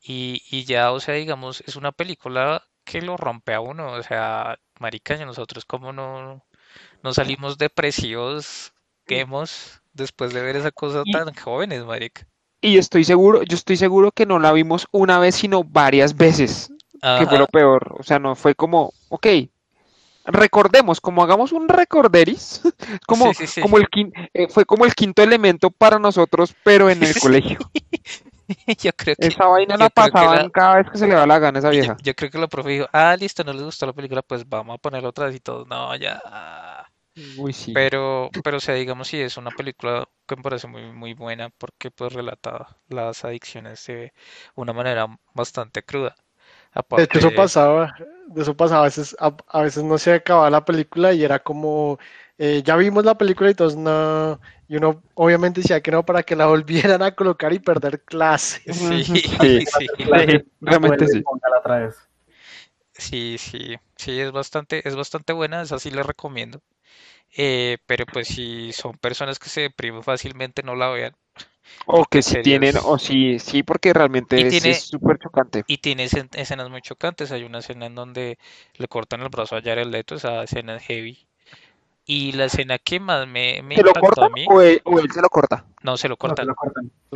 [0.02, 4.04] Y, y ya o sea digamos es una película que lo rompe a uno o
[4.04, 6.46] sea marica nosotros como no
[7.04, 8.74] no salimos depresivos
[9.08, 12.28] hemos después de ver esa cosa tan jóvenes marica.
[12.62, 16.72] y estoy seguro yo estoy seguro que no la vimos una vez sino varias veces
[17.02, 17.96] que fue lo peor.
[18.00, 19.28] O sea, no fue como, ok,
[20.28, 22.62] recordemos, como hagamos un recorderis,
[23.08, 23.88] como, como el
[24.34, 27.60] eh, fue como el quinto elemento para nosotros, pero en el colegio.
[28.82, 31.58] yo creo que esa vaina la pasaban cada vez que se le da la gana
[31.58, 31.98] a esa vieja.
[32.02, 34.76] Yo, creo que la profe dijo, ah, listo, no les gustó la película, pues vamos
[34.76, 35.66] a poner otra vez y todo.
[35.66, 36.22] No, ya.
[37.38, 37.74] Uy, sí.
[37.74, 41.50] Pero, pero o sea, digamos, sí, es una película que me parece muy, muy buena
[41.50, 44.14] porque pues relata las adicciones de
[44.56, 46.16] una manera bastante cruda.
[46.96, 47.96] De hecho, eso pasaba,
[48.28, 52.00] de eso pasaba, a veces, a, veces no se acababa la película y era como,
[52.38, 56.24] eh, ya vimos la película y entonces no, y uno obviamente decía que no para
[56.24, 58.76] que la volvieran a colocar y perder clases.
[58.76, 59.88] Sí, sí, sí,
[60.62, 61.24] realmente sí.
[62.94, 66.62] Sí, sí, sí, es bastante, es bastante buena, esa sí la recomiendo.
[67.36, 71.16] Eh, pero pues si son personas que se deprimen fácilmente, no la vean.
[71.86, 75.64] O que si tienen, o sí, sí, porque realmente es súper chocante.
[75.68, 77.32] Y tiene escenas muy chocantes.
[77.32, 78.38] Hay una escena en donde
[78.76, 81.28] le cortan el brazo a Jared Leto, esa escena es heavy.
[82.10, 84.82] Y la escena que más me, me ¿Se lo cortan o él,
[85.14, 85.66] se lo corta?
[85.84, 86.48] No, se lo cortan.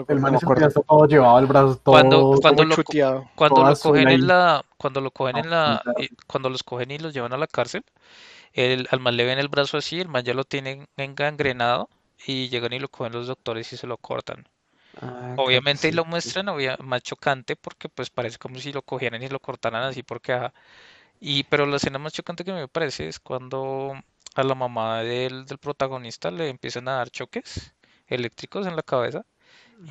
[0.08, 2.76] El man todo llevado el brazo todo, cuando, cuando lo,
[3.36, 5.84] cuando lo cogen en la, cuando lo cogen en la, ah,
[6.28, 7.86] cuando los cogen y los llevan a la cárcel,
[8.53, 11.90] el, al man le ven el brazo así, el man ya lo tiene engangrenado
[12.26, 14.48] y llegan y lo cogen los doctores y se lo cortan.
[15.02, 16.48] Ah, Obviamente lo muestran
[16.80, 20.52] más chocante porque pues parece como si lo cogieran y lo cortaran así porque...
[21.19, 23.94] y pero la escena más chocante que me parece es cuando
[24.36, 27.73] a la mamá del, protagonista le empiezan a dar choques
[28.07, 29.26] eléctricos en la cabeza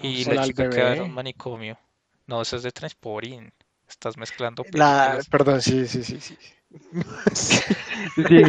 [0.02, 1.78] y la chica queda en un manicomio.
[2.26, 3.50] No, eso es de Transporting.
[3.88, 5.28] Estás mezclando películas.
[5.28, 6.20] Perdón, sí, sí, sí,
[7.32, 7.62] sí.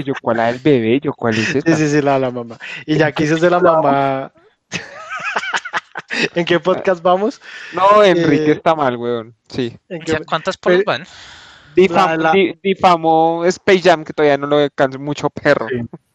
[0.04, 1.76] yo cuál es el bebé, yo cuál es esta?
[1.76, 2.58] Sí, sí, sí, la, la mamá.
[2.86, 4.32] Y ya que de la mamá.
[6.36, 7.42] ¿En qué podcast vamos?
[7.74, 9.34] No, Enrique eh, está mal, weón.
[9.50, 9.78] Sí.
[10.28, 11.06] ¿Cuántas polos van?
[11.76, 15.68] difamó Space Jam, que todavía no lo alcanza mucho perro.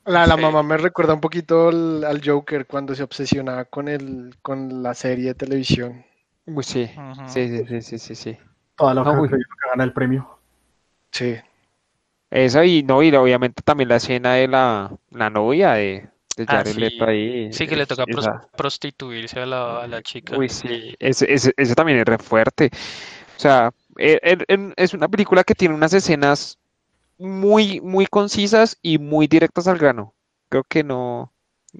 [0.05, 4.83] La, la mamá me recuerda un poquito al, Joker cuando se obsesionaba con el, con
[4.83, 6.05] la serie de televisión.
[6.47, 6.89] Uy, sí.
[7.27, 8.39] sí, sí, sí, sí, sí,
[8.77, 9.37] Toda la no, que
[9.70, 10.39] gana el premio.
[11.11, 11.37] Sí.
[12.36, 16.06] Eso y no, y obviamente también la escena de la, la novia de,
[16.36, 16.98] de ah, Jared sí.
[17.00, 17.52] ahí.
[17.52, 18.04] Sí, que le toca
[18.54, 20.36] prostituirse a la, a la, chica.
[20.36, 22.70] Uy, sí, ese, ese, también es re fuerte.
[23.38, 26.58] O sea, e, e, es una película que tiene unas escenas
[27.16, 30.12] muy, muy concisas y muy directas al grano.
[30.50, 31.32] Creo que no,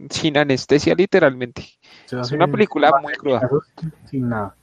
[0.08, 1.66] sin anestesia literalmente.
[2.10, 3.46] Es una película muy cruda.
[4.10, 4.56] Sin nada.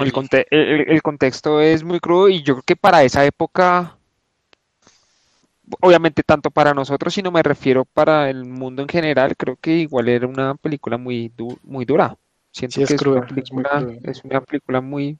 [0.00, 3.97] el, contexto es muy crudo y yo creo que para esa época
[5.80, 10.08] obviamente tanto para nosotros, sino me refiero para el mundo en general, creo que igual
[10.08, 11.32] era una película muy,
[11.62, 12.16] muy dura.
[12.50, 15.18] Siento que es, una película, es, una película, muy...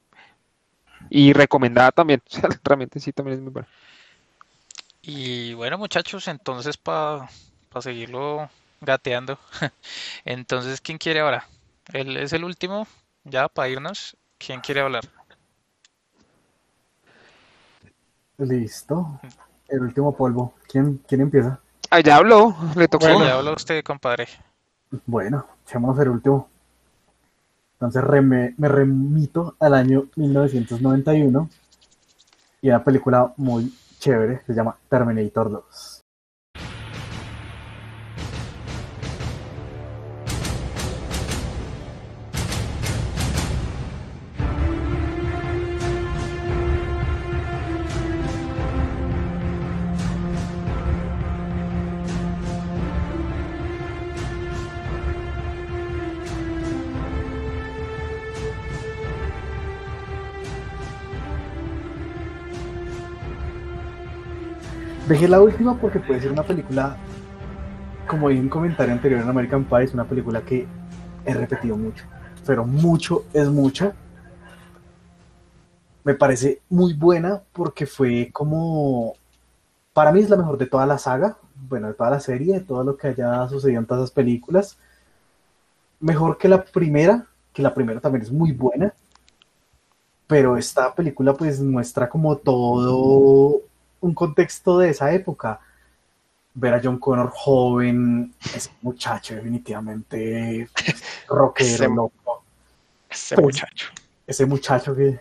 [1.09, 2.21] Y recomendada también,
[2.63, 3.67] realmente sí, también es muy buena.
[5.01, 7.29] Y bueno muchachos, entonces para
[7.79, 8.49] seguirlo
[8.81, 9.39] gateando,
[10.25, 11.47] entonces ¿quién quiere ahora?
[11.93, 12.87] Él es el último,
[13.23, 15.03] ya para irnos, ¿quién quiere hablar?
[18.37, 19.19] Listo.
[19.69, 20.53] El último polvo.
[20.67, 21.59] ¿Quién, quién empieza?
[21.89, 23.05] Ah, ya habló, le tocó.
[23.05, 24.27] Bueno, ya habló usted, compadre.
[25.05, 26.49] Bueno, echamos el último.
[27.73, 31.49] Entonces me remito al año 1991
[32.61, 35.98] y una película muy chévere, se llama Terminator 2.
[65.19, 66.95] Dejé la última porque puede ser una película,
[68.07, 70.65] como en un comentario anterior en American Pie, es una película que
[71.25, 72.05] he repetido mucho,
[72.45, 73.91] pero mucho es mucho.
[76.05, 79.13] Me parece muy buena porque fue como,
[79.91, 81.37] para mí es la mejor de toda la saga,
[81.67, 84.77] bueno, de toda la serie, de todo lo que haya sucedido en todas las películas.
[85.99, 88.93] Mejor que la primera, que la primera también es muy buena,
[90.27, 93.67] pero esta película pues muestra como todo
[94.01, 95.59] un contexto de esa época.
[96.53, 100.67] Ver a John Connor joven, ese muchacho definitivamente
[101.27, 102.43] rockero, ese, loco.
[103.09, 103.87] Ese pues, muchacho.
[104.25, 105.19] Ese muchacho que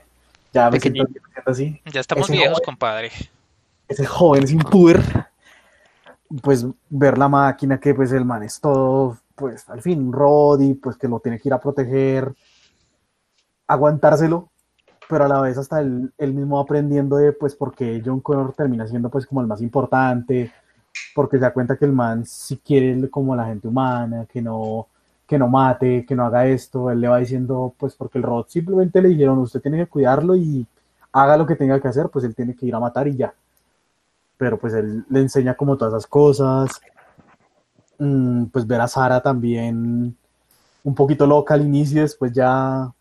[0.53, 1.07] ya me siento
[1.47, 1.81] así.
[1.93, 3.11] Ya estamos viejos, compadre.
[3.87, 5.29] Ese joven sin puber.
[6.43, 10.97] Pues ver la máquina que pues el man es todo, pues al fin, Roddy, pues
[10.97, 12.35] que lo tiene que ir a proteger,
[13.67, 14.51] aguantárselo,
[15.09, 19.09] pero a la vez hasta él, mismo aprendiendo de pues porque John Connor termina siendo
[19.11, 20.53] pues como el más importante,
[21.15, 24.87] porque se da cuenta que el man si quiere como la gente humana, que no,
[25.27, 28.51] que no mate, que no haga esto, él le va diciendo pues porque el robot
[28.51, 30.67] simplemente le dijeron usted tiene que cuidarlo y
[31.13, 33.35] haga lo que tenga que hacer, pues él tiene que ir a matar y ya.
[34.37, 36.71] Pero pues él le enseña como todas esas cosas,
[37.99, 40.17] mm, pues ver a Sara también
[40.85, 42.93] un poquito loca al inicio, después ya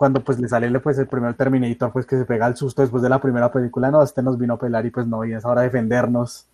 [0.00, 3.02] cuando pues le sale pues el primer Terminator pues que se pega el susto después
[3.02, 5.44] de la primera película, no, este nos vino a pelar y pues no, y es
[5.44, 6.46] hora de defendernos.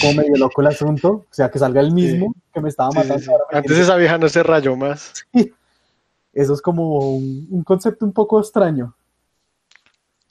[0.00, 3.24] Como medio loco el asunto, o sea, que salga el mismo que me estaba matando.
[3.50, 5.14] Antes esa vieja no se rayó más.
[6.32, 8.94] Eso es como un, concepto un poco extraño.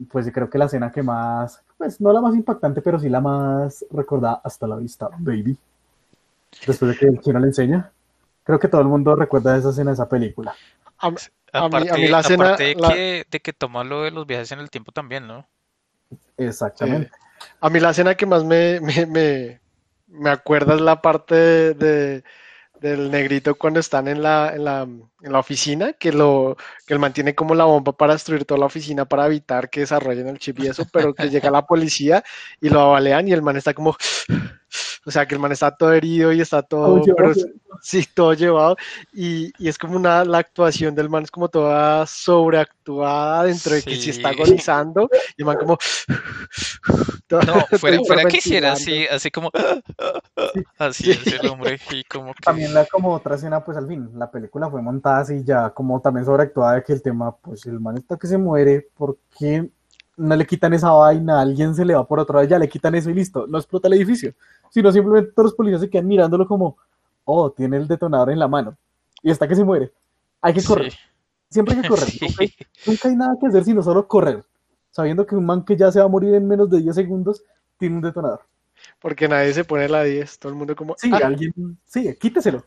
[0.10, 3.19] Pues creo que la escena que más, pues no la más impactante, pero sí la
[3.19, 5.57] más recordada hasta la vista, baby.
[6.65, 7.91] Después de que el chino le enseña.
[8.45, 10.56] Creo que todo el mundo recuerda esa escena de esa película.
[11.53, 14.69] Aparte, mí, la escena, de, Que, de que toma lo de los viajes en el
[14.69, 15.48] tiempo también, ¿no?
[16.38, 17.11] Exactamente.
[17.60, 19.60] a mí la escena que más me, me,
[20.07, 22.23] me, acuerda es la parte de,
[22.80, 26.99] del negrito cuando están en la, en la, en la oficina, que lo que él
[26.99, 30.60] mantiene como la bomba para destruir toda la oficina para evitar que desarrollen el chip
[30.60, 32.23] y eso, pero que llega la policía
[32.60, 33.95] y lo avalean y el man está como
[35.06, 37.02] o sea, que el man está todo herido y está todo,
[37.81, 38.77] sí, todo llevado,
[39.14, 43.84] y, y, es como una, la actuación del man es como toda sobreactuada dentro de
[43.84, 45.77] que sí está agonizando, y el man como...
[47.30, 49.52] no, fuera, fuera que hiciera así, así como...
[50.77, 52.41] Así es el hombre, y como que...
[52.43, 56.02] También la como otra escena, pues al fin, la película fue montada así ya como
[56.02, 59.69] también sobreactuada de que el tema, pues el man está que se muere, porque
[60.18, 62.95] no le quitan esa vaina, alguien se le va por otra vez, ya le quitan
[62.95, 64.34] eso y listo, no explota el edificio,
[64.72, 66.77] sino simplemente todos los policías se quedan mirándolo como,
[67.26, 68.76] oh, tiene el detonador en la mano
[69.22, 69.91] y hasta que se muere.
[70.41, 70.93] Hay que correr.
[71.49, 72.07] Siempre hay que correr.
[72.88, 74.43] Nunca, hay, nada que hacer sino solo correr,
[74.89, 77.43] sabiendo que un man que ya se va a morir en menos de 10 segundos
[77.77, 78.41] tiene un detonador.
[78.99, 80.95] Porque nadie se pone la 10, todo el mundo como...
[80.98, 81.27] Sí, ah".
[81.27, 81.53] alguien,
[81.85, 82.64] sí, quíteselo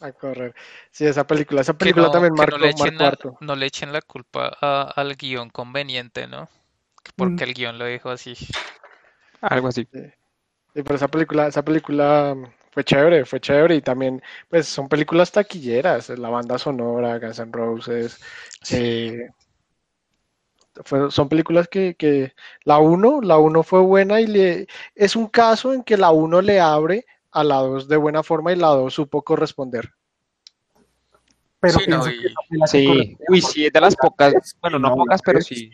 [0.00, 0.54] a correr.
[0.90, 4.02] Sí, esa película, esa película también marcó, no le, echen la, no le echen la
[4.02, 6.48] culpa al guion conveniente, ¿no?
[7.16, 7.48] Porque mm.
[7.48, 8.34] el guion lo dijo así.
[9.40, 9.86] Algo así.
[9.92, 10.00] Sí.
[10.82, 12.36] Pero esa película, esa película
[12.72, 17.52] fue chévere, fue chévere y también, pues son películas taquilleras, la banda sonora, Guns N'
[17.52, 18.20] Roses,
[18.70, 19.28] eh,
[21.10, 22.32] son películas que, que
[22.64, 26.42] la 1, la 1 fue buena y le, es un caso en que la 1
[26.42, 29.92] le abre a la 2 de buena forma y la 2 supo corresponder.
[31.60, 32.02] Pero sí, no,
[32.66, 33.16] sí.
[33.28, 35.70] Uy, sí, es de las pocas, bueno, no, pocas, pero sí.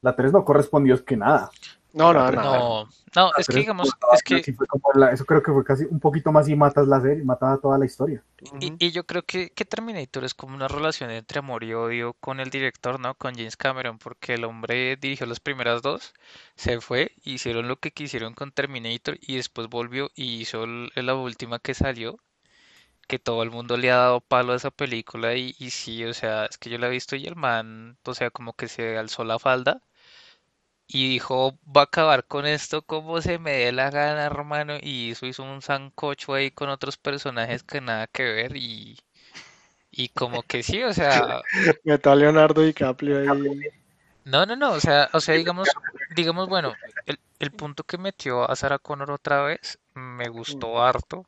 [0.00, 1.50] La 3 no correspondió es que nada.
[1.94, 2.88] No, no, no.
[3.14, 4.38] No, es que digamos, es que...
[5.12, 7.86] eso creo que fue casi un poquito más y matas la serie, matas toda la
[7.86, 8.20] historia.
[8.58, 12.40] Y, yo creo que, que, Terminator es como una relación entre amor y odio con
[12.40, 13.14] el director, ¿no?
[13.14, 16.14] Con James Cameron, porque el hombre dirigió las primeras dos,
[16.56, 21.60] se fue, hicieron lo que quisieron con Terminator y después volvió y hizo la última
[21.60, 22.18] que salió,
[23.06, 26.12] que todo el mundo le ha dado palo a esa película y, y sí, o
[26.12, 28.98] sea, es que yo la he visto y el man, o sea, como que se
[28.98, 29.80] alzó la falda
[30.86, 35.12] y dijo, va a acabar con esto como se me dé la gana, hermano, y
[35.12, 38.98] eso hizo un sancocho ahí con otros personajes que nada que ver y,
[39.90, 41.42] y como que sí, o sea...
[41.84, 43.60] Meto a Leonardo DiCaprio ahí.
[44.24, 45.68] No, no, no, o sea, o sea, digamos,
[46.14, 46.74] digamos, bueno,
[47.06, 51.26] el, el punto que metió a Sarah Connor otra vez me gustó harto.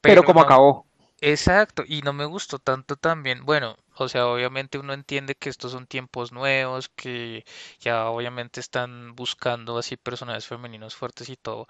[0.00, 0.86] Pero, como acabó.
[1.20, 5.72] Exacto, y no me gustó tanto también, bueno, o sea, obviamente uno entiende que estos
[5.72, 7.44] son tiempos nuevos, que
[7.80, 11.68] ya obviamente están buscando así personajes femeninos fuertes y todo,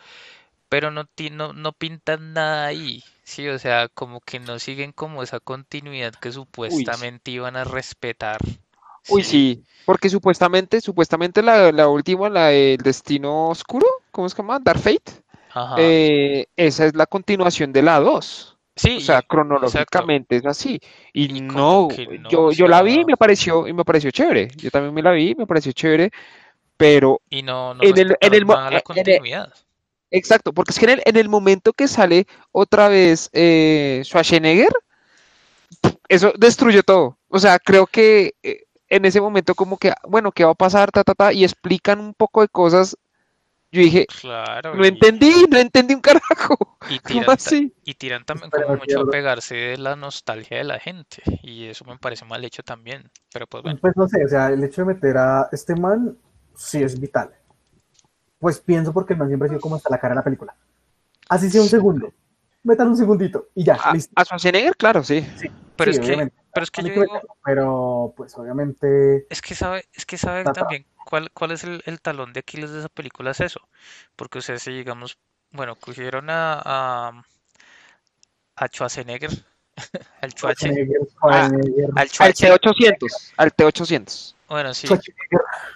[0.68, 5.22] pero no, no, no pintan nada ahí, sí, o sea, como que no siguen como
[5.22, 8.40] esa continuidad que supuestamente iban a respetar.
[9.06, 14.58] Uy, sí, porque supuestamente, supuestamente la, la última, la del Destino Oscuro, ¿cómo se llama?
[14.58, 15.12] Dark Fate,
[15.74, 18.53] eh, esa es la continuación de la 2.
[18.76, 20.80] Sí, o sea, cronológicamente es así.
[21.12, 21.88] Y, no,
[22.28, 24.48] yo, yo la vi y me pareció, y me pareció chévere.
[24.56, 26.10] Yo también me la vi y me pareció chévere,
[26.76, 29.52] pero y no, en el, en el, la continuidad.
[30.10, 34.72] exacto, porque es que en el, en el momento que sale otra vez eh, Schwarzenegger,
[36.08, 37.16] eso destruye todo.
[37.28, 40.90] O sea, creo que eh, en ese momento como que, bueno, ¿qué va a pasar?
[40.90, 42.96] Ta, ta, ta, y explican un poco de cosas
[43.74, 46.78] yo dije, claro, no entendí, no entendí un carajo.
[46.88, 47.36] Y tiran,
[47.84, 51.22] y tiran también como mucho a pegarse de la nostalgia de la gente.
[51.42, 53.10] Y eso me parece mal hecho también.
[53.32, 53.78] Pero pues bueno.
[53.82, 56.16] Pues no sé, o sea, el hecho de meter a este man
[56.54, 57.34] sí es vital.
[58.38, 60.54] Pues pienso porque el man siempre ha sido como hasta la cara de la película.
[61.28, 62.12] Así sea un segundo.
[62.62, 63.74] Metan un segundito y ya.
[63.74, 64.12] A, listo.
[64.14, 65.26] a Schwarzenegger, claro, sí.
[65.36, 67.20] sí pero, es que, pero es que yo digo...
[67.44, 69.26] Pero pues obviamente...
[69.28, 72.70] Es que sabe, es que sabe también ¿cuál, cuál es el, el, talón de Aquiles
[72.70, 73.30] de esa película?
[73.30, 73.60] Es eso.
[74.16, 75.18] Porque, o sea, si digamos,
[75.50, 77.22] bueno, cogieron a, a,
[78.56, 79.30] a Schwarzenegger,
[80.20, 84.34] al Schwarzenegger, al, T800, al T800.
[84.46, 84.86] Bueno, sí,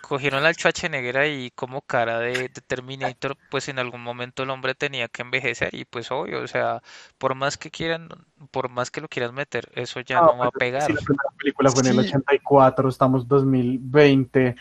[0.03, 5.09] cogieron al Schwarzenegger ahí como cara de, Terminator, pues en algún momento el hombre tenía
[5.09, 6.83] que envejecer y pues obvio, o sea,
[7.17, 8.09] por más que quieran,
[8.51, 10.83] por más que lo quieran meter, eso ya no, va a pegar.
[10.83, 14.55] Si la primera película fue en el 84, estamos 2020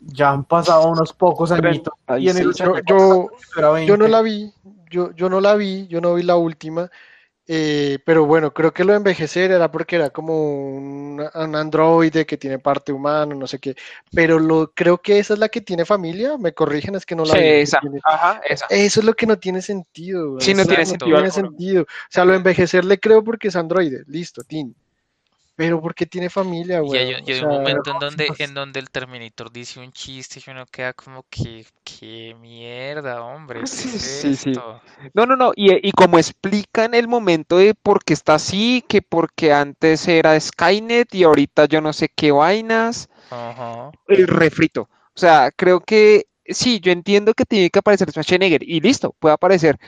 [0.00, 1.94] ya han pasado unos pocos añitos.
[2.18, 3.30] Y en el yo,
[3.86, 4.52] yo, no la vi,
[4.90, 6.90] yo, yo no la vi, yo no vi la última,
[7.46, 12.36] eh, pero bueno, creo que lo de envejecer era porque era como un, androide que
[12.36, 13.74] tiene parte humana, no sé qué,
[14.12, 17.24] pero lo, creo que esa es la que tiene familia, me corrigen, es que no
[17.24, 17.40] la vi.
[17.40, 17.80] Esa.
[18.04, 18.66] Ajá, esa.
[18.66, 20.38] Eso es lo que no tiene sentido.
[20.40, 21.10] Sí, no, tiene, sentido.
[21.10, 21.82] no tiene sentido.
[21.82, 24.74] O sea, lo de envejecer le creo porque es androide, listo, tin
[25.60, 27.10] pero porque tiene familia, güey.
[27.22, 30.64] Y hay, un momento en donde, en donde el Terminator dice un chiste y uno
[30.64, 33.66] queda como que, qué mierda, hombre.
[33.66, 34.52] sí, sí.
[35.12, 35.52] No, no, no.
[35.54, 40.08] Y, y, como explica en el momento de por qué está así, que porque antes
[40.08, 43.10] era Skynet y ahorita yo no sé qué vainas.
[43.28, 43.90] Ajá.
[44.08, 44.88] El refrito.
[45.14, 49.34] O sea, creo que sí, yo entiendo que tiene que aparecer Schwarzenegger y listo, puede
[49.34, 49.78] aparecer,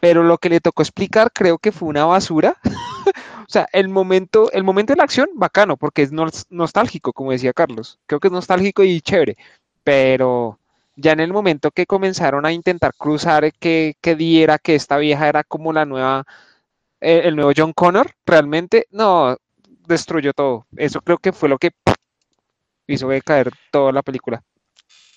[0.00, 2.56] pero lo que le tocó explicar creo que fue una basura.
[3.42, 6.12] o sea, el momento, el momento de la acción, bacano, porque es
[6.50, 7.98] nostálgico, como decía Carlos.
[8.06, 9.36] Creo que es nostálgico y chévere,
[9.84, 10.58] pero
[10.96, 15.28] ya en el momento que comenzaron a intentar cruzar que, que diera que esta vieja
[15.28, 16.24] era como la nueva,
[17.00, 19.36] eh, el nuevo John Connor, realmente, no,
[19.86, 20.66] destruyó todo.
[20.76, 21.70] Eso creo que fue lo que
[22.86, 24.42] hizo caer toda la película.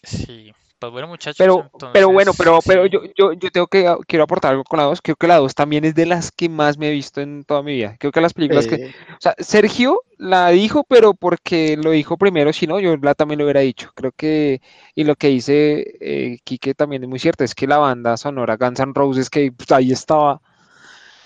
[0.03, 1.37] Sí, pues bueno muchachos.
[1.37, 4.85] Pero, pero bueno, pero, pero yo, yo, yo tengo que, quiero aportar algo con la
[4.85, 5.01] 2.
[5.01, 7.63] Creo que la 2 también es de las que más me he visto en toda
[7.63, 7.95] mi vida.
[7.99, 8.87] Creo que las películas que...
[8.87, 13.39] O sea, Sergio la dijo, pero porque lo dijo primero, si no, yo la también
[13.39, 13.91] lo hubiera dicho.
[13.95, 14.61] Creo que,
[14.93, 18.57] y lo que dice eh, Quique también es muy cierto, es que la banda sonora
[18.57, 20.33] Guns N' Roses, que pues, ahí estaba...
[20.35, 20.41] O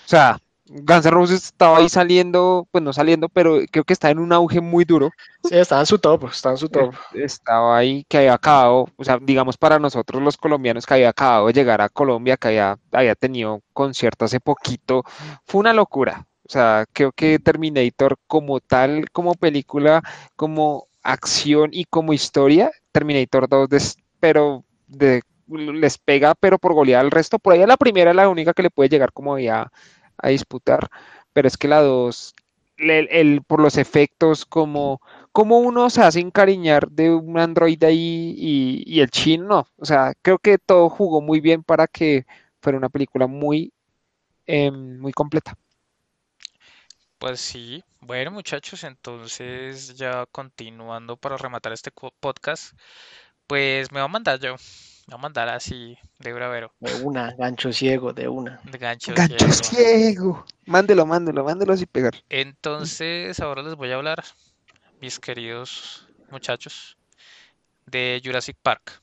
[0.10, 0.40] sea,
[0.70, 4.32] Guns N' Roses estaba ahí saliendo, pues no saliendo, pero creo que está en un
[4.32, 5.10] auge muy duro.
[5.44, 6.94] Sí, estaba en su top, estaba en su top.
[7.14, 11.10] Eh, estaba ahí, que había acabado, o sea, digamos para nosotros los colombianos que había
[11.10, 15.04] acabado de llegar a Colombia, que había, había tenido concierto hace poquito,
[15.46, 16.28] fue una locura.
[16.48, 20.02] O sea, creo que Terminator como tal, como película,
[20.36, 27.12] como acción y como historia, Terminator 2, pero de, les pega, pero por golear al
[27.12, 27.40] resto.
[27.40, 29.72] Por ahí la primera es la única que le puede llegar como había
[30.22, 30.90] a disputar,
[31.34, 32.36] pero es que la 2,
[32.80, 35.02] el, por los efectos, como,
[35.32, 40.40] como uno se hace encariñar de un Android ahí y, el chino, o sea, creo
[40.40, 42.26] que todo jugó muy bien para que
[42.62, 43.74] fuera una película muy,
[44.46, 45.58] em, muy completa.
[47.18, 52.74] Pues sí, bueno muchachos, entonces ya continuando para rematar este podcast,
[53.46, 54.56] pues me va a mandar yo
[55.12, 56.74] a mandar así de bravero.
[56.80, 58.60] De una, gancho ciego, de una.
[58.64, 59.14] De gancho,
[59.64, 60.46] ciego.
[60.66, 62.14] Mándelo, mándelo, mándelo así pegar.
[62.30, 64.24] Entonces, ahora les voy a hablar,
[65.02, 66.98] mis queridos muchachos,
[67.86, 69.02] de Jurassic Park.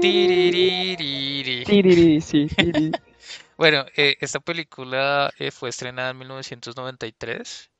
[0.00, 0.96] Bien.
[3.56, 7.70] bueno, eh, esta película eh, fue estrenada en 1993.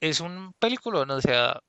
[0.00, 1.60] Es un película, o sea,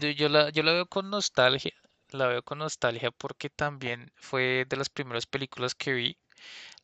[0.00, 1.72] yo la, yo la veo con nostalgia.
[2.10, 6.16] La veo con nostalgia porque también fue de las primeras películas que vi.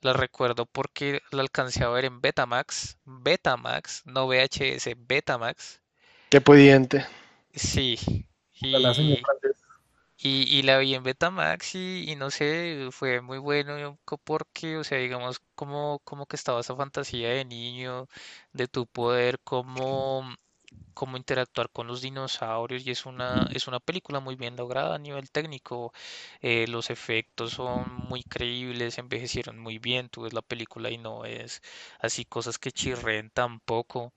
[0.02, 2.98] La recuerdo porque la alcancé a ver en Betamax.
[3.04, 5.80] Betamax, no VHS, Betamax.
[6.28, 7.06] Qué pudiente.
[7.54, 7.98] Sí,
[8.60, 8.72] y,
[10.18, 14.98] y, la vi en Betamax y, y, no sé, fue muy bueno porque, o sea,
[14.98, 18.08] digamos, como, como que estaba esa fantasía de niño,
[18.52, 20.24] de tu poder, como
[20.94, 24.98] cómo interactuar con los dinosaurios y es una, es una película muy bien lograda a
[24.98, 25.92] nivel técnico.
[26.40, 30.08] Eh, los efectos son muy creíbles, envejecieron muy bien.
[30.08, 31.62] Tú ves la película y no es
[32.00, 34.12] así cosas que chirren tampoco.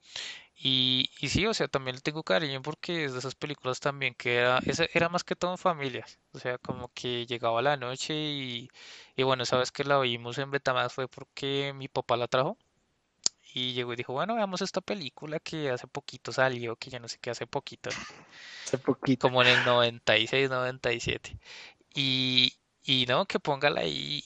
[0.62, 4.14] Y, y sí, o sea, también le tengo cariño porque es de esas películas también
[4.14, 4.60] que era,
[4.94, 6.06] era más que todo en familia.
[6.34, 8.70] O sea, como que llegaba la noche y,
[9.16, 12.58] y bueno, sabes que la vimos en Betamax fue porque mi papá la trajo.
[13.54, 17.08] Y llegó y dijo, bueno, veamos esta película que hace poquito salió, que ya no
[17.08, 17.90] sé qué hace poquito.
[18.66, 19.28] Hace poquito.
[19.28, 21.38] Como en el 96, 97.
[21.96, 22.54] Y,
[22.84, 24.24] y no, que póngala ahí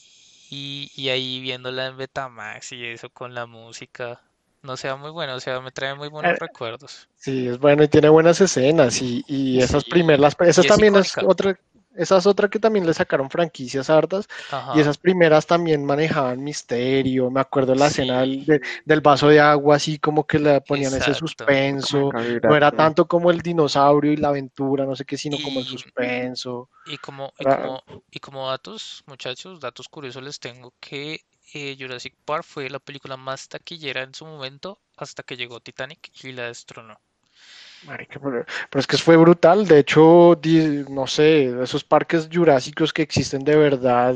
[0.49, 4.21] y, y ahí viéndola en Betamax y eso con la música
[4.63, 7.07] no sea muy bueno, o sea, me trae muy buenos eh, recuerdos.
[7.15, 11.57] Sí, es bueno y tiene buenas escenas y, y esas primeras, esas también es otra,
[11.95, 14.27] esa es otra que también le sacaron franquicias hartas
[14.75, 19.99] y esas primeras también manejaban misterio, me acuerdo la escena del, vaso de agua así
[19.99, 24.85] como que le ponían ese suspenso, no era tanto como el dinosaurio y la aventura,
[24.85, 26.69] no sé qué, sino como el suspenso.
[26.85, 31.21] Y como, y como, y como datos, muchachos, datos curiosos les tengo que
[31.53, 36.11] eh, Jurassic Park fue la película más taquillera en su momento hasta que llegó Titanic
[36.23, 36.99] y la destronó.
[37.89, 38.45] pero,
[38.79, 39.67] es que fue brutal.
[39.67, 40.39] De hecho,
[40.89, 44.15] no sé, esos parques jurásicos que existen de verdad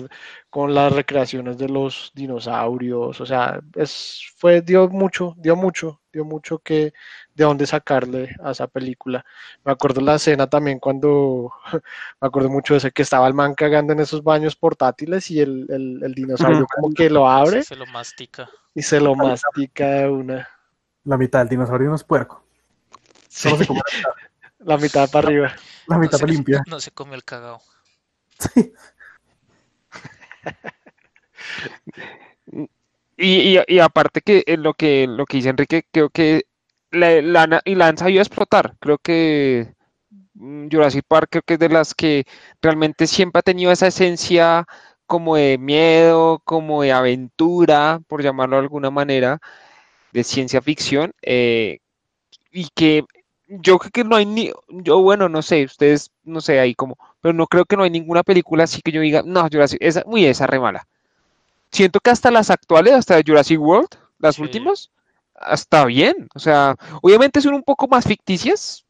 [0.49, 6.25] con las recreaciones de los dinosaurios, o sea, es, fue, dio mucho, dio mucho, dio
[6.25, 6.93] mucho que
[7.37, 9.23] de dónde sacarle a esa película.
[9.63, 11.53] Me acuerdo la escena también cuando,
[12.19, 15.39] me acuerdo mucho de ese que estaba el man cagando en esos baños portátiles y
[15.39, 17.63] el, el, dinosaurio como que lo abre.
[17.63, 18.49] Se lo mastica.
[18.73, 20.49] Y se lo mastica de una.
[21.03, 22.43] La mitad del dinosaurio no es puerco.
[23.29, 23.49] Sí.
[24.59, 25.53] la mitad para arriba.
[25.85, 26.63] La mitad no limpia.
[26.67, 27.61] No se come el cagao.
[28.39, 28.73] Sí.
[33.15, 36.45] y, y, aparte que lo que lo que dice Enrique, creo que
[36.97, 38.75] la, la, y la han sabido explotar.
[38.79, 39.73] Creo que
[40.35, 42.25] mm, Jurassic Park creo que es de las que
[42.61, 44.65] realmente siempre ha tenido esa esencia
[45.07, 49.39] como de miedo, como de aventura, por llamarlo de alguna manera,
[50.13, 51.79] de ciencia ficción, eh,
[52.51, 53.05] y que
[53.47, 56.97] yo creo que no hay ni, yo bueno, no sé, ustedes, no sé, ahí como,
[57.21, 60.03] pero no creo que no hay ninguna película así que yo diga, no, Jurassic, esa,
[60.05, 60.87] muy esa re mala.
[61.71, 64.91] Siento que hasta las actuales, hasta Jurassic World, las últimas,
[65.51, 66.27] está bien.
[66.35, 68.85] O sea, obviamente son un poco más ficticias,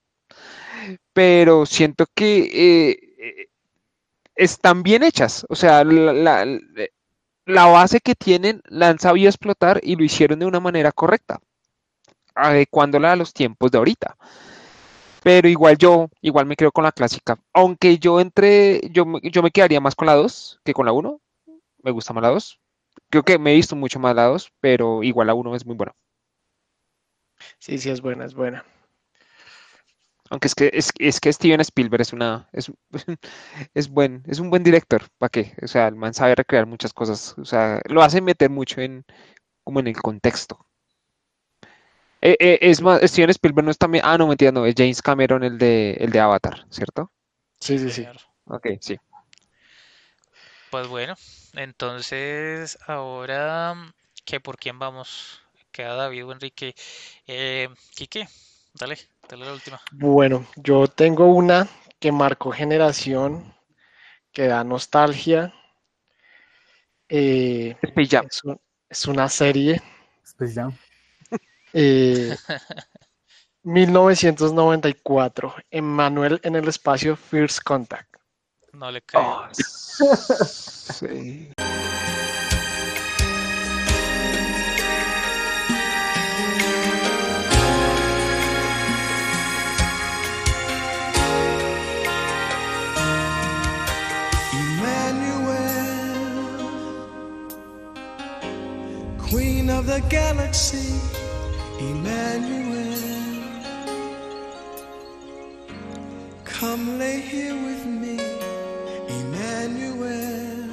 [1.13, 3.07] pero siento que eh,
[4.37, 5.45] están bien hechas.
[5.49, 6.45] O sea, la,
[7.45, 11.39] base que tienen la han sabido explotar y lo hicieron de una manera correcta,
[12.35, 14.15] adecuándola a los tiempos de ahorita.
[15.23, 17.37] Pero igual yo, igual me quedo con la clásica.
[17.53, 21.19] Aunque yo entre, yo, yo me quedaría más con la 2 que con la 1.
[21.83, 22.59] Me gusta más la 2.
[23.09, 25.75] Creo que me he visto mucho más la 2, pero igual la 1 es muy
[25.75, 25.93] buena.
[27.59, 28.65] Sí, sí, es buena, es buena.
[30.29, 32.71] Aunque es que, es, es que Steven Spielberg es una es,
[33.73, 35.55] es buen, es un buen director, ¿para qué?
[35.61, 39.05] O sea, el man sabe recrear muchas cosas, o sea, lo hace meter mucho en
[39.63, 40.65] como en el contexto.
[42.21, 45.01] Eh, eh, es más, Steven Spielberg no es también, ah, no, mentira, no, es James
[45.01, 47.11] Cameron el de el de Avatar, ¿cierto?
[47.59, 48.07] Sí, sí, sí.
[48.45, 48.97] Ok, sí.
[50.71, 51.15] Pues bueno,
[51.53, 53.93] entonces ahora,
[54.25, 55.41] ¿qué por quién vamos?
[55.77, 56.73] Queda David o Enrique.
[57.27, 58.27] Eh, Quique,
[58.73, 58.97] dale,
[59.29, 59.79] dale la última.
[59.91, 61.67] Bueno, yo tengo una
[61.99, 63.53] que marcó generación,
[64.31, 65.53] que da nostalgia.
[67.07, 67.77] Eh,
[68.89, 69.79] es, una serie.
[70.23, 70.75] Space Jam.
[73.61, 75.55] 1994.
[75.57, 78.15] Eh, Emmanuel en el espacio First Contact.
[78.73, 79.21] No le cae.
[79.23, 81.51] Oh, sí.
[99.77, 100.99] Of the galaxy,
[101.79, 102.97] Emmanuel.
[106.43, 108.17] Come lay here with me,
[109.19, 110.65] Emmanuel.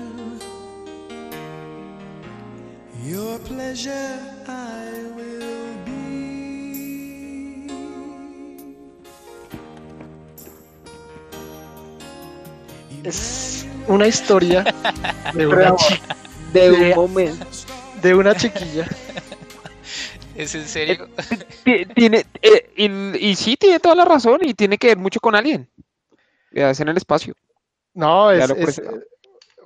[3.03, 4.19] Your pleasure
[4.49, 6.01] I will be.
[13.05, 14.65] Es una historia
[15.35, 15.77] de una.
[16.55, 17.54] De un momento
[18.05, 18.87] de una chiquilla.
[20.37, 21.09] ¿Es en serio?
[21.67, 25.35] Eh, tiene, eh, y, sí, tiene toda la razón y tiene que ver mucho con
[25.35, 25.67] alguien.
[26.53, 27.35] Es en el espacio.
[27.95, 28.83] No, es,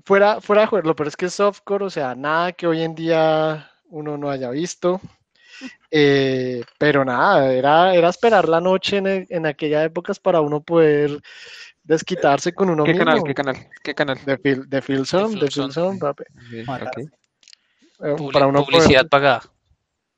[0.04, 2.94] fuera, fuera de jugarlo, pero es que es softcore, o sea, nada que hoy en
[2.94, 5.00] día uno no haya visto.
[5.90, 11.20] Eh, pero nada, era, era esperar la noche en, en aquellas épocas para uno poder
[11.82, 13.06] desquitarse con uno ¿Qué mismo.
[13.06, 13.56] Canal, ¿Qué canal?
[13.82, 14.18] ¿Qué canal?
[14.24, 16.24] De, Phil, de Filson, de Filson, papi.
[18.00, 19.42] Eh, para una publicidad pagada.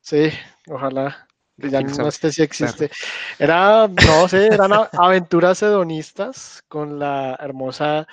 [0.01, 0.31] Sí,
[0.69, 1.27] ojalá.
[1.57, 2.91] Ya no sé si existe.
[3.39, 8.07] Era, no sé, eran aventuras hedonistas con la hermosa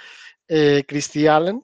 [0.47, 1.63] eh, Christy Allen.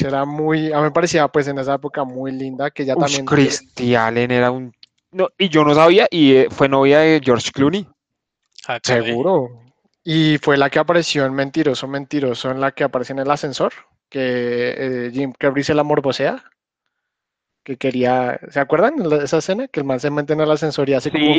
[0.00, 3.26] era muy, a mí me parecía pues en esa época muy linda, que ya también...
[3.26, 4.72] Christy Allen era un...
[5.10, 7.86] No, y yo no sabía, y eh, fue novia de George Clooney.
[8.66, 9.48] Ah, Seguro.
[10.04, 13.72] Y fue la que apareció en Mentiroso, Mentiroso, en la que aparece en el ascensor,
[14.08, 16.42] que Jim Carrey se la morbosea
[17.68, 19.68] que quería, ¿se acuerdan de esa escena?
[19.68, 21.34] Que el man se mete en el ascensor y hace como,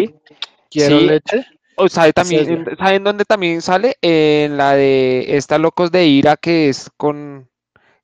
[0.69, 1.43] quiero leche.
[1.75, 3.98] O sabe también, ¿saben dónde también sale?
[3.99, 7.49] En la de esta Locos de Ira que es con,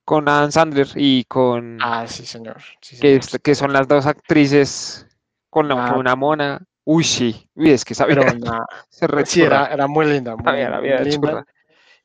[0.06, 1.78] con Adam Sandler y con...
[1.84, 2.58] Ah, sí, señor.
[3.00, 5.06] que, que son las dos actrices
[5.52, 5.98] con, la, ah.
[6.00, 6.64] una mona.
[6.84, 7.48] Uy, sí.
[7.54, 8.16] Uy, es que sabe.
[8.16, 8.26] Pero
[9.26, 10.36] sí, era, era, muy linda.
[10.36, 11.46] Muy, linda.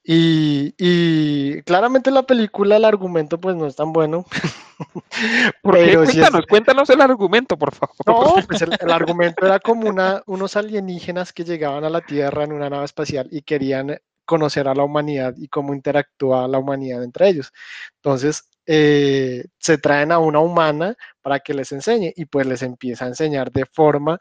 [0.03, 4.25] Y, claramente la película, el argumento, pues no es tan bueno.
[5.63, 7.95] cuéntanos, cuéntanos el argumento, por favor.
[8.07, 12.53] No, pues el, argumento era como una, unos alienígenas que llegaban a la Tierra en
[12.53, 17.29] una nave espacial y querían conocer a la humanidad y cómo interactúa la humanidad entre
[17.29, 17.53] ellos.
[17.97, 23.05] Entonces, eh, se traen a una humana para que les enseñe y pues les empieza
[23.05, 24.19] a enseñar de forma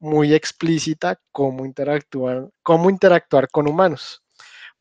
[0.00, 4.21] muy explícita cómo interactuar, cómo interactuar con humanos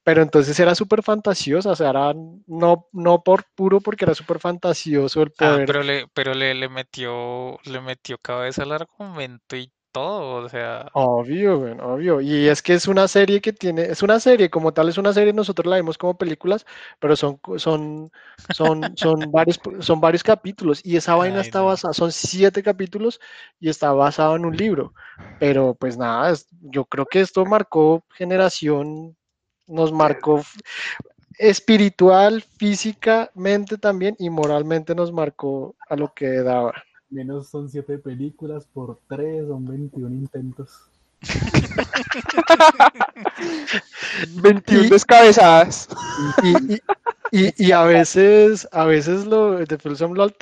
[0.04, 2.14] pero entonces era súper fantasiosa, o sea, era
[2.48, 5.66] no, no por puro porque era súper fantasioso el ah, poder.
[5.66, 10.88] pero le, pero le, le metió, le metió cabeza al argumento y todo, o sea.
[10.94, 12.22] Obvio, obvio.
[12.22, 15.14] Y es que es una serie que tiene, es una serie, como tal es una
[15.14, 16.66] serie, nosotros la vemos como películas,
[17.00, 18.12] pero son, son,
[18.54, 20.82] son, son varios, son varios capítulos.
[20.84, 23.20] Y esa vaina está basada, son siete capítulos
[23.60, 24.94] y está basado en un libro.
[25.40, 29.16] Pero pues nada, yo creo que esto marcó generación
[29.72, 30.42] nos marcó
[31.38, 36.74] espiritual, físicamente también y moralmente nos marcó a lo que daba.
[37.10, 40.91] Menos son siete películas por tres, son 21 intentos.
[44.28, 45.88] 21 descabezadas.
[47.32, 49.78] Y, a veces, a veces lo, de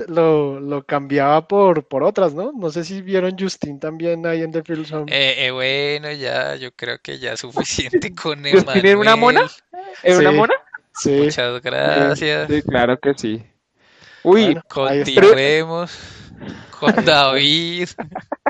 [0.07, 2.51] lo, lo, cambiaba por, por otras, ¿no?
[2.51, 6.71] No sé si vieron Justin también ahí en The Film eh, eh, bueno, ya, yo
[6.71, 8.81] creo que ya es suficiente con Emanuel.
[8.81, 9.47] ¿Justin una mona?
[10.01, 10.55] ¿Es una mona?
[10.95, 11.11] Sí.
[11.11, 12.49] Muchas gracias.
[12.49, 13.43] Sí, claro que sí.
[14.23, 15.95] Uy, continuemos
[16.79, 17.89] con David.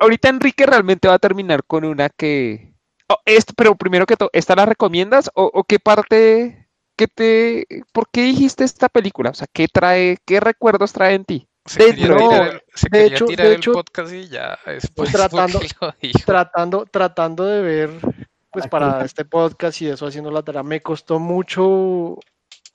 [0.00, 2.70] Ahorita Enrique realmente va a terminar con una que
[3.10, 8.08] Oh, esto, pero primero que todo, ¿esta la recomiendas o, qué parte, qué te, por
[8.08, 9.30] qué dijiste esta película?
[9.30, 11.48] O sea, ¿qué trae, qué recuerdos trae en ti?
[11.66, 14.56] Se de hecho, de hecho, podcast y ya
[14.94, 15.60] pues tratando,
[16.24, 17.90] tratando, tratando de ver,
[18.52, 22.16] pues para este podcast y eso haciendo la tarea, me costó mucho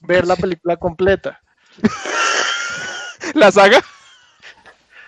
[0.02, 1.42] ver la película completa.
[3.36, 3.82] ¿La saga?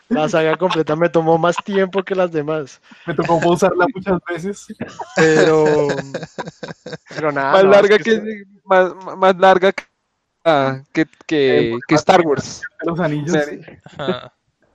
[0.10, 2.82] La saga completa me tomó más tiempo que las demás.
[3.06, 4.66] Me tocó pausarla muchas veces.
[5.16, 5.88] Pero,
[7.10, 7.54] pero nada.
[7.54, 9.84] Más larga que, más, más, larga que,
[10.46, 12.62] ah, que, que, Star Wars.
[12.84, 13.36] Los anillos.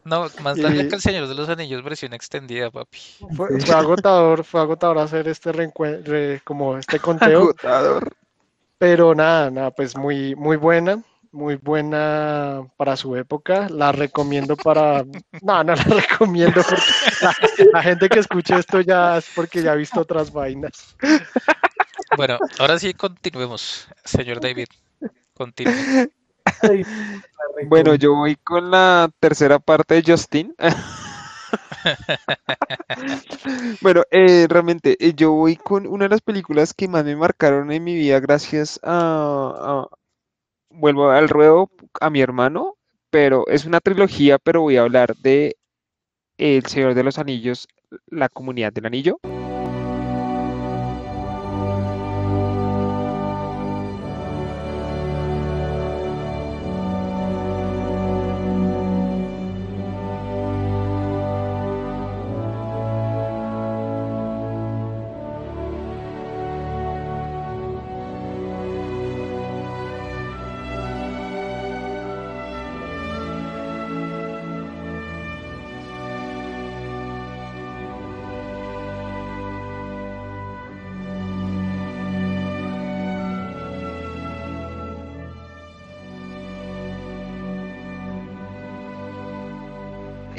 [0.05, 2.99] No, más larga que el Señor de los Anillos versión extendida, papi.
[3.37, 7.43] Fue, agotador, fue agotador hacer este reencuentro, como este conteo.
[7.43, 8.13] Agotador.
[8.79, 11.03] Pero nada, nada, pues muy, muy buena
[11.33, 13.69] muy buena para su época.
[13.71, 15.05] La recomiendo para.
[15.41, 19.77] No, no la recomiendo porque la, gente que escuche esto ya es porque ya ha
[19.77, 20.97] visto otras vainas.
[22.17, 24.69] Bueno, ahora sí continuemos, señor David.
[25.35, 26.11] Continúe.
[27.69, 30.55] Bueno, yo voy con la tercera parte de Justin.
[33.81, 37.71] bueno, eh, realmente eh, yo voy con una de las películas que más me marcaron
[37.73, 39.87] en mi vida gracias a,
[40.75, 41.71] vuelvo al ruedo
[42.01, 42.77] a mi hermano,
[43.11, 45.57] pero es una trilogía, pero voy a hablar de
[46.39, 47.69] El Señor de los Anillos,
[48.07, 49.19] la comunidad del anillo.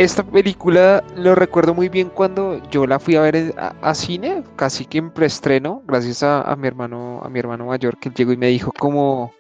[0.04, 4.86] Esta película lo recuerdo muy bien cuando yo la fui a ver a, cine, casi
[4.86, 8.48] que en preestreno, gracias a, mi hermano, a mi hermano mayor, que llegó y me
[8.48, 9.34] dijo como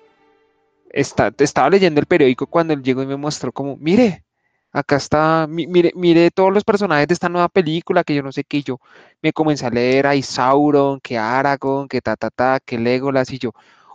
[0.90, 4.24] está, estaba leyendo el periódico cuando él llegó y me mostró como, mire,
[4.72, 8.44] acá está, mire, mire todos los personajes de esta nueva película, que yo no sé
[8.44, 8.80] qué, yo
[9.22, 13.40] me comencé a leer a Sauron, que Aragorn, que ta ta ta, que Legolas, y
[13.40, 13.52] yo,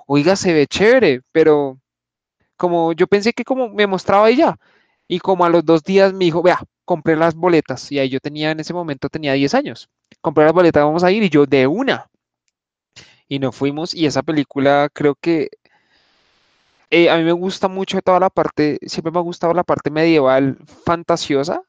[0.06, 1.78] oiga, se ve chévere, pero
[2.56, 4.58] como yo pensé que como me mostraba ella,
[5.09, 7.91] y como a los dos días me dijo, vea, compré las boletas.
[7.93, 9.89] Y ahí yo tenía, en ese momento tenía 10 años.
[10.20, 11.23] Compré las boletas, vamos a ir.
[11.23, 12.09] Y yo de una.
[13.28, 13.95] Y nos fuimos.
[13.95, 15.51] Y esa película creo que
[16.91, 19.91] eh, a mí me gusta mucho toda la parte, siempre me ha gustado la parte
[19.91, 21.62] medieval fantasiosa.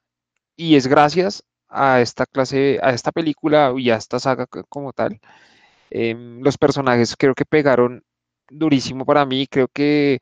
[0.55, 5.19] Y es gracias a esta clase, a esta película y a esta saga como tal.
[5.89, 8.03] Em, los personajes creo que pegaron
[8.49, 9.47] durísimo para mí.
[9.47, 10.19] Creo que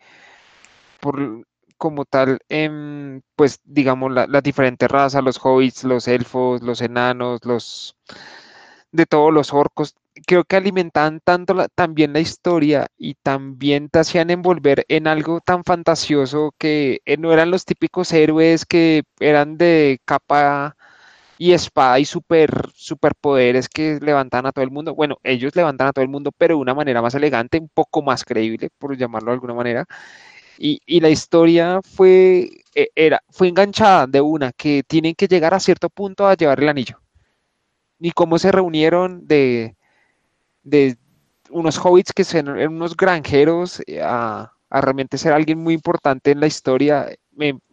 [1.00, 1.46] por
[1.77, 7.95] como tal, em, pues digamos, las diferentes razas, los hobbits, los elfos, los enanos, los
[8.91, 14.30] de todos los orcos, creo que alimentaban tanto también la historia y también te hacían
[14.30, 19.99] envolver en algo tan fantasioso que eh, no eran los típicos héroes que eran de
[20.06, 20.75] capa
[21.38, 24.95] y espada y super superpoderes que levantan a todo el mundo.
[24.95, 28.01] Bueno, ellos levantan a todo el mundo, pero de una manera más elegante, un poco
[28.01, 29.85] más creíble, por llamarlo de alguna manera.
[30.58, 35.60] Y, la historia fue e, era, fue enganchada de una, que tienen que llegar a
[35.60, 37.00] cierto punto a llevar el anillo.
[38.00, 39.76] Y cómo se reunieron de,
[40.64, 40.98] de
[41.50, 46.48] unos hobbits que son unos granjeros eh, a, realmente ser alguien muy importante en la
[46.48, 47.08] historia.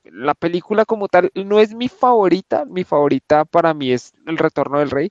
[0.05, 4.79] la película como tal no es mi favorita, mi favorita para mí es El Retorno
[4.79, 5.11] del Rey,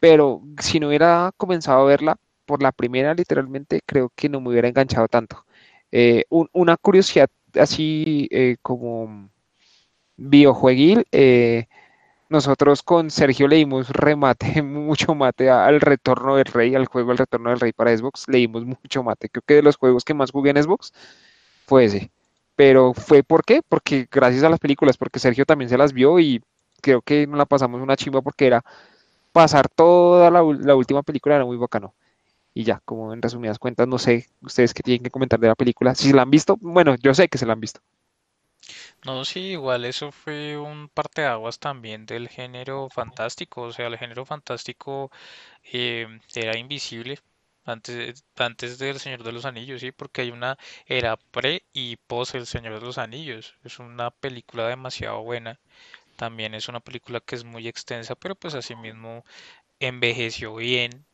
[0.00, 2.16] pero si no hubiera comenzado a verla
[2.46, 5.44] por la primera literalmente, creo que no me hubiera enganchado tanto.
[5.92, 9.30] Eh, una curiosidad así eh, como
[10.16, 11.66] biojueguil, eh,
[12.30, 17.50] nosotros con Sergio leímos remate, mucho mate al Retorno del Rey, al juego El Retorno
[17.50, 19.28] del Rey para Xbox, leímos mucho mate.
[19.28, 20.92] Creo que de los juegos que más jugué en Xbox
[21.66, 22.10] fue ese.
[22.56, 23.62] Pero fue ¿por qué?
[23.68, 26.42] Porque gracias a las películas, porque Sergio también se las vio y
[26.82, 28.64] creo que nos la pasamos una chimba porque era
[29.32, 31.94] pasar toda la, la última película, era muy bacano
[32.54, 35.54] y ya, como en resumidas cuentas, no sé ustedes qué tienen que comentar de la
[35.54, 35.94] película.
[35.94, 37.80] Si se la han visto, bueno, yo sé que se la han visto.
[39.04, 44.24] No, sí, igual eso fue un parteaguas también del género fantástico, o sea, el género
[44.24, 45.10] fantástico
[45.64, 47.18] eh, era invisible
[47.64, 52.34] antes, antes del Señor de los Anillos, sí, porque hay una era pre y post
[52.34, 53.56] El Señor de los Anillos.
[53.64, 55.60] Es una película demasiado buena.
[56.16, 59.24] También es una película que es muy extensa, pero pues asimismo
[59.80, 61.06] envejeció bien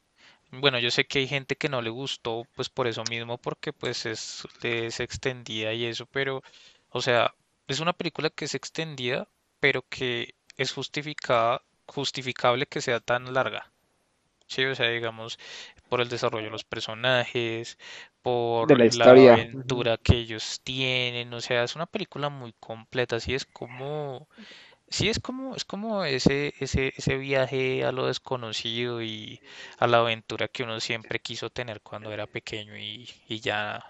[0.50, 3.72] bueno, yo sé que hay gente que no le gustó, pues por eso mismo, porque
[3.72, 6.42] pues es, es extendida y eso, pero,
[6.90, 7.34] o sea,
[7.66, 9.28] es una película que es extendida,
[9.60, 13.72] pero que es justificada, justificable que sea tan larga.
[14.46, 15.38] Sí, o sea, digamos,
[15.88, 17.78] por el desarrollo de los personajes,
[18.22, 23.34] por la, la aventura que ellos tienen, o sea, es una película muy completa, así
[23.34, 24.28] es como
[24.90, 29.40] Sí, es como, es como ese, ese, ese viaje a lo desconocido y
[29.78, 33.84] a la aventura que uno siempre quiso tener cuando era pequeño y, ya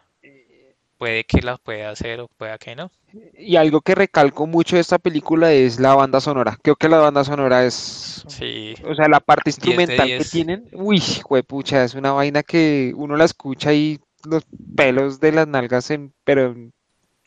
[0.97, 2.91] puede que la pueda hacer o pueda que no.
[3.39, 6.59] Y algo que recalco mucho de esta película es la banda sonora.
[6.61, 8.25] Creo que la banda sonora es.
[8.27, 8.75] Sí.
[8.85, 10.69] O sea, la parte instrumental que tienen.
[10.73, 11.01] Uy,
[11.47, 14.45] pucha, es una vaina que uno la escucha y los
[14.77, 16.13] pelos de las nalgas en.
[16.25, 16.73] Pero en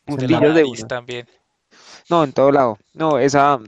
[0.05, 1.27] puntillos de, de también.
[2.11, 2.77] No, en todo lado.
[2.93, 3.59] No, esa,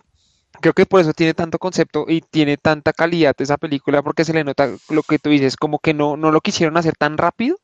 [0.62, 4.34] creo que por eso tiene tanto concepto y tiene tanta calidad esa película, porque se
[4.34, 7.58] le nota lo que tú dices, como que no, no lo quisieron hacer tan rápido.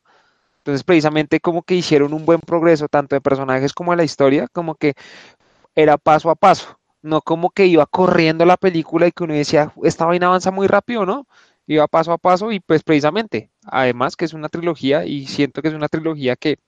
[0.58, 4.48] Entonces, precisamente como que hicieron un buen progreso, tanto de personajes como de la historia,
[4.52, 4.94] como que
[5.74, 9.72] era paso a paso, no como que iba corriendo la película y que uno decía,
[9.84, 11.26] esta vaina avanza muy rápido, ¿no?
[11.66, 15.68] Iba paso a paso y pues precisamente, además que es una trilogía y siento que
[15.68, 16.58] es una trilogía que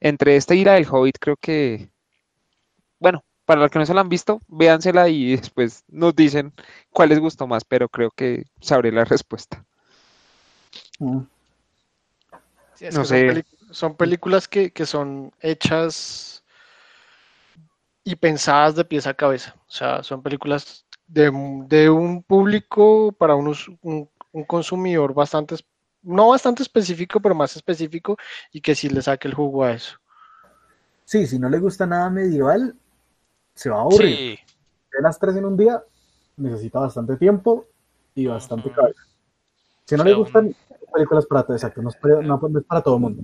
[0.00, 1.90] entre esta y la del Hobbit creo que
[2.98, 6.52] bueno, para los que no se la han visto, véansela y después nos dicen
[6.90, 9.64] cuál les gustó más, pero creo que sabré la respuesta.
[10.98, 11.20] Mm.
[12.92, 13.44] no sé.
[13.70, 16.44] Son, películas que, son hechas
[18.04, 19.54] y pensadas de pies a cabeza.
[19.68, 21.28] O sea, son películas de,
[21.90, 24.08] un público para unos, un,
[24.46, 25.56] consumidor bastante,
[26.02, 28.16] no bastante específico, pero más específico
[28.52, 29.98] y que sí le saque el jugo a eso.
[31.04, 32.76] Sí, si no le gusta nada medieval,
[33.56, 34.38] se va a aburrir.
[34.92, 35.82] De las tres en un día,
[36.36, 37.66] necesita bastante tiempo
[38.14, 39.00] y bastante cabeza.
[39.86, 40.54] Si no le gustan,
[40.92, 43.22] películas para todo, exacto, no es para, todo el mundo.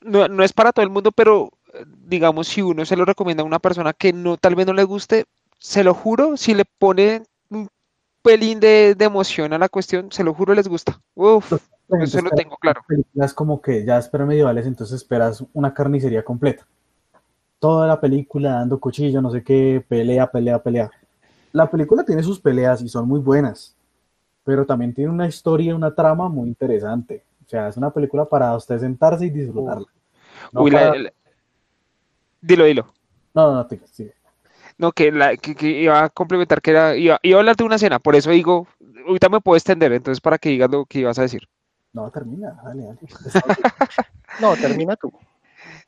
[0.00, 1.50] No, es para todo el mundo, pero
[1.86, 4.84] digamos, si uno se lo recomienda a una persona que no, tal vez no le
[4.84, 5.24] guste,
[5.58, 7.68] se lo juro, si le pone un
[8.20, 11.00] pelín de, emoción a la cuestión, se lo juro, les gusta.
[11.14, 11.52] Uf,
[12.00, 12.82] eso lo tengo claro.
[12.86, 16.66] Películas como que ya esperas medievales, entonces esperas una carnicería completa
[17.62, 20.90] toda la película dando cuchillo, no sé qué, pelea, pelea, pelea.
[21.52, 23.76] La película tiene sus peleas y son muy buenas,
[24.42, 27.22] pero también tiene una historia, una trama muy interesante.
[27.46, 29.86] O sea, es una película para usted sentarse y disfrutarla.
[32.40, 32.92] Dilo, dilo.
[33.32, 34.10] No, no, no, sí.
[34.76, 37.76] No, que, la, que, iba a complementar, que era, iba, iba, a hablar de una
[37.76, 38.66] escena, por eso digo,
[39.06, 41.46] ahorita me puedo extender, entonces para que digas lo que ibas a decir.
[41.92, 42.98] No, termina, dale, dale.
[44.40, 45.12] no, termina tú.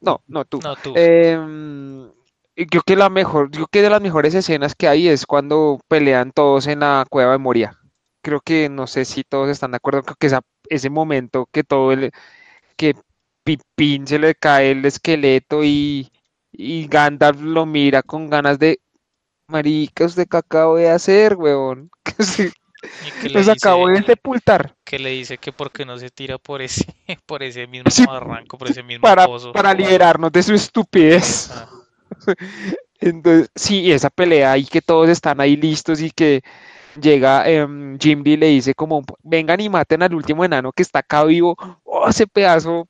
[0.01, 0.61] No, no tú.
[0.63, 2.11] No, em,
[2.55, 6.33] creo que la mejor, creo que de las mejores escenas que hay es cuando pelean
[6.33, 7.79] todos en la cueva de Moria.
[8.23, 11.65] Creo que no sé si todos están de acuerdo, creo que esa, ese momento que
[11.65, 12.11] todo el
[12.77, 12.95] que
[13.45, 16.11] Pipín se le cae el esqueleto y,
[16.53, 18.81] y Gandalf lo mira con ganas de
[19.49, 21.91] marica, ¿usted qué acabo de hacer, weón?
[23.33, 24.75] Los acabo de sepultar.
[24.85, 26.87] Que le dice que porque no se tira por ese,
[27.27, 29.53] por ese mismo barranco, por ese mismo para, pozo.
[29.53, 31.51] Para liberarnos de su estupidez.
[33.01, 36.43] Entonces, sí, esa pelea y que todos están ahí listos y que
[37.01, 41.01] llega em, Jim Lee le dice como vengan y maten al último enano que está
[41.01, 41.57] acá vivo.
[41.83, 42.89] Oh, ese pedazo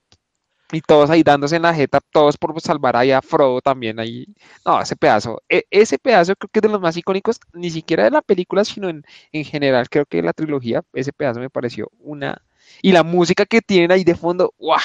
[0.75, 4.27] y todos ahí dándose en la jeta, todos por salvar ahí a Frodo también ahí.
[4.65, 8.05] No, ese pedazo, e, ese pedazo creo que es de los más icónicos, ni siquiera
[8.05, 11.51] de la película, sino en, en general, creo que de la trilogía, ese pedazo me
[11.51, 12.43] pareció una...
[12.83, 14.81] Y la música que tienen ahí de fondo, ¡guau!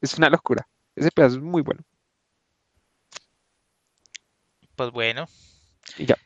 [0.00, 0.66] Es una locura.
[0.96, 1.82] Ese pedazo es muy bueno.
[4.76, 5.28] Pues bueno.
[5.96, 6.16] Y ya.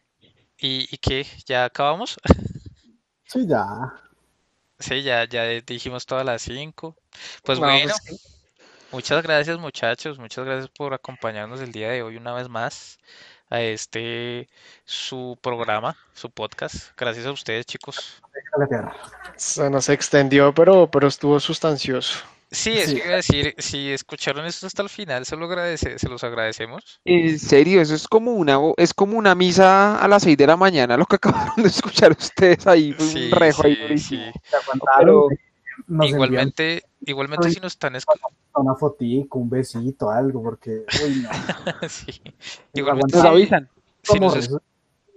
[0.58, 1.26] ¿Y, y qué?
[1.46, 2.18] ¿Ya acabamos?
[3.26, 3.66] Sí, ya.
[4.78, 6.96] Sí, ya, ya dijimos todas las cinco.
[7.44, 7.92] Pues bueno.
[8.06, 8.37] Pues
[8.90, 12.98] Muchas gracias muchachos, muchas gracias por acompañarnos el día de hoy una vez más
[13.50, 14.48] a este
[14.84, 16.90] su programa, su podcast.
[16.96, 18.22] Gracias a ustedes chicos.
[19.36, 22.18] Se nos extendió, pero, pero estuvo sustancioso.
[22.50, 26.24] Sí, es que decir, si escucharon esto hasta el final, se, lo agradece, se los
[26.24, 26.98] agradecemos.
[27.04, 30.56] En serio, eso es como una es como una misa a las 6 de la
[30.56, 34.32] mañana, lo que acabaron de escuchar ustedes ahí, un rejo ahí.
[35.78, 35.84] Sí.
[35.86, 38.36] Pero, igualmente, igualmente si nos están escuchando.
[38.54, 40.84] Una fotico, un besito, algo, porque.
[41.04, 41.30] Uy, no.
[41.88, 42.20] sí.
[42.74, 43.68] Igualmente nos avisan.
[44.02, 44.50] Si nos,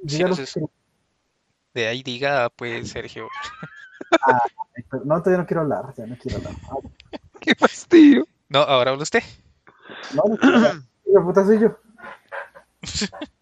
[0.07, 0.59] si nos
[1.73, 3.27] De ahí diga, pues, Sergio.
[4.21, 4.43] Ah,
[5.03, 6.53] no, todavía no quiero hablar, ya no quiero hablar.
[7.39, 8.27] Qué fastidio.
[8.49, 9.23] No, ahora habla usted.
[10.13, 11.77] No, no, ¿Qué puta soy yo?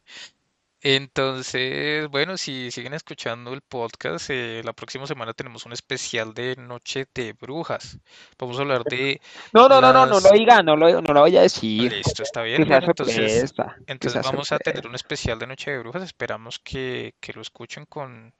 [0.81, 6.55] Entonces, bueno, si siguen escuchando el podcast, eh, la próxima semana tenemos un especial de
[6.55, 7.97] Noche de Brujas.
[8.37, 9.19] Vamos a hablar de...
[9.51, 11.91] No, no, no, no, no lo diga, no lo, no lo voy a decir.
[11.91, 12.71] Listo, está bien.
[12.71, 13.53] entonces,
[13.87, 16.03] entonces vamos a tener un especial de Noche de Brujas.
[16.03, 18.33] Esperamos que, que lo escuchen con,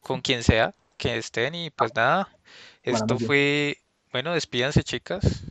[0.00, 2.30] con quien sea, que estén y pues nada,
[2.82, 3.76] esto fue...
[4.10, 5.42] Bueno, despídanse chicas.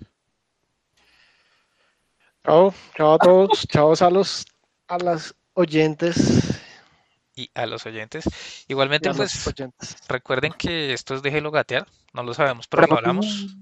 [2.44, 4.45] Chao, chao a todos, chao a los
[4.88, 6.59] a las oyentes.
[7.35, 8.25] Y a los oyentes.
[8.67, 9.53] Igualmente, pues
[10.07, 13.56] recuerden que esto es de Hello Gatear, no lo sabemos, pero lo hablamos.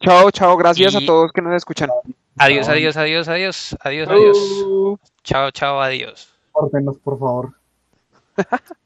[0.00, 1.90] Chao, chao, gracias a todos que nos escuchan.
[2.38, 4.98] Adiós, adiós, adiós, adiós, adiós, adiós.
[5.22, 6.32] Chao, chao, adiós.
[6.52, 7.54] Órdenos, por favor.